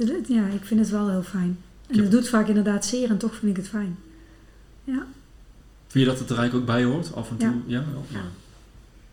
[0.08, 1.58] Het- ja, ik vind het wel heel fijn.
[1.86, 2.02] En Ja.
[2.02, 3.96] dat doet vaak inderdaad zeer en toch vind ik het fijn.
[5.88, 7.14] Vind je dat het er eigenlijk ook bij hoort?
[7.14, 7.48] Af en toe?
[7.66, 7.78] Ja.
[7.78, 8.04] Ja, wel?
[8.08, 8.20] Ja.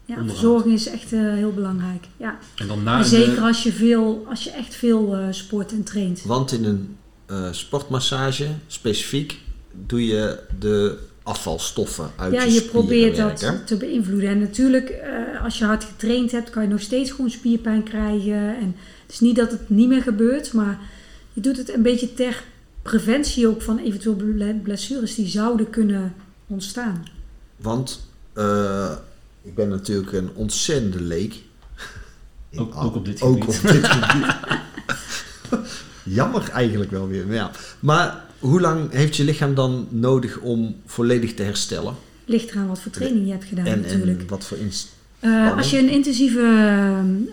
[0.05, 2.05] Ja, verzorging is echt eh, heel belangrijk.
[2.17, 2.37] Ja.
[2.55, 5.71] En dan na En de- zeker als je, veel, als je echt veel eh, sport
[5.71, 6.23] en traint.
[6.23, 9.39] Want in een eh, sportmassage, specifiek,
[9.85, 13.51] doe je de afvalstoffen uit Ja, je je spieren probeert werken.
[13.51, 14.29] dat te beïnvloeden.
[14.29, 18.57] En natuurlijk, eh, als je hard getraind hebt, kan je nog steeds gewoon spierpijn krijgen.
[18.57, 18.75] En
[19.05, 20.79] het is niet dat het niet meer gebeurt, maar
[21.33, 22.43] je doet het een beetje ter
[22.81, 26.13] preventie ook van eventueel ble- blessures die zouden kunnen
[26.47, 27.05] ontstaan.
[27.55, 28.91] Want eh,
[29.41, 31.35] ik ben natuurlijk een ontzettende leek.
[32.55, 33.57] Ook- al- ook op dit ook gebied.
[33.57, 34.35] op dit gebied.
[36.17, 37.25] Jammer eigenlijk wel weer.
[37.27, 37.51] Maar, ja.
[37.79, 41.95] maar hoe lang heeft je lichaam dan nodig om volledig te herstellen?
[42.25, 44.19] Ligt eraan wat voor training je hebt gedaan en, natuurlijk.
[44.19, 44.57] en wat voor
[45.19, 46.39] Eh, als je een intensieve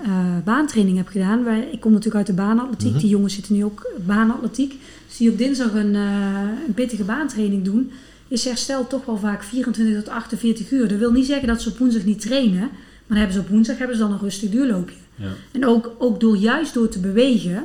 [0.04, 2.98] eh, baantraining hebt gedaan, wij, ik kom natuurlijk uit de baanatletiek, Mhm.
[2.98, 4.74] die jongens zitten nu ook baanatletiek,
[5.08, 7.90] dus die op dinsdag een, eh, een pittige baantraining doen,
[8.28, 10.88] is herstel toch wel vaak 24 tot 48 uur.
[10.88, 12.68] Dat wil niet zeggen dat ze op woensdag niet trainen, maar
[13.08, 14.96] dan hebben ze op woensdag hebben ze dan een rustig duurloopje.
[15.16, 15.28] Ja.
[15.52, 17.64] En ook, ook door juist door te bewegen,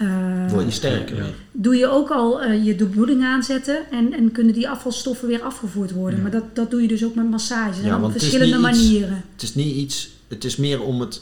[0.00, 1.24] eh, word je sterker ja.
[1.52, 5.92] doe je ook al eh, je doorbloeding aanzetten en, en kunnen die afvalstoffen weer afgevoerd
[5.92, 6.16] worden.
[6.16, 6.22] Ja.
[6.22, 7.82] Maar dat, dat doe je dus ook met massage.
[7.82, 9.24] Ja, en op het verschillende iets- manieren.
[9.32, 11.20] Het is niet iets, het is meer om het,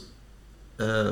[0.75, 1.09] eh,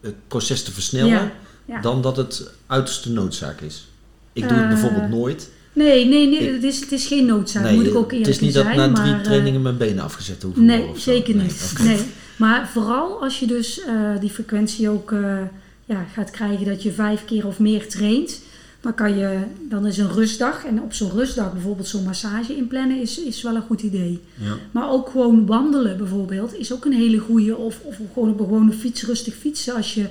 [0.00, 1.32] het proces te versnellen Ja,
[1.64, 1.80] ja.
[1.80, 3.88] dan dat het uiterste noodzaak is.
[4.32, 5.50] Ik doe het bijvoorbeeld nooit.
[5.72, 7.62] Nee, nee, nee Ik- het, is, het is geen noodzaak.
[7.62, 10.42] Nee, moet ik ook het is niet dat na drie maar, trainingen mijn benen afgezet
[10.42, 11.10] hoeven Nee, worden zo.
[11.10, 11.70] zeker Nee, niet.
[11.72, 11.82] oké.
[11.82, 11.98] Nee.
[12.36, 15.38] Maar vooral als je dus eh, die frequentie ook eh,
[15.84, 18.40] ja, gaat krijgen dat je vijf keer of meer traint.
[18.80, 20.64] Dan, kan je, dan is een rustdag.
[20.64, 24.20] En op zo'n rustdag bijvoorbeeld zo'n massage inplannen is, is wel een goed idee.
[24.34, 24.54] Ja.
[24.70, 27.56] Maar ook gewoon wandelen bijvoorbeeld is ook een hele goede.
[27.56, 30.06] Of, of gewoon op een gewone fiets rustig fietsen als je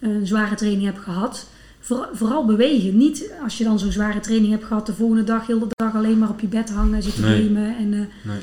[0.00, 1.46] een zware training hebt gehad.
[1.80, 2.96] Voor- vooral bewegen.
[2.96, 5.94] Niet als je dan zo'n zware training hebt gehad, de volgende dag heel de dag
[5.94, 7.44] alleen maar op je bed hangen, zitten Nee.
[7.44, 7.76] gamen.
[7.76, 8.38] En, eh, Nee.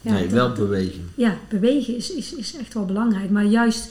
[0.00, 1.10] ja, nee, dat- wel bewegen.
[1.14, 3.30] ja, bewegen is, is, is echt wel belangrijk.
[3.30, 3.90] Maar juist,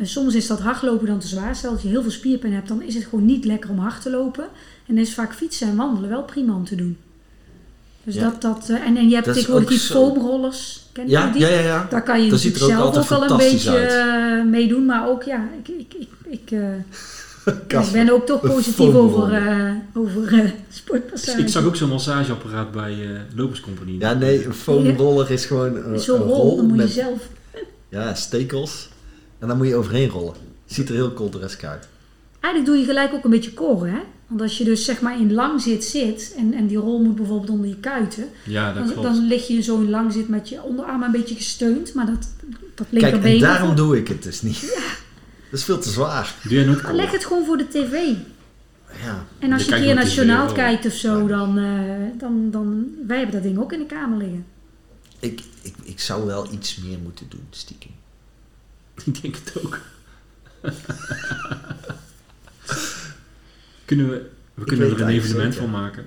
[0.00, 1.56] eh, soms is dat hardlopen dan te zwaar.
[1.56, 4.02] Stel dat je heel veel spierpijn hebt, dan is het gewoon niet lekker om hard
[4.02, 4.44] te lopen.
[4.86, 6.96] En dan is vaak fietsen en wandelen wel prima om te doen.
[8.04, 8.22] Dus Ja.
[8.22, 10.86] dat, dat, eh, en, en je hebt tegenwoordig ook die foamrollers.
[10.92, 11.40] Ken je Ja, die?
[11.40, 11.86] ja, ja, ja.
[11.90, 14.84] Daar kan je Dat ziet natuurlijk er ook zelf ook al een beetje eh, meedoen.
[14.84, 19.72] Maar ook, ja, ik, ik, ik, ik, eh, ik ben ook toch positief over, eh
[19.94, 21.38] over eh sportpassage.
[21.40, 23.98] Ik zag ook zo'n massageapparaat bij eh Loperscompagnie.
[24.00, 27.28] Ja, nee, een foamroller is gewoon een, Zo'n een rol, dan moet je met zelf...
[27.88, 28.88] ja, stekels.
[29.40, 30.34] En dan moet je overheen rollen.
[30.66, 31.88] Ziet er heel colteresk uit.
[32.40, 34.00] Eigenlijk doe je gelijk ook een beetje koren, hè?
[34.26, 37.14] Want als je dus zeg maar in lang zit zit en, en die rol moet
[37.16, 39.08] bijvoorbeeld onder je kuiten, Ja, dat dan, klopt.
[39.08, 42.28] dan lig je in zo'n lang zit met je onderarm een beetje gesteund, maar dat,
[42.74, 43.34] dat Kijk, linkerbeen...
[43.34, 44.60] en daarom doe ik het dus niet.
[45.50, 46.34] Dat is veel te zwaar.
[46.48, 47.92] Doe leg het gewoon voor de tv.
[49.04, 50.54] Ja, En als Je je een kijkt keer nooit naar het tv, journaal wel.
[50.54, 52.86] kijkt of zo, dan, eh, dan, dan...
[53.06, 54.44] Wij hebben dat ding ook in de kamer liggen.
[55.18, 57.90] ik, ik, ik zou wel iets meer moeten doen, stiekem.
[59.12, 59.78] Ik denk het ook.
[63.84, 66.04] kunnen we, we kunnen er een evenement van maken.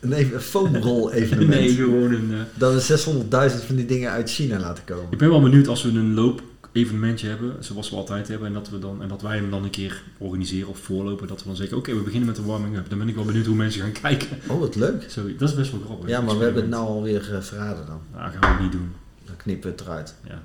[0.00, 1.50] Een, even- een foamroll evenement.
[1.50, 2.30] Nee, gewoon een...
[2.32, 5.06] eh, Dat we 600.000 van die dingen uit China laten komen.
[5.10, 8.68] ik ben wel benieuwd als we een loop-evenementje hebben, zoals we altijd hebben, en dat,
[8.70, 11.56] we dan, en dat wij hem dan een keer organiseren of voorlopen, dat we dan
[11.56, 12.88] zeggen, oké, we beginnen met de warming-up.
[12.88, 14.28] Dan ben ik wel benieuwd hoe mensen gaan kijken.
[14.46, 15.06] Oh, wat leuk.
[15.10, 16.08] Zo, dat is best wel grappig.
[16.08, 18.00] Ja, maar we hebben het nou alweer eh, verraden dan.
[18.14, 18.92] Nou, gaan we niet doen.
[19.24, 20.14] Dan knippen we het eruit.
[20.28, 20.42] Ja.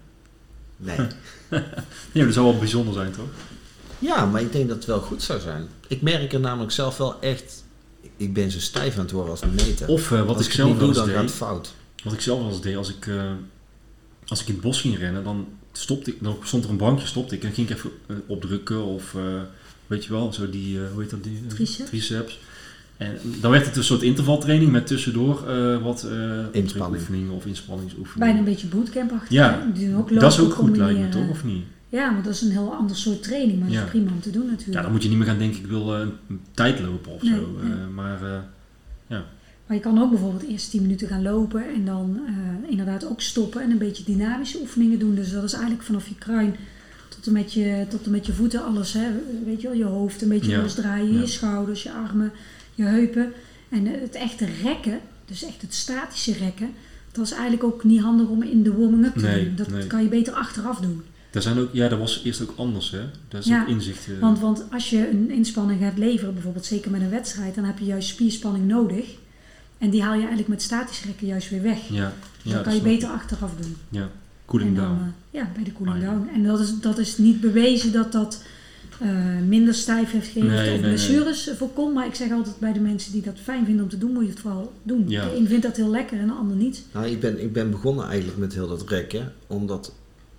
[0.77, 0.97] Nee.
[2.11, 3.29] Ja, dat zou wel bijzonder zijn, toch?
[3.99, 5.67] Ja, maar ik denk dat het wel goed zou zijn.
[5.87, 7.63] Ik merk er namelijk zelf wel echt...
[8.17, 9.87] Ik ben zo stijf aan het worden als een meter.
[9.87, 11.73] Of eh, wat als ik ik zelf niet doe, dan gaat het fout.
[12.03, 13.31] wat ik zelf wel eens deed, als ik, eh,
[14.27, 15.47] als ik in het bos ging rennen, dan
[15.77, 18.15] stopte ik, dan stond er een bankje, stopte ik en dan ging ik even eh,
[18.27, 19.41] opdrukken of, eh,
[19.87, 21.47] weet je wel, zo die, eh, hoe heet dat, die?
[21.47, 21.89] Triceps.
[21.89, 22.39] triceps.
[22.97, 27.01] En dan werd het een soort intervaltraining met tussendoor eh, wat eh Inspanning.
[27.01, 28.19] oefeningen of inspanningsoefeningen.
[28.19, 29.29] Bijna een beetje bootcampachtig.
[29.29, 29.71] Ja, hè?
[29.71, 31.27] Die doen ook dat is ook goed lijkt me, combineren.
[31.27, 31.29] toch?
[31.29, 31.63] Of niet?
[31.89, 33.83] Ja, maar dat is een heel ander soort training, maar dat Ja.
[33.83, 34.77] is prima om te doen natuurlijk.
[34.77, 37.21] Ja, dan moet je niet meer gaan denken, ik wil eh, een tijd lopen of
[37.23, 37.59] Nee, zo.
[37.61, 37.87] eh, nee.
[37.95, 39.17] maar eh,
[39.67, 43.21] Maar je kan ook bijvoorbeeld eerst 10 minuten gaan lopen en dan eh, inderdaad ook
[43.21, 45.15] stoppen en een beetje dynamische oefeningen doen.
[45.15, 46.55] Dus dat is eigenlijk vanaf je kruin
[47.09, 48.93] tot en met je, tot en met je voeten, alles.
[48.93, 49.07] Hè?
[49.45, 50.61] Weet je wel, je hoofd een beetje Ja.
[50.61, 51.19] losdraaien, Ja.
[51.19, 52.31] je schouders, je armen,
[52.75, 53.33] je heupen.
[53.69, 56.69] En eh, het echte rekken, dus echt het statische rekken,
[57.11, 59.55] dat is eigenlijk ook niet handig om in de warming-up te Nee, doen.
[59.55, 59.87] Dat nee.
[59.87, 61.03] kan je beter achteraf doen.
[61.31, 63.01] Daar zijn ook, ja, dat was eerst ook anders, hè?
[63.27, 64.07] Dat is Ja, ook inzicht.
[64.19, 67.79] Want, want als je een inspanning gaat leveren, bijvoorbeeld zeker met een wedstrijd, dan heb
[67.79, 69.05] je juist spierspanning nodig.
[69.77, 71.87] En die haal je eigenlijk met statisch rekken juist weer weg.
[71.89, 72.13] ja,
[72.43, 73.75] Dus ja, dat kan je beter achteraf doen.
[73.89, 74.09] Ja,
[74.45, 74.99] cooling dan, down.
[75.01, 76.09] eh, ja, bij de cooling Ah, ja.
[76.11, 76.29] down.
[76.33, 78.43] En dat is, dat is niet bewezen dat dat
[78.99, 79.09] eh,
[79.47, 80.89] minder stijf heeft gegeven Nee, of nee, nee.
[80.89, 81.93] blessures voorkomt.
[81.93, 84.23] Maar ik zeg altijd bij de mensen die dat fijn vinden om te doen, moet
[84.23, 85.05] je het vooral doen.
[85.07, 85.25] Ja.
[85.25, 86.85] De een vindt dat heel lekker en de ander niet.
[86.91, 89.93] Nou, ik ben, ik ben begonnen eigenlijk met heel dat rekken, omdat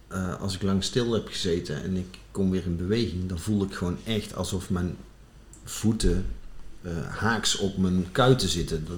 [0.08, 3.62] eh, als ik lang stil heb gezeten en ik kom weer in beweging, dan voel
[3.62, 4.96] ik gewoon echt alsof mijn
[5.64, 6.26] voeten
[6.82, 8.84] eh, haaks op mijn kuiten zitten.
[8.88, 8.96] Dat,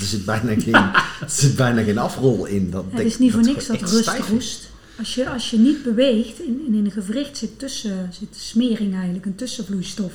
[0.00, 0.74] er, zit bijna geen,
[1.24, 2.70] er zit bijna geen afrol in.
[2.70, 4.72] Dat, het is niet voor niks dat rust roest.
[4.98, 9.24] Als je, als je niet beweegt, in, in een gewricht zit, tussen, zit smering eigenlijk,
[9.26, 10.12] een tussenvloeistof.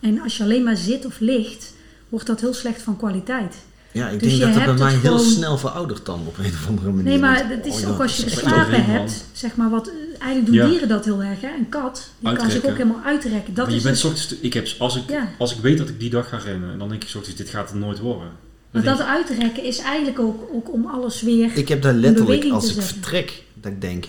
[0.00, 1.72] En als je alleen maar zit of ligt,
[2.08, 3.54] wordt dat heel slecht van kwaliteit.
[3.92, 6.44] Ja, ik Dus denk dat dat bij mij heel gewoon- snel veroudert dan op een
[6.44, 7.04] of andere manier.
[7.04, 10.46] Nee, maar het is oh, ook ja, als je geslapen hebt, zeg maar wat, eigenlijk
[10.46, 10.66] doen Ja.
[10.68, 11.48] dieren dat heel erg, hè?
[11.58, 13.54] Een kat, die kan zich ook helemaal uitrekken.
[13.54, 15.28] Dat Maar je is bent dus- 's ochtends, ik heb, als, ik, Ja.
[15.38, 17.48] als ik weet dat ik die dag ga rennen, en dan denk ik ochtends, dit
[17.48, 18.28] gaat het nooit worden.
[18.70, 21.50] Maar Dan dat uitrekken is eigenlijk ook, ook om alles weer...
[21.56, 22.92] Ik heb daar letterlijk, als ik zetten.
[22.92, 24.04] vertrek, dat ik denk,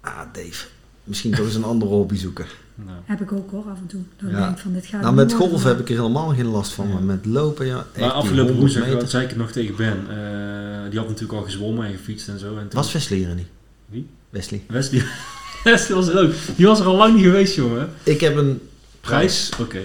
[0.00, 0.66] ah Dave,
[1.04, 2.46] misschien toch eens een andere hobby zoeken.
[2.74, 4.00] nou, Heb ik ook hoor, af en toe.
[4.20, 4.38] Dan Ja.
[4.38, 6.86] denk ik van, dit gaat Nou, met golf heb ik er helemaal geen last van,
[6.88, 6.92] Ja.
[6.94, 8.98] maar met lopen, ja, echt maar afgelopen 100 woensdag meter.
[9.00, 9.96] dat zei ik het nog tegen Ben.
[10.10, 12.46] eh, die had natuurlijk al gezwommen en gefietst en zo.
[12.56, 13.46] En toen, Was Wesley er niet?
[13.88, 14.06] Wie?
[14.30, 14.62] Wesley.
[14.68, 15.04] Wesley,
[15.64, 16.32] Wesley was er ook.
[16.56, 17.90] Die was er al lang niet geweest, jongen.
[18.02, 18.60] Ik heb een
[19.00, 19.50] Prijs?
[19.60, 19.80] Oké.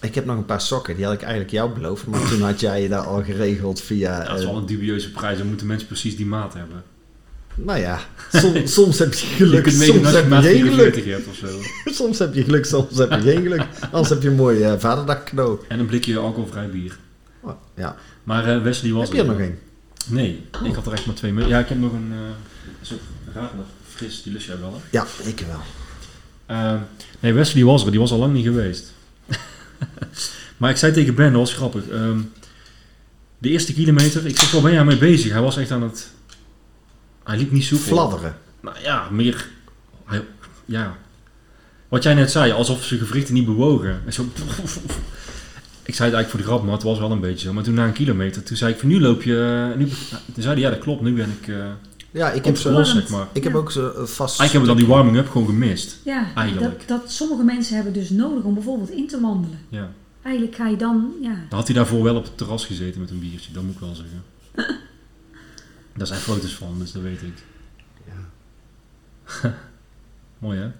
[0.00, 2.60] Ik heb nog een paar sokken, die had ik eigenlijk jou beloofd, maar toen had
[2.60, 4.24] jij je daar al geregeld via...
[4.24, 5.38] Dat is eh, wel een dubieuze prijs.
[5.38, 6.82] Dan moeten mensen precies die maat hebben.
[7.54, 8.00] nou ja,
[8.32, 10.94] soms, soms heb je geluk, soms heb je geen geluk.
[10.94, 11.46] 44 hebt of zo.
[11.84, 13.66] Soms heb je geluk, soms heb je geen geluk.
[13.80, 15.58] Anders heb je een mooi eh vaderdag cadeau.
[15.68, 16.98] En een blikje alcoholvrij bier.
[17.40, 17.96] Oh, ja.
[18.24, 19.58] Maar eh, Wesley was Heb je er nog één?
[20.06, 21.48] Nee, ik had er echt maar twee mee.
[21.48, 22.12] Ja, ik heb nog een...
[22.12, 22.18] eh
[22.80, 22.94] zo,
[23.34, 23.64] radler.
[23.88, 24.78] Fris, die lust jij wel, hè?
[24.90, 25.60] Ja, ik wel.
[27.20, 27.90] Nee, Wesley was er.
[27.90, 28.92] Die was al lang niet geweest.
[30.56, 31.88] maar ik zei tegen Ben, dat was grappig.
[31.88, 32.18] ehm,
[33.38, 35.32] de eerste kilometer, ik zeg wel, ben jij mee bezig?
[35.32, 36.10] Hij was echt aan het...
[37.24, 37.86] Hij liep niet soepel.
[37.86, 38.38] Fladderen.
[38.60, 39.48] Nou ja, meer...
[40.04, 40.22] Hij,
[40.64, 40.96] ja.
[41.88, 44.02] Wat jij net zei, alsof zijn gewrichten niet bewogen.
[44.06, 44.22] En zo...
[45.82, 47.52] Ik zei het eigenlijk voor de grap, maar het was wel een beetje zo.
[47.52, 49.72] Maar toen na een kilometer, toen zei ik van nu loop je...
[49.76, 49.88] Nu,
[50.34, 51.66] toen zei hij, ja dat klopt, nu ben ik eh
[52.16, 53.26] Ja, ik heb, los, zeg maar.
[53.32, 53.58] ik heb Ja.
[53.58, 54.38] ook zo eh, vast...
[54.40, 55.96] Eigenlijk hebben we dan die warming-up gewoon gemist.
[56.04, 56.88] Ja, Eigenlijk.
[56.88, 59.58] dat, dat sommige mensen hebben dus nodig om bijvoorbeeld in te wandelen.
[59.68, 59.90] Ja.
[60.22, 63.10] Eigenlijk ga je dan, ja, Dan had hij daarvoor wel op het terras gezeten met
[63.10, 64.22] een biertje, dat moet ik wel zeggen.
[65.96, 67.34] Daar zijn foto's van, dus dat weet ik.
[68.06, 69.54] Ja.
[70.38, 70.70] Mooi hè?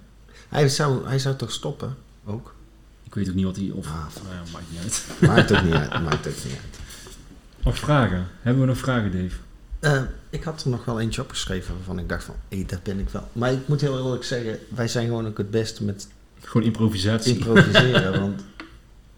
[0.48, 1.96] Hij, zou, hij zou toch stoppen?
[2.24, 2.54] Ook?
[3.02, 3.70] Ik weet ook niet wat hij...
[3.74, 5.04] Of, Ah, nou ja, maakt niet uit.
[5.20, 6.02] Maakt ook niet uit.
[6.02, 6.78] Maakt ook niet uit.
[7.64, 8.26] Nog vragen?
[8.40, 9.36] Hebben we nog vragen, Dave?
[9.80, 10.02] Eh,
[10.36, 13.08] ik had er nog wel eentje opgeschreven waarvan ik dacht van, hé, dat ben ik
[13.08, 13.28] wel.
[13.32, 16.08] Maar ik moet heel eerlijk zeggen, wij zijn gewoon ook het beste met
[16.40, 17.32] Gewoon improvisatie.
[17.34, 18.20] improviseren.
[18.20, 18.42] want,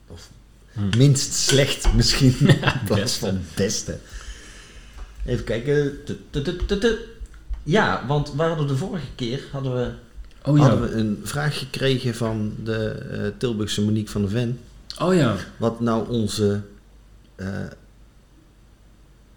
[0.06, 0.30] of
[0.72, 0.96] Hm.
[0.98, 3.18] minst slecht misschien, in plaats beste.
[3.18, 3.98] van beste.
[5.26, 5.98] Even kijken.
[7.62, 9.92] Ja, want we hadden de vorige keer hadden we,
[10.50, 10.62] Oh ja.
[10.68, 14.60] hadden we een vraag gekregen van de eh, Tilburgse Monique van de Ven.
[15.00, 15.36] Oh ja.
[15.56, 16.60] Wat nou onze...
[17.36, 17.46] eh,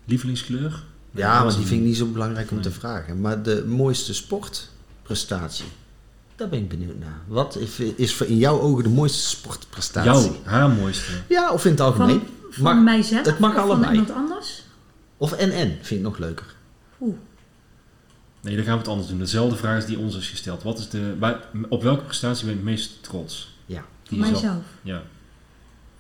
[0.06, 0.84] Lievelingskleur?
[1.12, 2.64] Ja, maar die vind ik niet zo belangrijk om Nee.
[2.64, 3.22] te vragen.
[3.22, 5.66] Maar de mooiste sportprestatie.
[6.36, 7.20] Daar ben ik benieuwd naar.
[7.28, 10.12] Wat is, is voor in jouw ogen de mooiste sportprestatie?
[10.32, 11.12] Jouw, haar mooiste.
[11.28, 12.20] Ja, of in het algemeen.
[12.20, 13.92] van, van Mag- mijzelf het mag of van allebei.
[13.92, 14.64] iemand anders.
[15.18, 16.56] Of en-en, vind ik nog leuker.
[17.02, 17.16] Oeh,
[18.42, 19.18] Nee, dan gaan we het anders doen.
[19.20, 20.64] Dezelfde vraag is die ons is gesteld.
[20.64, 21.14] Wat is de,
[21.70, 23.56] op welke prestatie ben je het meest trots?
[23.66, 23.84] Ja.
[24.04, 24.64] Die mijzelf.
[24.82, 25.02] Ja.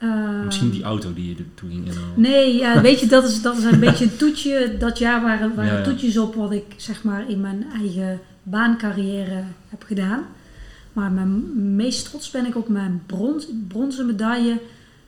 [0.01, 2.09] Eh, Misschien die auto die je er toen ging inhalen.
[2.21, 4.75] Nee, ja, weet je, dat is, dat is een beetje een toetje.
[4.79, 5.83] Dat jaar waren, waren Ja, ja.
[5.83, 10.23] toetjes op wat ik zeg maar in mijn eigen baancarrière heb gedaan.
[10.93, 14.59] Maar mijn meest trots ben ik op mijn brons, bronzen medaille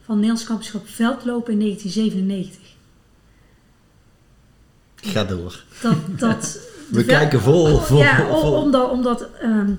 [0.05, 2.61] van Nederlands kampioenschap veldlopen in 1997.
[4.95, 5.63] Ga door.
[5.81, 6.59] Dat, dat,
[6.89, 8.51] We kijken vol, vol, ja, vol.
[8.53, 9.71] omdat, omdat ehm,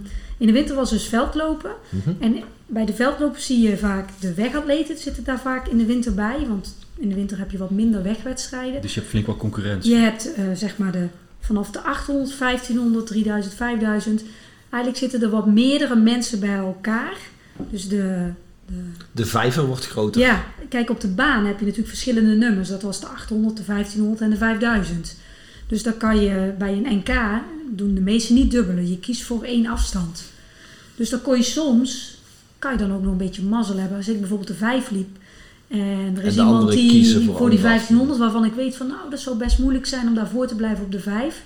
[0.44, 1.70] in de winter was dus veldlopen.
[1.88, 2.10] Mhm.
[2.18, 6.14] En bij de veldlopen zie je vaak de wegatleten zitten daar vaak in de winter
[6.14, 6.46] bij.
[6.48, 8.82] Want in de winter heb je wat minder wegwedstrijden.
[8.82, 9.94] Dus je hebt flink wat concurrentie.
[9.94, 11.06] Je hebt eh, zeg maar de,
[11.40, 14.22] vanaf de 800, 1500, 3000, 5000.
[14.70, 17.16] Eigenlijk zitten er wat meerdere mensen bij elkaar.
[17.70, 18.30] Dus de,
[18.66, 20.20] de De vijver wordt groter.
[20.20, 22.68] ja, kijk op de baan heb je natuurlijk verschillende nummers.
[22.68, 25.16] Dat was de 800, de 1500 en de 5000.
[25.66, 28.90] Dus dan kan je bij een NK doen de meesten niet dubbelen.
[28.90, 30.32] Je kiest voor één afstand.
[30.96, 32.18] Dus dan kon je soms,
[32.58, 33.96] kan je dan ook nog een beetje mazzel hebben.
[33.96, 35.16] Als ik bijvoorbeeld de vijf liep
[35.68, 39.10] en er is iemand die voor, voor die andere 1500 waarvan ik weet van nou,
[39.10, 41.42] dat zou best moeilijk zijn om daarvoor te blijven op de vijf.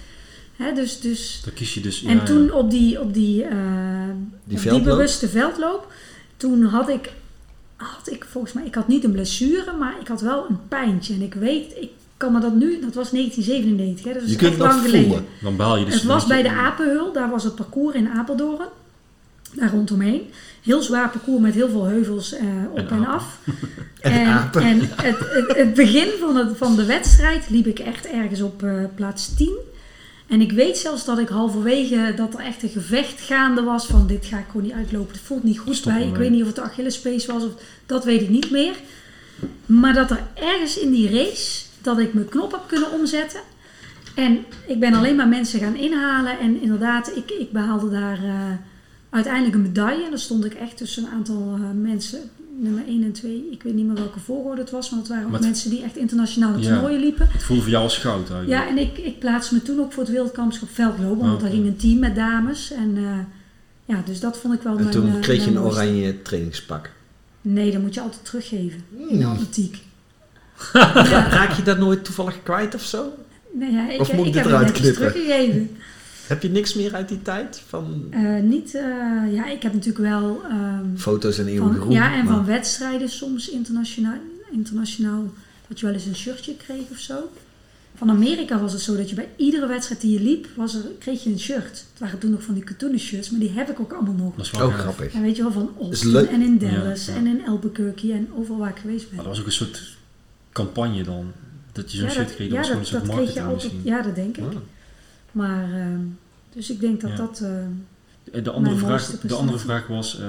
[0.57, 2.03] Hè, dus, dus, Dan kies je dus...
[2.05, 2.53] en ja, toen ja.
[2.53, 3.59] op die, op die, eh,
[4.45, 4.85] Die op veldloop?
[4.85, 5.93] bewuste veldloop,
[6.37, 7.13] toen had ik,
[7.77, 11.15] had ik volgens mij, ik had niet een blessure, maar ik had wel een pijntje.
[11.15, 14.37] En ik weet, ik kan me dat nu, dat was 1997, hè, dus dat Je
[14.37, 15.07] is kunt lang geleden.
[15.07, 15.25] voelen.
[15.43, 15.95] Dan baal je dus...
[15.95, 18.69] Het was bij de Apenhul, daar was het parcours in Apeldoorn.
[19.59, 20.31] Daar rondomheen.
[20.63, 23.39] Heel zwaar parcours met heel veel heuvels eh, op En af.
[24.01, 28.41] En en het, het, het begin van, het, van de wedstrijd liep ik echt ergens
[28.41, 29.53] op eh, plaats 10.
[30.27, 34.07] En ik weet zelfs dat ik halverwege dat er echt een gevecht gaande was van
[34.07, 35.13] dit ga ik gewoon niet uitlopen.
[35.13, 36.07] Het voelt niet goed Stop bij.
[36.07, 37.53] Ik weet niet of het de Achillespees was of
[37.87, 38.75] dat weet ik niet meer.
[39.67, 43.41] Maar dat er ergens in die race dat ik mijn knop heb kunnen omzetten.
[44.15, 46.39] En ik ben alleen maar mensen gaan inhalen.
[46.39, 48.33] En inderdaad, ik, ik behaalde daar eh,
[49.11, 50.05] uiteindelijk een medaille.
[50.05, 52.19] En daar stond ik echt tussen een aantal eh, mensen.
[52.61, 53.49] Nummer 1 en 2.
[53.51, 54.91] Ik weet niet meer welke volgorde het was.
[54.91, 56.69] Maar het waren ook mensen die echt internationale Ja.
[56.69, 57.29] toernooien liepen.
[57.31, 58.49] Het voelde voor jou als goud eigenlijk.
[58.49, 61.19] Ja, en ik, ik plaatste me toen ook voor het wereldkampioenschap veldlopen.
[61.19, 62.71] Want Oh, daar ging een team met dames.
[62.73, 63.19] En eh,
[63.85, 65.81] ja, dus dat vond ik wel En mijn toen eh, kreeg je een mooiste.
[65.81, 66.91] oranje trainingspak.
[67.43, 68.85] Nee, dat moet je altijd teruggeven.
[69.09, 69.79] In de atletiek.
[71.31, 73.13] Raak je dat nooit toevallig kwijt of zo?
[73.53, 75.13] Nee, ja, ik, Of moet ik ik dit heb het eruit netjes knippen?
[75.23, 75.77] teruggegeven.
[76.29, 77.63] Heb je niks meer uit die tijd?
[77.67, 78.83] Van Eh, niet, eh,
[79.35, 81.93] ja, ik heb natuurlijk wel ehm, foto's en eeuwige van, roem?
[81.93, 84.15] ja, en maar- van wedstrijden soms internationaal,
[84.51, 85.25] internationaal
[85.69, 87.15] dat je wel eens een shirtje kreeg of zo.
[87.95, 90.81] Van Amerika was het zo dat je bij iedere wedstrijd die je liep, was er,
[90.99, 91.65] kreeg je een shirt.
[91.91, 94.35] Het waren toen nog van die katoenen shirts, maar die heb ik ook allemaal nog.
[94.37, 95.13] Dat is wel Oh, grappig.
[95.13, 97.19] En weet je wel, van Austin en in Dallas Ja, ja.
[97.19, 99.15] en in Albuquerque en overal waar ik geweest ben.
[99.17, 99.97] Maar dat was ook een soort
[100.53, 101.33] campagne dan.
[101.73, 102.51] Dat je zo'n ja, dat, kreeg.
[102.53, 103.73] ja, Dat was gewoon dat, een soort dat kreeg je marketing altijd.
[103.73, 103.93] misschien.
[103.93, 104.59] Ja, dat denk ik.
[105.33, 106.01] Maar, ehm,
[106.53, 107.17] dus ik denk dat Ja.
[107.17, 107.41] dat...
[107.41, 107.51] eh,
[108.33, 110.27] En De andere, Mijn vraag, de andere vraag was, eh,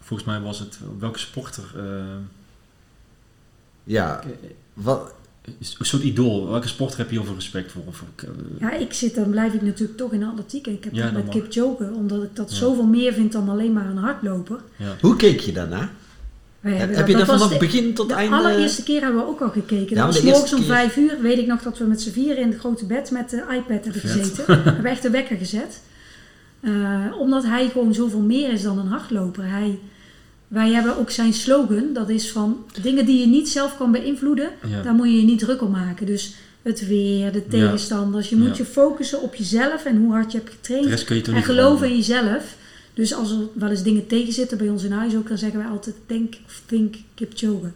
[0.00, 1.82] volgens mij was het, welke sporter, eh,
[3.84, 4.22] Ja,
[4.72, 5.12] wat,
[5.58, 7.82] is een soort idool, welke sporter heb je heel veel respect voor?
[7.86, 8.28] Of, eh,
[8.60, 10.66] Ja, ik zit, dan blijf ik natuurlijk toch in de atletiek.
[10.66, 11.34] Ik heb Ja, met mag.
[11.34, 12.56] Kipchoge, omdat ik dat Ja.
[12.56, 14.60] zoveel meer vind dan alleen maar een hardloper.
[14.76, 14.96] ja.
[15.00, 15.90] hoe keek je daarna?
[16.74, 18.36] Heb, dat- je dat vanaf de, begin tot de einde?
[18.36, 19.96] allereerste keer hebben we ook al gekeken.
[19.96, 21.16] Ja, dat was de morgens om keer- vijf uur.
[21.20, 23.84] Weet ik nog dat we met z'n vieren in het grote bed met de iPad
[23.84, 24.10] hebben Vet.
[24.10, 24.44] gezeten.
[24.46, 25.80] we hebben echt een wekker gezet.
[26.60, 26.72] Eh,
[27.18, 29.44] omdat hij gewoon zoveel meer is dan een hardloper.
[29.50, 29.78] Hij,
[30.48, 31.84] wij hebben ook zijn slogan.
[31.92, 34.48] Dat is van dingen die je niet zelf kan beïnvloeden.
[34.68, 34.82] Ja.
[34.82, 36.06] Daar moet je je niet druk om maken.
[36.06, 38.28] Dus het weer, de tegenstanders.
[38.28, 41.08] Je moet je focussen op jezelf en hoe hard je hebt getraind.
[41.08, 42.54] De En geloven in jezelf.
[42.96, 45.68] Dus als er wel eens dingen tegenzitten bij ons in huis ook, dan zeggen wij
[45.68, 47.70] altijd denk of think Kipchoge.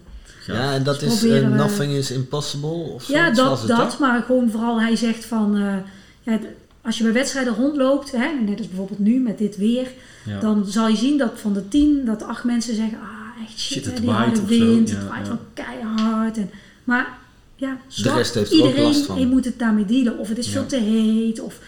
[0.47, 3.13] ja, en dat Dus is eh, nothing is impossible of zo.
[3.13, 3.99] Ja, dat, het dat.
[3.99, 5.75] Maar gewoon vooral hij zegt van, eh,
[6.23, 6.39] ja,
[6.83, 9.89] als je bij wedstrijden rondloopt, hè, net als bijvoorbeeld nu met dit weer,
[10.25, 10.41] Ja.
[10.41, 13.73] dan zal je zien dat van de tien, dat acht mensen zeggen, ah echt shit,
[13.73, 14.65] Shit, hè, het die waait harde of zo.
[14.75, 15.33] wind, Ja, het waait ja.
[15.33, 16.37] wel keihard.
[16.37, 16.51] En,
[16.85, 17.19] maar
[17.57, 19.19] ja, snap, rest heeft ook iedereen last van.
[19.19, 20.19] je moet het daarmee dealen.
[20.19, 20.53] Of het is Ja.
[20.53, 21.59] veel te heet, of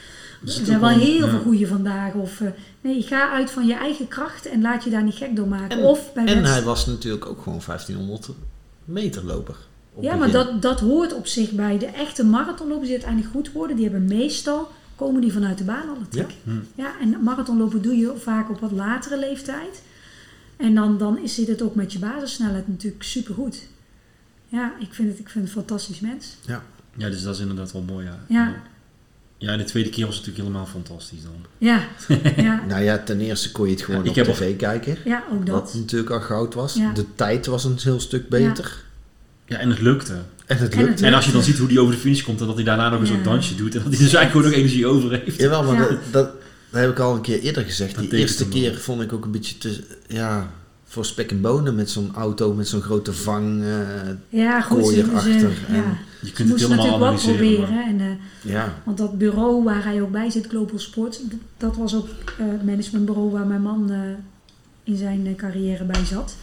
[0.44, 1.30] Dus er zijn wel heel ja.
[1.30, 2.14] veel goede vandaag.
[2.14, 2.48] Of eh,
[2.80, 5.78] nee, ga uit van je eigen kracht en laat je daar niet gek door maken.
[5.78, 8.28] En- of bij En wedst- hij was natuurlijk ook gewoon 1500
[8.84, 9.56] meter loper.
[9.94, 13.52] op Ja, maar dat, dat hoort op zich bij de echte marathonlopers die uiteindelijk goed
[13.52, 13.76] worden.
[13.76, 16.30] Die hebben meestal, komen die vanuit de baanatletiek.
[16.30, 16.52] Ja.
[16.52, 16.58] Hm.
[16.74, 19.82] Ja, en marathonlopen doe je vaak op wat latere leeftijd.
[20.56, 23.68] En dan, dan is zit het ook met je basissnelheid natuurlijk supergoed.
[24.48, 26.36] Ja, ik vind het, ik vind het een fantastisch mens.
[26.46, 26.62] Ja,
[27.08, 28.18] dus dat is inderdaad wel mooi, ja.
[28.28, 28.54] Ja.
[29.42, 31.46] Ja, en de tweede keer was het natuurlijk helemaal fantastisch dan.
[31.58, 31.80] Ja,
[32.44, 34.56] ja, Nou ja, ten eerste kon je het gewoon Ja, ik op heb al- tv
[34.56, 34.96] kijken.
[35.04, 35.74] ja ook Wat dat.
[35.74, 36.74] natuurlijk al goud was.
[36.74, 36.92] Ja.
[36.92, 38.82] De tijd was een heel stuk beter.
[39.46, 40.12] Ja, en het lukte.
[40.46, 41.06] En het En lukte.
[41.06, 42.88] En als je dan ziet hoe die over de finish komt en dat hij daarna
[42.88, 43.12] nog een Ja.
[43.12, 45.40] soort dansje doet en dat hij dus eigenlijk gewoon nog energie over heeft.
[45.40, 45.80] Jawel, maar Ja.
[45.88, 46.30] dat, dat,
[46.70, 47.94] dat heb ik al een keer eerder gezegd.
[47.94, 49.84] Dat Die eerste keer vond ik ook een beetje te...
[50.08, 50.52] Ja,
[50.92, 53.62] voor spek en bonen met zo'n auto, met zo'n grote vang.
[53.62, 53.68] eh,
[54.28, 54.86] Ja, goed.
[54.86, 55.00] Ze, ze,
[55.68, 55.74] ja.
[55.74, 57.36] en- Je ze kunt het helemaal natuurlijk wat analyseren.
[57.36, 57.74] proberen.
[57.74, 61.20] maar- En, eh, ja, Want dat bureau waar hij ook bij zit, Global Sports,
[61.56, 62.08] dat was ook
[62.38, 63.98] eh, het managementbureau waar mijn man eh,
[64.84, 66.36] in zijn eh, carrière bij zat.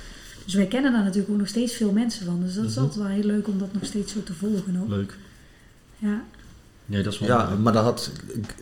[0.45, 2.41] Dus wij kennen daar natuurlijk ook nog steeds veel mensen van.
[2.45, 2.79] Dus dat is Mhm.
[2.79, 4.89] altijd wel heel leuk om dat nog steeds zo te volgen ook.
[4.89, 5.17] Leuk.
[5.97, 6.21] Ja,
[6.89, 7.59] Nee, dat is wel ja mooi.
[7.59, 8.11] maar dat, had,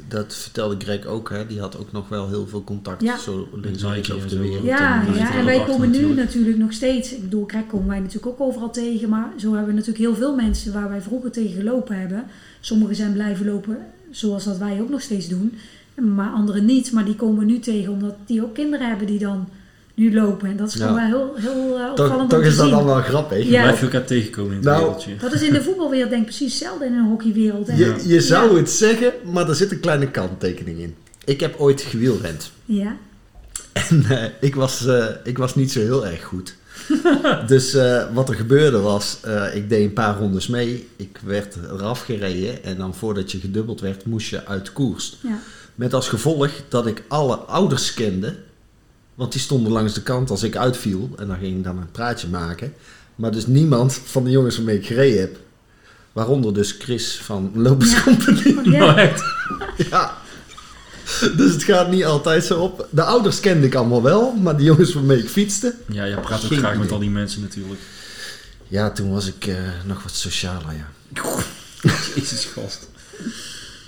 [0.07, 1.29] dat vertelde Greg ook.
[1.29, 1.47] Hè.
[1.47, 3.17] Die had ook nog wel heel veel contact Ja.
[3.17, 4.63] zo links Nike over de wereld.
[4.63, 5.35] ja, En, ja.
[5.35, 6.19] en wij komen nu natuurlijk.
[6.25, 9.67] natuurlijk nog steeds, ik bedoel, Krek komen wij natuurlijk ook overal tegen, maar zo hebben
[9.67, 12.25] we natuurlijk heel veel mensen waar wij vroeger tegen gelopen hebben.
[12.59, 13.77] Sommigen zijn blijven lopen
[14.11, 15.53] zoals dat wij ook nog steeds doen,
[15.95, 16.91] maar anderen niet.
[16.91, 19.47] Maar die komen we nu tegen omdat die ook kinderen hebben die dan
[19.97, 20.49] nu lopen.
[20.49, 20.87] En dat is Ja.
[20.87, 23.45] gewoon wel heel, heel toch opvallend toch om te is dat wel grappig.
[23.49, 23.61] Ja.
[23.61, 25.15] Blijf je elkaar tegenkomen in het Nou, wereldje.
[25.15, 27.67] Dat is in de voetbalwereld denk ik precies hetzelfde in een hockeywereld.
[27.67, 28.57] Je, je zou Ja.
[28.57, 30.95] het zeggen, maar er zit een kleine kanttekening in.
[31.25, 32.51] Ik heb ooit gewielrend.
[32.65, 32.95] Ja,
[33.73, 36.55] En eh, ik, was, eh, ik was niet zo heel erg goed.
[37.47, 40.87] dus eh, wat er gebeurde was, eh, ik deed een paar rondes mee.
[40.95, 45.17] Ik werd eraf gereden en dan voordat je gedubbeld werd, moest je uit koers.
[45.21, 45.39] Ja.
[45.75, 48.35] Met als gevolg dat ik alle ouders kende.
[49.17, 51.09] Want die stonden langs de kant als ik uitviel.
[51.17, 52.73] En dan ging ik dan een praatje maken.
[53.15, 55.37] Maar dus niemand van de jongens waarmee ik gereden heb.
[56.11, 58.01] Waaronder dus Chris van Lopers Ja.
[58.01, 58.57] Company.
[58.57, 58.97] Oh, ja.
[59.07, 59.23] Echt.
[59.89, 60.17] Ja.
[61.37, 62.87] Dus het gaat niet altijd zo op.
[62.89, 64.33] De ouders kende ik allemaal wel.
[64.33, 65.75] Maar de jongens waarmee ik fietste.
[65.87, 67.79] Ja, jij praat ook graag met al die mensen natuurlijk.
[68.67, 70.89] Ja, toen was ik eh, nog wat socialer, ja.
[72.15, 72.87] Jezus, gast.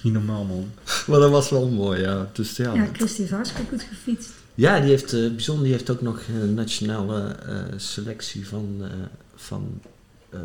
[0.02, 0.72] Niet normaal, man.
[1.08, 2.30] Maar dat was wel mooi, ja.
[2.34, 4.30] Dus ja, Ja, Christy heeft hartstikke goed gefietst.
[4.60, 8.90] Ja, die heeft, eh, bijzonder, die heeft ook nog een nationale eh, selectie van, eh
[9.36, 9.80] van
[10.30, 10.40] eh,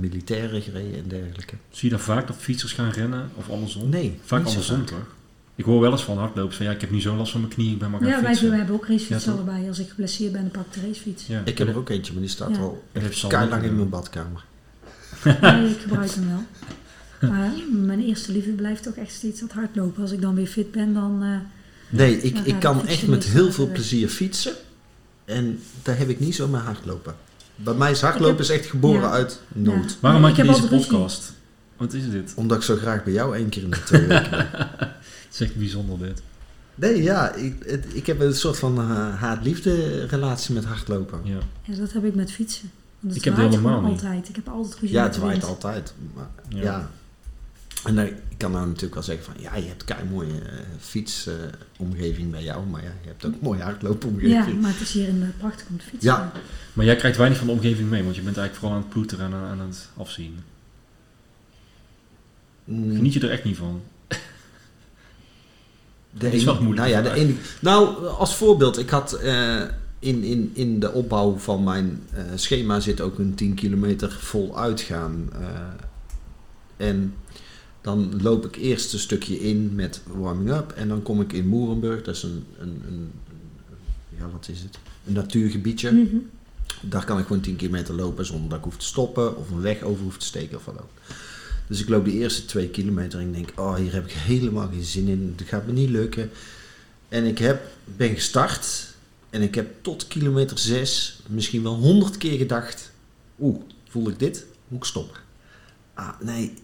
[0.00, 1.54] militairen gereden en dergelijke.
[1.70, 3.88] Zie je daar vaak dat fietsers gaan rennen of andersom?
[3.88, 4.86] Nee, Vaak niet zo andersom, vaak.
[4.88, 5.14] toch?
[5.54, 7.52] Ik hoor wel eens van hardlopers van ja, ik heb nu zo last van mijn
[7.52, 8.48] knie, ik ben maar gaan Ja, wij, fietsen.
[8.48, 9.68] wij hebben ook racefiets Ja, allebei.
[9.68, 11.26] Als ik geblesseerd ben, dan pak ik de racefiets.
[11.26, 12.60] Ja, Ik heb er ook eentje, maar die staat Ja.
[12.62, 14.44] al Dat heeft Sam kei ook lang in mijn badkamer.
[15.40, 16.42] Nee, ik gebruik hem wel.
[17.30, 20.02] Maar mijn eerste liefde blijft toch echt steeds dat hardlopen.
[20.02, 21.22] Als ik dan weer fit ben, dan...
[21.22, 21.36] eh,
[21.88, 24.52] Nee, ik, ik kan echt met heel veel de- plezier fietsen.
[25.24, 27.14] En daar heb ik niet zo met hardlopen.
[27.56, 29.10] Bij mij is hardlopen is echt geboren ja.
[29.10, 29.90] uit nood.
[29.90, 29.96] Ja.
[30.00, 31.32] Waarom maak je deze podcast?
[31.76, 32.32] Wat is dit?
[32.36, 34.48] Omdat ik zo graag bij jou één keer in de twee weken ben.
[35.28, 36.22] Het is echt bijzonder dit.
[36.74, 41.20] Nee, ja, ik, het- ik heb een soort van eh, haat-liefde relatie met hardlopen.
[41.24, 41.38] Ja.
[41.62, 42.70] ja, dat heb ik met fietsen.
[43.00, 44.28] Want het Ik heb helemaal altijd.
[44.28, 45.94] Ik heb altijd ruzie Ja, het waait altijd.
[46.14, 46.90] Maar, Ja.
[47.82, 47.88] Ja.
[47.88, 49.34] En dan, ik kan nou natuurlijk wel zeggen van...
[49.42, 50.40] Ja, je hebt kei mooie
[50.78, 52.66] fietsomgeving bij jou.
[52.66, 54.60] Maar ja, je hebt ook een mooie Ja, hardloopomgeving.
[54.60, 56.10] maar het is hier in de prachtig om te fietsen.
[56.10, 56.32] Ja.
[56.72, 58.92] Maar jij krijgt weinig van de omgeving mee, want je bent eigenlijk vooral aan het
[58.92, 60.38] ploeteren en aan, het afzien.
[62.64, 63.82] Mm, Geniet je er echt niet van?
[64.08, 64.18] de
[66.18, 68.78] Dat is wel moeilijk Nou ja, de nou, als voorbeeld.
[68.78, 69.62] Ik had eh,
[69.98, 74.58] in, in, in de opbouw van mijn eh, schema zit ook een 10 kilometer vol
[74.58, 75.28] uitgaan.
[75.32, 77.14] eh, en
[77.88, 80.70] dan loop ik eerst een stukje in met warming up.
[80.70, 82.02] En dan kom ik in Moerenburg.
[82.02, 83.10] Dat is een, een, een,
[84.18, 84.78] ja, wat is het?
[85.06, 85.92] Een natuurgebiedje.
[85.92, 86.16] Mhm.
[86.82, 89.60] Daar kan ik gewoon 10 kilometer lopen zonder dat ik hoef te stoppen of een
[89.60, 90.90] weg over hoef te steken of wat ook.
[91.66, 94.68] Dus ik loop die eerste twee kilometer en ik denk, oh hier heb ik helemaal
[94.68, 96.30] geen zin in, het gaat me niet lukken.
[97.08, 98.94] En ik heb, ben gestart
[99.30, 102.92] en ik heb tot kilometer 6 misschien wel 100 keer gedacht,
[103.40, 104.46] oeh, voel ik dit?
[104.68, 105.16] Moet ik stoppen?
[105.94, 106.54] Ah, nee,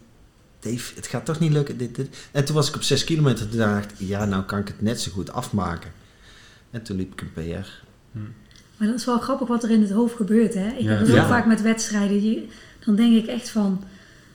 [0.64, 2.16] Dave, het gaat toch niet lukken, dit, dit.
[2.32, 4.82] En toen was ik op 6 kilometer en dacht ik, ja, nou kan ik het
[4.82, 5.90] net zo goed afmaken.
[6.70, 7.68] En toen liep ik een PR.
[8.76, 10.54] Maar dat is wel grappig wat er in het hoofd gebeurt.
[10.54, 10.66] Hè?
[10.68, 10.90] Ik Ja.
[10.90, 11.26] heb het Ja.
[11.28, 12.20] vaak met wedstrijden.
[12.20, 12.48] Die,
[12.84, 13.82] dan denk ik echt van...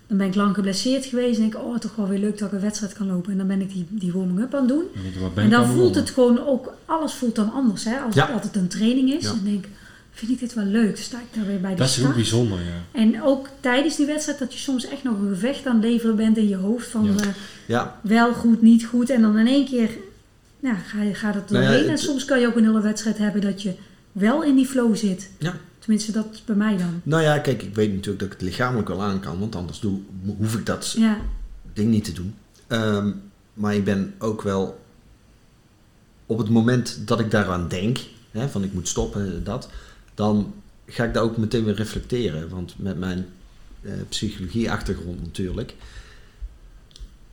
[0.07, 1.35] Dan ben ik lang geblesseerd geweest.
[1.35, 3.31] En denk ik, oh, toch wel weer leuk dat ik een wedstrijd kan lopen.
[3.31, 4.83] En dan ben ik die, die warming-up aan het doen.
[5.35, 6.73] En dan voelt het gewoon ook...
[6.85, 7.83] Alles voelt dan anders.
[7.83, 7.97] Hè?
[7.99, 8.25] Als Ja.
[8.25, 9.23] het altijd een training is.
[9.23, 9.29] Ja.
[9.29, 9.71] Dan denk ik,
[10.19, 10.97] vind ik dit wel leuk?
[10.97, 12.17] Sta ik daar weer bij de Dat is heel start.
[12.19, 12.99] bijzonder, ja.
[12.99, 16.15] En ook tijdens die wedstrijd dat je soms echt nog een gevecht aan het leveren
[16.15, 16.87] bent in je hoofd.
[16.87, 17.21] Van Ja.
[17.23, 17.27] eh,
[17.65, 19.09] Ja, wel goed, niet goed.
[19.09, 19.89] En dan in één keer
[20.59, 21.85] ja, ga je, gaat het Nou ja, doorheen.
[21.87, 23.73] en het- soms kan je ook een hele wedstrijd hebben dat je
[24.11, 25.29] wel in die flow zit.
[25.37, 25.55] ja.
[25.79, 27.01] Tenminste, dat is bij mij dan.
[27.03, 29.79] Nou ja, kijk, ik weet natuurlijk dat ik het lichamelijk wel aan kan, want anders
[29.79, 29.99] doe,
[30.37, 31.17] hoef ik dat Ja,
[31.73, 32.33] ding niet te doen.
[32.67, 33.11] Ehm,
[33.53, 34.79] maar ik ben ook wel
[36.25, 37.97] op het moment dat ik daaraan denk,
[38.31, 39.69] hè, van ik moet stoppen, dat,
[40.19, 40.53] dan
[40.85, 42.49] ga ik daar ook meteen weer reflecteren.
[42.49, 43.25] Want met mijn
[43.81, 45.75] eh, psychologie-achtergrond natuurlijk,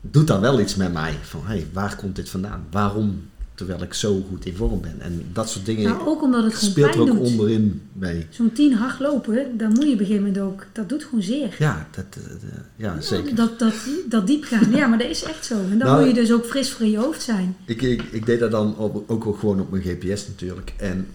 [0.00, 1.14] doet dat wel iets met mij.
[1.22, 2.66] Van hé, hey, waar komt dit vandaan?
[2.70, 3.28] Waarom?
[3.54, 5.00] Terwijl ik zo goed in vorm ben.
[5.00, 7.18] En dat soort dingen nou, ook omdat het speelt er ook doet.
[7.18, 8.26] onderin mee.
[8.30, 10.66] Zo'n tien hardlopen, dan moet je op een gegeven moment ook...
[10.72, 11.56] Dat doet gewoon zeer.
[11.58, 13.34] Ja, dat, eh, eh, ja zeker.
[13.34, 13.74] Dat, dat,
[14.08, 14.70] dat diep gaan.
[14.70, 15.54] Ja, maar dat is echt zo.
[15.54, 17.56] En dan Nou, moet je dus ook fris voor in je hoofd zijn.
[17.64, 20.74] Ik, ik, ik deed dat dan op, ook wel gewoon op mijn GPS natuurlijk.
[20.76, 21.06] En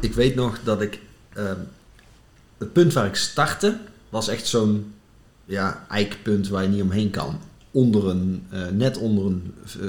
[0.00, 1.00] ik weet nog dat ik...
[1.38, 1.60] ehm,
[2.58, 3.78] het punt waar ik startte
[4.08, 4.94] was echt zo'n
[5.44, 7.40] ja, eikpunt waar je niet omheen kan.
[7.70, 9.88] Onder een, eh, net onder een eh,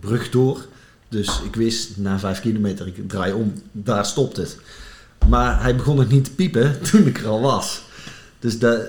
[0.00, 0.66] brug door.
[1.08, 4.58] Dus ik wist na vijf kilometer, ik draai om, daar stopt het.
[5.28, 7.82] Maar hij begon nog niet te piepen toen ik er al was.
[8.38, 8.88] Dus dat,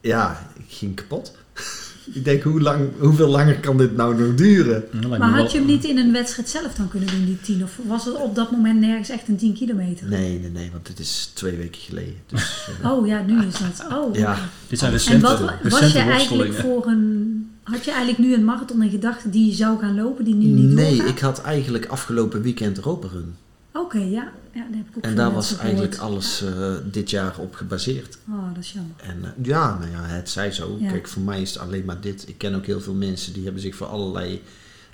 [0.00, 1.36] ja, ging kapot.
[2.12, 4.84] ik denk, hoe lang, hoeveel langer kan dit nou nog duren?
[5.08, 7.62] Maar had je hem niet in een wedstrijd zelf dan kunnen doen, die tien?
[7.62, 10.08] Of was het op dat moment nergens echt een 10 kilometer?
[10.08, 12.14] Nee, nee, nee, want dit is twee weken geleden.
[12.26, 13.86] Dus, eh, Oh ja, nu is dat.
[13.92, 14.38] Oh, ja.
[14.68, 17.48] Dit zijn En recente, wat was recente je eigenlijk voor een...
[17.62, 20.46] Had je eigenlijk nu een marathon in gedachten die je zou gaan lopen, die nu
[20.46, 21.08] niet nee, doorgaat?
[21.08, 23.34] ik had eigenlijk afgelopen weekend Europa Run.
[23.76, 24.32] Oké, ja.
[24.52, 24.64] ja.
[24.68, 28.18] Dat heb ik ook En daar was eigenlijk alles eh, dit jaar op gebaseerd.
[28.30, 28.94] Oh, dat is jammer.
[29.02, 30.76] En eh, ja, nou ja, het zij zo.
[30.80, 30.90] Ja.
[30.90, 32.28] Kijk, voor mij is het alleen maar dit.
[32.28, 34.42] Ik ken ook heel veel mensen die hebben zich voor allerlei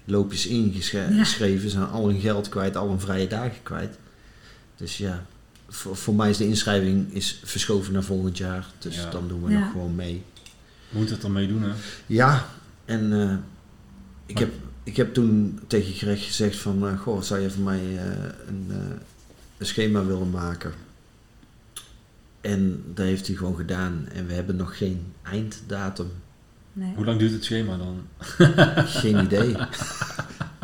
[0.04, 3.98] loopjes ingeschreven, zijn al hun geld kwijt, al hun vrije dagen kwijt.
[4.76, 5.24] Dus ja,
[5.68, 8.66] voor, voor mij is de inschrijving is verschoven naar volgend jaar.
[8.78, 9.10] Dus Ja.
[9.10, 9.58] dan doen we Ja.
[9.58, 10.22] nog gewoon mee.
[10.90, 11.70] Moet het dan meedoen, hè?
[12.06, 12.46] Ja,
[12.84, 13.32] en eh,
[14.26, 14.52] ik, Maar- heb,
[14.90, 18.04] ik heb toen tegen Greg gezegd van, eh, goh, zou je voor mij eh,
[18.48, 18.76] een, eh,
[19.58, 20.72] een schema willen maken?
[22.40, 24.08] En dat heeft hij gewoon gedaan.
[24.12, 26.10] En we hebben nog geen einddatum.
[26.72, 26.92] Nee.
[26.94, 28.02] Hoe lang duurt het schema dan?
[29.02, 29.56] Geen idee.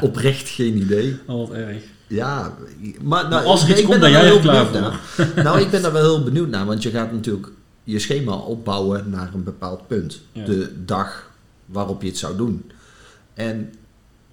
[0.01, 1.16] Oprecht geen idee.
[1.27, 1.82] Al wat erg.
[2.07, 2.57] Ja,
[3.01, 4.90] maar, nou, Maar als er iets ik ben komt, daar ben jij heel klaar benieuwd
[5.35, 5.44] naar.
[5.44, 7.48] Nou, ik ben daar wel heel benieuwd naar, want je gaat natuurlijk
[7.85, 10.20] je schema opbouwen naar een bepaald punt.
[10.32, 10.44] Ja.
[10.44, 11.31] De dag
[11.66, 12.70] waarop je het zou doen.
[13.35, 13.73] En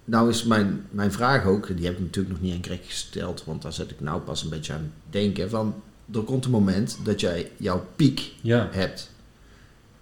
[0.05, 3.43] nou is mijn, mijn vraag ook, die heb ik natuurlijk nog niet aan Greg gesteld,
[3.45, 5.75] want daar zet ik nou pas een beetje aan het denken, van
[6.13, 9.11] er komt een moment dat jij jouw piek Ja, hebt.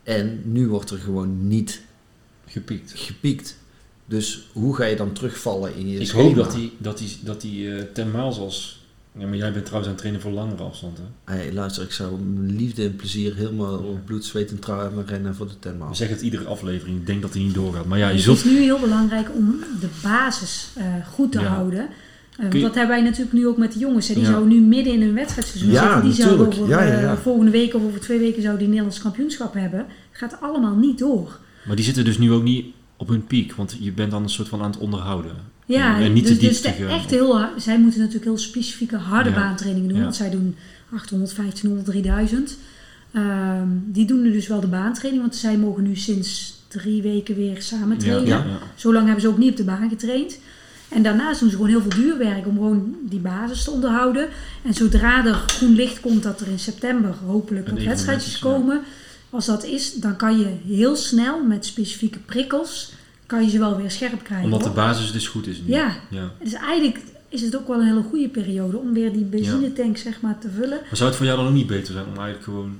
[0.03, 1.81] En nu wordt er gewoon niet
[2.47, 2.91] gepiekt.
[2.95, 3.57] gepiekt.
[4.05, 6.23] Dus hoe ga je dan terugvallen in je Ik schema?
[6.23, 8.80] hoop dat die, dat die, dat die eh 10 miles als...
[9.17, 11.33] Ja, maar jij bent trouwens aan het trainen voor langere afstand, hè?
[11.33, 13.99] Hey, luister, ik zou mijn liefde en plezier helemaal Ja.
[14.05, 15.95] bloed, zweet en tranen rennen voor de tenmaal.
[15.95, 16.97] zeggen het iedere aflevering.
[16.97, 17.85] Ik denk dat hij niet doorgaat.
[17.85, 18.37] Maar ja, je het zult...
[18.37, 21.45] is nu heel belangrijk om de basis eh, goed te Ja.
[21.47, 21.79] houden.
[22.31, 24.07] Eh, want je- dat hebben wij natuurlijk nu ook met de jongens.
[24.07, 24.13] Hè.
[24.13, 24.29] Die Ja.
[24.29, 26.03] zouden nu midden in hun wedstrijdseizoen Ja, zitten.
[26.03, 27.11] Die zouden over Ja, ja, ja.
[27.11, 29.85] eh, volgende week of over twee weken zouden die Nederlands kampioenschap hebben.
[30.11, 31.39] gaat allemaal niet door.
[31.65, 32.65] Maar die zitten dus nu ook niet
[32.97, 33.53] op hun piek.
[33.53, 35.31] Want je bent dan een soort van aan het onderhouden.
[35.71, 39.35] Ja, En niet dus, dus echt heel, zij moeten natuurlijk heel specifieke harde Ja.
[39.35, 39.97] baantrainingen doen.
[39.97, 40.03] Ja.
[40.03, 40.55] Want zij doen
[40.93, 42.57] 800, 1500, 3000.
[43.13, 45.23] Ehm, die doen nu dus wel de baantraining.
[45.23, 48.25] Want zij mogen nu sinds drie weken weer samen trainen.
[48.27, 48.57] Ja, ja.
[48.75, 50.37] Zo lang hebben ze ook niet op de baan getraind.
[50.89, 54.27] En daarnaast doen ze gewoon heel veel duurwerk om gewoon die basis te onderhouden.
[54.63, 58.81] En zodra er groen licht komt dat er in september hopelijk wat wedstrijdjes komen.
[59.29, 62.93] Als dat is, dan kan je heel snel met specifieke prikkels,
[63.31, 64.45] kan je ze wel weer scherp krijgen.
[64.45, 65.73] Omdat de basis dus goed is nu.
[65.73, 65.97] Ja.
[66.09, 66.31] ja.
[66.43, 66.99] Dus eigenlijk
[67.29, 70.49] is het ook wel een hele goede periode om weer die benzinetank zeg maar te
[70.49, 70.79] vullen.
[70.87, 72.77] Maar zou het voor jou dan ook niet beter zijn om eigenlijk gewoon...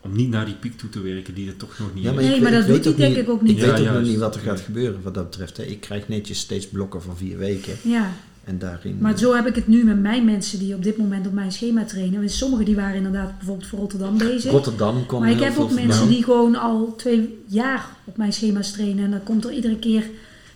[0.00, 2.14] Om niet naar die piek toe te werken die er toch nog niet Ja, is?
[2.14, 3.50] maar Nee, ik, maar dat ik doet weet hij ook denk ik ook niet.
[3.50, 5.56] Ik weet ook nog niet wat er gaat gebeuren wat dat betreft.
[5.56, 5.62] Hè.
[5.62, 7.76] Ik krijg netjes steeds blokken van vier weken.
[7.82, 8.12] Ja,
[8.48, 8.96] En daarin...
[9.00, 11.52] maar zo heb ik het nu met mijn mensen die op dit moment op mijn
[11.52, 12.18] schema trainen.
[12.18, 14.50] Want sommigen die waren inderdaad bijvoorbeeld voor Rotterdam bezig.
[14.50, 18.70] Rotterdam kwam Maar ik heb ook mensen die gewoon al twee jaar op mijn schema's
[18.72, 19.04] trainen.
[19.04, 20.04] En dan komt er iedere keer,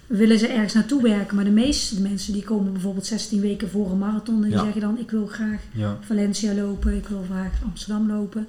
[0.07, 1.37] willen ze ergens naartoe werken.
[1.37, 4.35] Maar de meeste mensen die komen bijvoorbeeld 16 weken voor een marathon.
[4.37, 4.63] En die Ja.
[4.63, 5.99] zeggen dan, ik wil graag Ja.
[6.01, 8.47] Valencia lopen, ik wil graag Amsterdam lopen.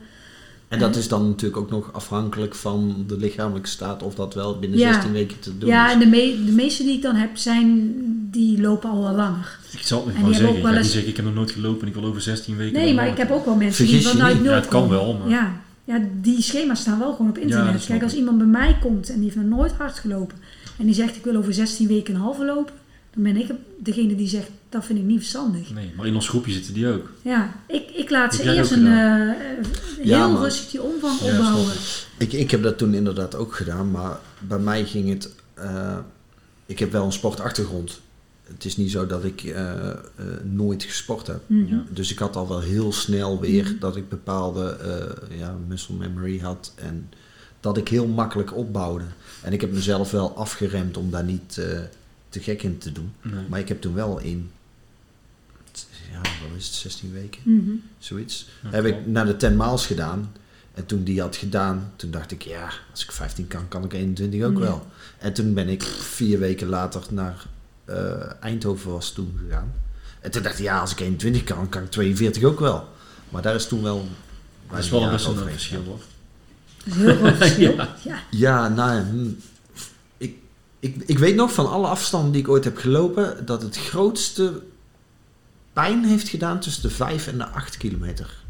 [0.74, 4.60] En dat is dan natuurlijk ook nog afhankelijk van de lichamelijke staat of dat wel
[4.60, 4.94] binnen Ja.
[4.94, 5.94] 16 weken te doen Ja, is.
[5.94, 7.92] en de, me- de meeste die ik dan heb, zijn,
[8.32, 9.58] die lopen al wel langer.
[9.72, 10.58] Ik zal het maar hebben zeggen.
[10.58, 12.74] Ik niet eens- zeggen, ik heb nog nooit gelopen en ik wil over 16 weken...
[12.80, 14.44] Nee, maar ik heb ook wel mensen Vergis die je vanuit niet.
[14.44, 14.98] nul Ja, het kan komen.
[14.98, 15.30] wel, maar...
[15.30, 15.52] Ja,
[15.84, 17.86] ja, die schema's staan wel gewoon op internet.
[17.86, 20.38] Kijk, als iemand bij mij komt en die heeft nog nooit hard gelopen.
[20.78, 22.74] En die zegt, ik wil over 16 weken een halve lopen.
[23.14, 25.74] Dan ben ik degene die zegt, dat vind ik niet verstandig.
[25.74, 27.10] Nee, maar in ons groepje zitten die ook.
[27.22, 29.32] Ja, ik, ik laat ze eerst een eh,
[29.98, 31.74] heel Ja, rustig die omvang Ja, opbouwen.
[32.18, 35.30] Ik, ik heb dat toen inderdaad ook gedaan, maar bij mij ging het.
[35.54, 35.98] eh,
[36.66, 38.02] ik heb wel een sportachtergrond.
[38.44, 39.96] Het is niet zo dat ik eh, eh,
[40.44, 41.42] nooit gesport heb.
[41.48, 41.74] Mhm.
[41.76, 41.84] Ja.
[41.90, 43.80] Dus ik had al wel heel snel weer Mhm.
[43.80, 44.70] dat ik bepaalde
[45.30, 47.10] eh, ja, muscle memory had en
[47.60, 49.06] dat ik heel makkelijk opbouwde.
[49.42, 51.80] En ik heb mezelf wel afgeremd om daar niet eh,
[52.34, 53.14] te gek in te doen.
[53.22, 53.44] Nee.
[53.50, 54.52] Maar ik heb toen wel in,
[56.12, 57.72] ja, wat is het, 16 weken, Mhm.
[58.00, 60.32] zoiets, Ja, heb ik naar de 10 miles gedaan.
[60.74, 63.94] En toen die had gedaan, toen dacht ik, ja, als ik 15 kan, kan ik
[63.94, 64.60] 21 ook Ja.
[64.60, 64.88] wel.
[65.18, 67.46] En toen ben ik vier weken later naar
[67.86, 69.74] eh, Eindhoven was toen gegaan.
[70.22, 72.88] En toen dacht ik, ja, als ik 21 kan, kan ik 42 ook wel.
[73.30, 74.08] Maar daar is toen wel...
[74.70, 76.00] Dat is wel een best een verschil hoor.
[76.94, 77.76] Heel verschil.
[78.04, 78.24] ja.
[78.32, 79.30] Ja, nou ja, hm,
[80.84, 84.62] ik, ik, weet nog van alle afstanden die ik ooit heb gelopen, dat het grootste
[85.74, 88.42] pijn heeft gedaan tussen de 5 en de 8 kilometer.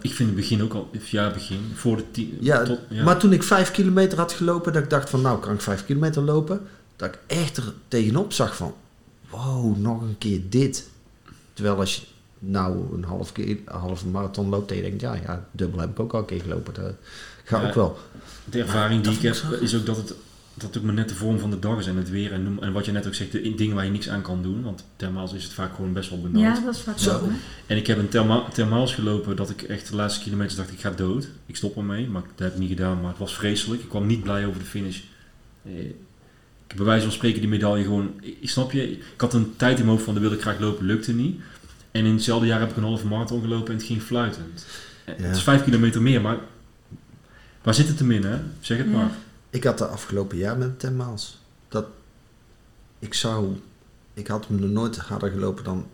[0.00, 2.36] Ik vind het begin ook al, jaar begin, voor de tien...
[2.40, 3.04] Ja, tot, ja.
[3.04, 5.84] maar toen ik 5 kilometer had gelopen, dat ik dacht van nou kan ik 5
[5.84, 6.60] kilometer lopen,
[6.96, 8.74] dat ik echt er tegenop zag van
[9.30, 10.88] wow, nog een keer dit.
[11.52, 12.02] Terwijl als je
[12.38, 15.90] nou een half keer, een halve marathon loopt, dan je denkt ja, ja, dubbel heb
[15.90, 16.74] ik ook al een keer gelopen.
[16.74, 16.94] Dat
[17.44, 17.68] gaat Ja.
[17.68, 17.98] ook wel.
[18.44, 20.14] De ervaring die Dat ik heb is ook dat het,
[20.60, 22.32] dat ook maar net de vorm van de dag is en het weer.
[22.32, 24.42] En, noem- en wat je net ook zegt, de dingen waar je niks aan kan
[24.42, 24.62] doen.
[24.62, 26.56] Want thermaals is het vaak gewoon best wel benauwd.
[26.58, 27.28] ja, dat is vaak Zo.
[27.66, 30.80] En ik heb een therma thermaals gelopen dat ik echt de laatste kilometers dacht ik
[30.80, 31.28] ga dood.
[31.46, 33.00] Ik stop ermee, maar dat heb ik niet gedaan.
[33.00, 33.82] Maar het was vreselijk.
[33.82, 35.00] Ik kwam niet blij over de finish.
[35.64, 38.10] Eh, Ik heb bij wijze van spreken die medaille gewoon...
[38.40, 40.58] Ik, snap je, ik had een tijd in mijn hoofd van dat wilde ik graag
[40.60, 41.40] lopen, lukte niet.
[41.90, 44.66] En in hetzelfde jaar heb ik een halve marathon gelopen en het ging fluitend.
[45.04, 45.24] Eh, Ja.
[45.24, 46.36] Het is vijf kilometer meer, maar...
[47.62, 48.36] Waar zit het hem in, hè?
[48.60, 48.92] Zeg het Ja.
[48.92, 49.10] maar.
[49.50, 51.38] Ik had de afgelopen jaar met 10 miles.
[51.68, 51.86] Dat,
[52.98, 53.56] ik zou...
[54.14, 55.86] Ik had hem nog nooit harder gelopen dan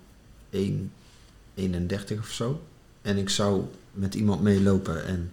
[0.52, 2.62] 1,31 of zo.
[3.02, 5.30] En ik zou met iemand meelopen en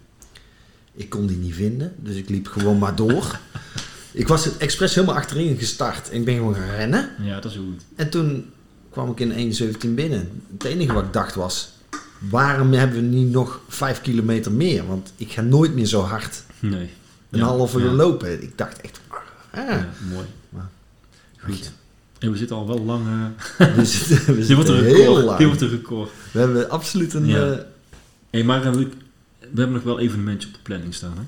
[0.92, 1.94] ik kon die niet vinden.
[1.96, 3.38] Dus ik liep gewoon maar door.
[4.12, 6.10] ik was het expres helemaal achterin gestart.
[6.10, 7.10] En ik ben gewoon gaan rennen.
[7.20, 7.82] Ja, dat is goed.
[7.94, 8.52] En toen
[8.90, 10.42] kwam ik in 1,17 binnen.
[10.52, 11.72] Het enige wat ik dacht was...
[12.30, 14.86] Waarom hebben we niet nog 5 kilometer meer?
[14.86, 16.90] Want ik ga nooit meer zo hard Nee.
[17.34, 18.42] Een halve uur lopen.
[18.42, 19.00] Ik dacht echt...
[19.50, 20.26] Ah, Ja, mooi.
[20.48, 20.70] Maar-
[21.38, 21.72] Goed.
[22.18, 23.06] En we zitten al wel lang...
[23.58, 25.38] eh, we zitten, we dit wordt een record.
[25.38, 26.10] Dit wordt een record.
[26.32, 27.26] We hebben absoluut een...
[27.26, 27.50] Ja.
[27.52, 27.58] eh,
[28.30, 28.88] Hey, maar eh, we,
[29.54, 31.12] hebben nog wel evenementjes op de planning staan.
[31.16, 31.22] Hè?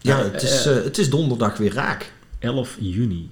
[0.00, 2.12] ja, het is, het is donderdag weer raak.
[2.38, 3.30] 11 juni.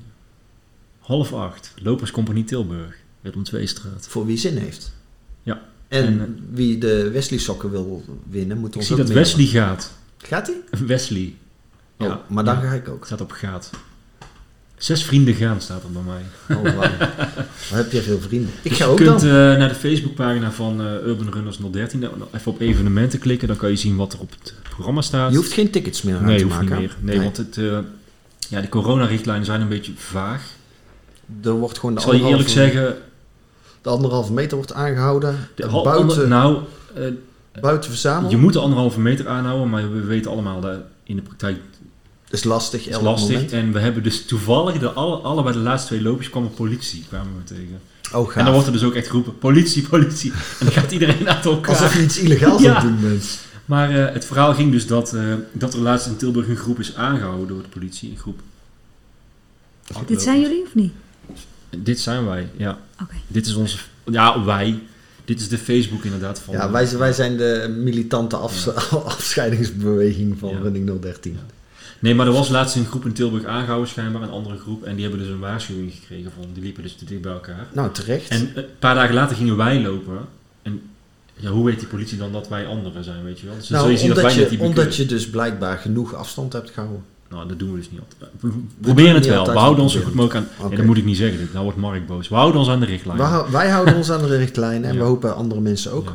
[0.98, 1.73] Half acht.
[1.82, 2.97] Loperscompagnie Tilburg.
[3.20, 4.06] Willem II straat.
[4.09, 4.93] Voor wie zin heeft.
[5.43, 5.62] Ja.
[5.89, 9.36] En, En, wie de Wesley sokken wil winnen, moet Ik ons zie ook dat mailen.
[9.36, 9.93] Wesley gaat.
[10.19, 10.81] Gaat hij?
[10.86, 11.35] Wesley.
[11.99, 12.61] Oh, maar dan ja.
[12.61, 13.07] ga ik ook.
[13.07, 13.71] Staat op gaat.
[14.77, 16.57] Zes vrienden gaan staat er bij mij.
[16.57, 16.81] Oh.
[17.71, 18.51] Dan heb je veel vrienden.
[18.62, 19.29] Ik Dus ga je ook kunt dan.
[19.29, 22.01] eh, naar de Facebookpagina van eh, Urban Runners 013.
[22.01, 23.49] Dan Even op evenementen klikken.
[23.49, 25.31] Dan kan je zien wat er op het programma staat.
[25.31, 26.79] je hoeft geen tickets meer aan nee, te hoeft maken.
[26.81, 27.15] niet meer.
[27.15, 27.79] Nee, want het, eh,
[28.49, 30.43] ja, de coronarichtlijnen zijn een beetje vaag.
[31.43, 32.97] er wordt gewoon de zal je eerlijk zeggen...
[33.83, 35.49] De anderhalve meter wordt aangehouden.
[35.55, 36.59] De al- buiten, nou,
[36.95, 37.03] eh,
[37.61, 38.31] buiten verzamelen.
[38.31, 39.71] je moet de anderhalve meter aanhouden.
[39.71, 41.57] Maar we weten allemaal dat in de praktijk
[42.35, 42.86] is lastig.
[42.89, 43.32] is lastig.
[43.35, 43.52] moment.
[43.52, 47.05] En we hebben dus toevallig de alle, allebei de laatste twee loopjes kwam er politie
[47.09, 47.81] kwamen we tegen.
[48.12, 48.36] Oh, gaaf.
[48.36, 50.32] En dan wordt er dus ook echt geroepen, politie, politie.
[50.32, 51.74] En dan gaat iedereen achter elkaar.
[51.77, 52.74] Alsof je iets illegaals Ja.
[52.77, 53.39] aan het doen bent.
[53.65, 56.78] Maar eh, het verhaal ging dus dat, eh, dat er laatst in Tilburg een groep
[56.78, 58.11] is aangehouden door de politie.
[58.11, 58.40] Een groep.
[60.06, 60.93] Dit zijn jullie of niet?
[61.78, 62.78] Dit zijn wij, ja.
[63.02, 63.15] Oké.
[63.27, 63.78] Dit is onze...
[64.11, 64.82] Ja, wij.
[65.24, 66.55] Dit is de Facebook inderdaad van...
[66.55, 68.69] Ja, wij, wij zijn de militante afs-
[69.15, 70.59] afscheidingsbeweging van Ja.
[70.59, 71.39] Running 013.
[71.99, 74.83] Nee, maar er was laatst een groep in Tilburg aangehouden schijnbaar, een andere groep.
[74.83, 77.66] En die hebben dus een waarschuwing gekregen van, die liepen dus te dicht bij elkaar.
[77.73, 78.29] Nou, terecht.
[78.29, 80.19] En een paar dagen later gingen wij lopen.
[80.62, 80.83] En
[81.35, 83.55] ja, hoe weet die politie dan dat wij anderen zijn, weet je wel?
[83.57, 86.53] Dus nou, je zien dat omdat, wij je, die omdat je dus blijkbaar genoeg afstand
[86.53, 87.05] hebt gehouden.
[87.31, 88.31] Nou, dat doen we dus niet altijd.
[88.41, 88.51] We
[88.81, 89.45] proberen het wel.
[89.45, 90.69] We houden ons zo goed mogelijk aan...
[90.69, 91.39] Nee, dat moet ik niet zeggen.
[91.39, 91.53] Dit.
[91.53, 92.29] Nou wordt Mark boos.
[92.29, 93.51] We houden ons aan de richtlijn.
[93.51, 95.01] Wij houden ons aan de richtlijnen en Ja.
[95.01, 96.05] we hopen andere mensen ook.
[96.05, 96.12] Ja.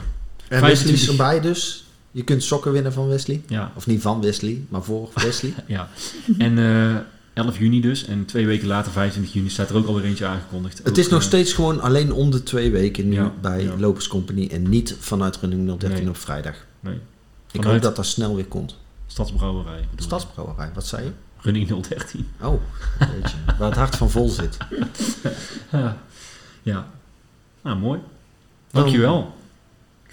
[0.47, 1.83] En Wesley is 25 erbij dus.
[2.19, 3.41] Je kunt sokken winnen van Wesley.
[3.47, 5.53] Ja, Of niet van Wesley, maar voor Wesley.
[5.67, 5.89] ja.
[6.37, 6.95] En eh
[7.33, 8.05] 11 juni dus.
[8.05, 10.77] En twee weken later, 25 juni, staat er ook alweer eentje aangekondigd.
[10.77, 13.63] Het Ook, is nog eh, steeds gewoon alleen om de twee weken nu Ja, bij
[13.63, 13.73] ja.
[13.77, 14.47] Lopers Company.
[14.51, 16.09] En niet vanuit Running 013 Nee.
[16.09, 16.55] op vrijdag.
[16.79, 16.99] Nee.
[17.51, 18.75] Ik hoop dat dat snel weer komt.
[19.07, 19.87] Stadsbrouwerij.
[19.95, 21.11] Stadsbrouwerij, wat zei je?
[21.41, 22.27] Running 013.
[22.41, 22.61] Oh,
[22.99, 24.57] weet je, waar het hart van vol zit.
[25.71, 25.97] Ja.
[26.63, 26.87] ja.
[27.63, 27.99] Nou, mooi.
[28.71, 29.33] Dankjewel.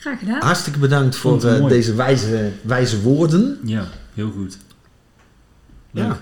[0.06, 0.40] Graag gedaan.
[0.42, 3.58] Hartstikke bedankt voor eh, deze wijze, wijze woorden.
[3.64, 4.58] Ja, heel goed.
[5.90, 6.04] Leuk.
[6.04, 6.18] Ja.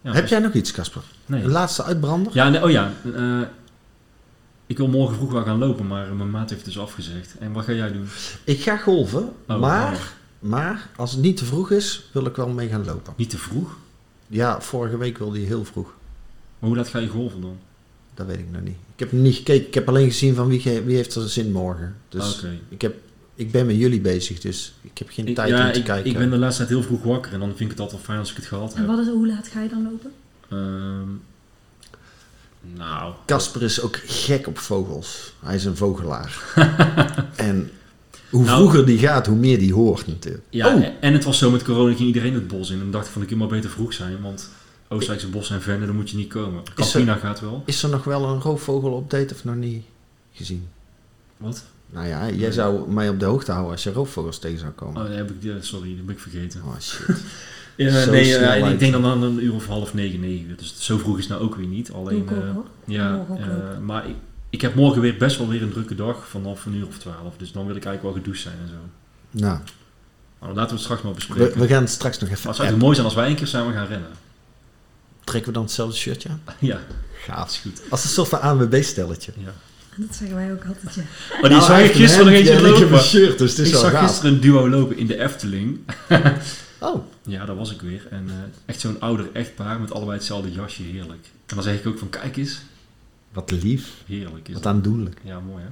[0.00, 1.02] Ja, Heb dus- jij nog iets, Casper?
[1.26, 1.42] Nee.
[1.42, 2.32] Een laatste uitbrander?
[2.34, 2.92] Ja, nee, oh ja.
[3.14, 3.40] eh,
[4.66, 7.34] ik wil morgen vroeg wel gaan lopen, maar mijn maat heeft dus afgezegd.
[7.38, 8.06] En wat ga jij doen?
[8.44, 9.98] Ik ga golven, Oh, maar, oh.
[10.38, 13.12] maar als het niet te vroeg is, wil ik wel mee gaan lopen.
[13.16, 13.76] Niet te vroeg?
[14.26, 15.94] Ja, vorige week wilde hij heel vroeg.
[16.58, 17.56] Maar hoe laat ga je golven dan?
[18.14, 18.76] Dat weet ik nog niet.
[18.92, 19.66] Ik heb nog niet gekeken.
[19.66, 21.96] Ik heb alleen gezien van wie, ge- wie heeft er zin morgen.
[22.08, 22.94] Dus ik, heb,
[23.36, 25.84] ik ben met jullie bezig, dus ik heb geen Ik- tijd ja, om te ik,
[25.84, 26.10] kijken.
[26.10, 28.18] ik ben de laatste tijd heel vroeg wakker en dan vind ik het altijd fijn
[28.18, 28.86] als ik het gehad En heb.
[28.86, 30.12] wat is, hoe laat ga je dan lopen?
[30.48, 31.08] Ehm,
[32.76, 35.32] nou, Casper is ook gek op vogels.
[35.44, 36.42] Hij is een vogelaar.
[37.36, 37.70] en
[38.30, 40.44] hoe Nou- vroeger die gaat, hoe meer die hoort natuurlijk.
[40.50, 40.84] ja, Oh.
[41.00, 42.80] en het was zo met corona, ging iedereen het bos in.
[42.80, 44.48] En dacht ik van, ik kan maar beter vroeg zijn, want
[44.88, 46.62] Oostenrijkse bos zijn verder, dan moet je niet komen.
[46.74, 47.62] Campina gaat wel.
[47.66, 49.84] Is er nog wel een roofvogel-update of nog niet
[50.32, 50.68] gezien?
[51.36, 51.64] Wat?
[51.90, 55.02] Nou ja, jij zou mij op de hoogte houden als je roofvogels tegen zou komen.
[55.02, 56.62] Oh, nee, heb ik, ja, sorry, dat ben ik vergeten.
[56.64, 57.16] Oh shit.
[57.76, 60.56] Ja, Zo nee, en ik denk dan aan een uur of half negen, negen uur.
[60.56, 61.92] Dus zo vroeg is het nou ook weer niet.
[61.92, 62.36] Alleen, ook eh,
[62.84, 64.14] ja, eh, maar ik,
[64.50, 67.36] ik heb morgen weer best wel weer een drukke dag vanaf een uur of twaalf.
[67.36, 68.74] Dus dan wil ik eigenlijk wel gedoucht zijn en zo.
[69.30, 69.58] Nou,
[70.38, 71.58] Maar laten we het straks maar bespreken.
[71.60, 73.36] we gaan het straks nog Maar even het zou toch mooi zijn als wij een
[73.36, 74.10] keer samen gaan rennen.
[75.24, 76.42] Trekken we dan hetzelfde shirtje aan?
[76.58, 76.80] ja,
[77.24, 77.50] Gaaf.
[77.50, 77.82] is goed.
[77.90, 79.32] Als een soort van ANWB-stelletje.
[79.36, 79.52] Ja.
[80.06, 81.02] Dat zeggen wij ook altijd, ja.
[81.42, 82.92] Oh, die zag ik gisteren nog eentje Ik heb lopen.
[82.92, 84.08] een shirt, dus het is Ik zag gaaf.
[84.08, 85.78] gisteren een duo lopen in de Efteling.
[86.78, 88.06] Oh, Ja, daar was ik weer.
[88.10, 88.34] En eh,
[88.66, 90.82] echt zo'n ouder echtpaar met allebei hetzelfde jasje.
[90.82, 91.24] Heerlijk.
[91.46, 92.58] En dan zeg ik ook van, kijk eens.
[93.32, 93.88] wat lief.
[94.06, 94.72] Heerlijk is Wat dat.
[94.72, 95.20] aandoenlijk.
[95.24, 95.68] Ja, mooi hè.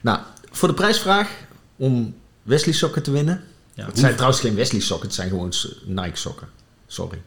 [0.00, 0.18] Nou,
[0.50, 1.30] voor de prijsvraag
[1.76, 3.44] om Wesley sokken te winnen.
[3.74, 5.52] Ja, het zijn trouwens geen Wesley sokken, het zijn gewoon
[5.86, 6.48] Nike sokken.
[6.86, 7.18] Sorry.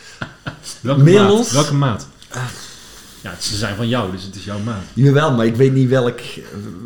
[0.80, 1.50] Welke maat?
[1.52, 2.08] Welke maat?
[2.30, 2.44] Ah.
[3.26, 4.82] Ja, het- ze zijn van jou, dus het is jouw maat.
[4.92, 6.20] Jawel, maar ik weet niet welk,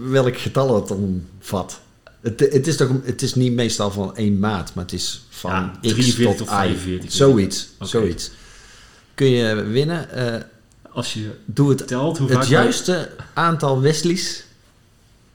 [0.03, 1.81] welk getal het omvat.
[2.21, 5.51] Het, het, is toch, het is niet meestal van één maat, maar het is van
[5.51, 6.51] Ja, X 43 tot I.
[6.51, 7.13] 45.
[7.13, 8.31] Zoiets, zoiets.
[9.15, 10.11] Kun je winnen.
[10.11, 10.41] eh,
[10.93, 14.45] als je Doe het, telt hoe het juiste aantal Wesleys.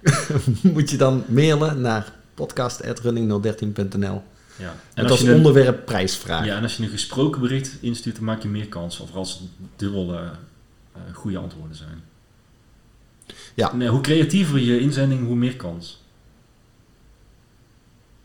[0.73, 4.23] moet je dan mailen naar podcast.running013.nl.
[4.57, 4.69] Ja.
[4.69, 6.45] En Met als als je een, onderwerp prijsvraag.
[6.45, 8.99] ja, en als je een gesproken bericht instuurt, dan maak je meer kans.
[8.99, 9.41] Of als het
[9.75, 10.19] dubbel eh,
[11.13, 12.01] goede antwoorden zijn.
[13.53, 13.75] Ja.
[13.75, 16.03] Nee, hoe creatiever je inzending, hoe meer kans.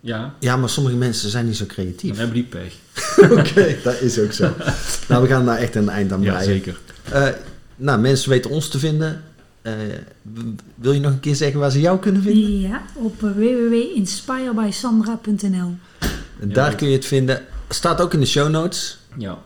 [0.01, 2.17] Ja, Ja, maar sommige mensen zijn niet zo dan creatief.
[2.17, 2.75] hebben die pech.
[3.39, 4.53] Oké, dat is ook zo.
[5.09, 6.51] nou, we gaan daar echt een eind aan Ja, breien.
[6.53, 6.79] zeker.
[7.13, 7.29] Eh,
[7.77, 9.23] nou, mensen weten ons te vinden.
[9.63, 9.73] Eh,
[10.75, 12.61] wil je nog een keer zeggen waar ze jou kunnen vinden?
[12.61, 15.75] Ja, op eh, www.inspirebysandra.nl.
[16.41, 16.77] En daar Ja.
[16.77, 17.45] kun je het vinden.
[17.69, 18.99] Staat ook in de show notes.
[19.19, 19.39] Ja,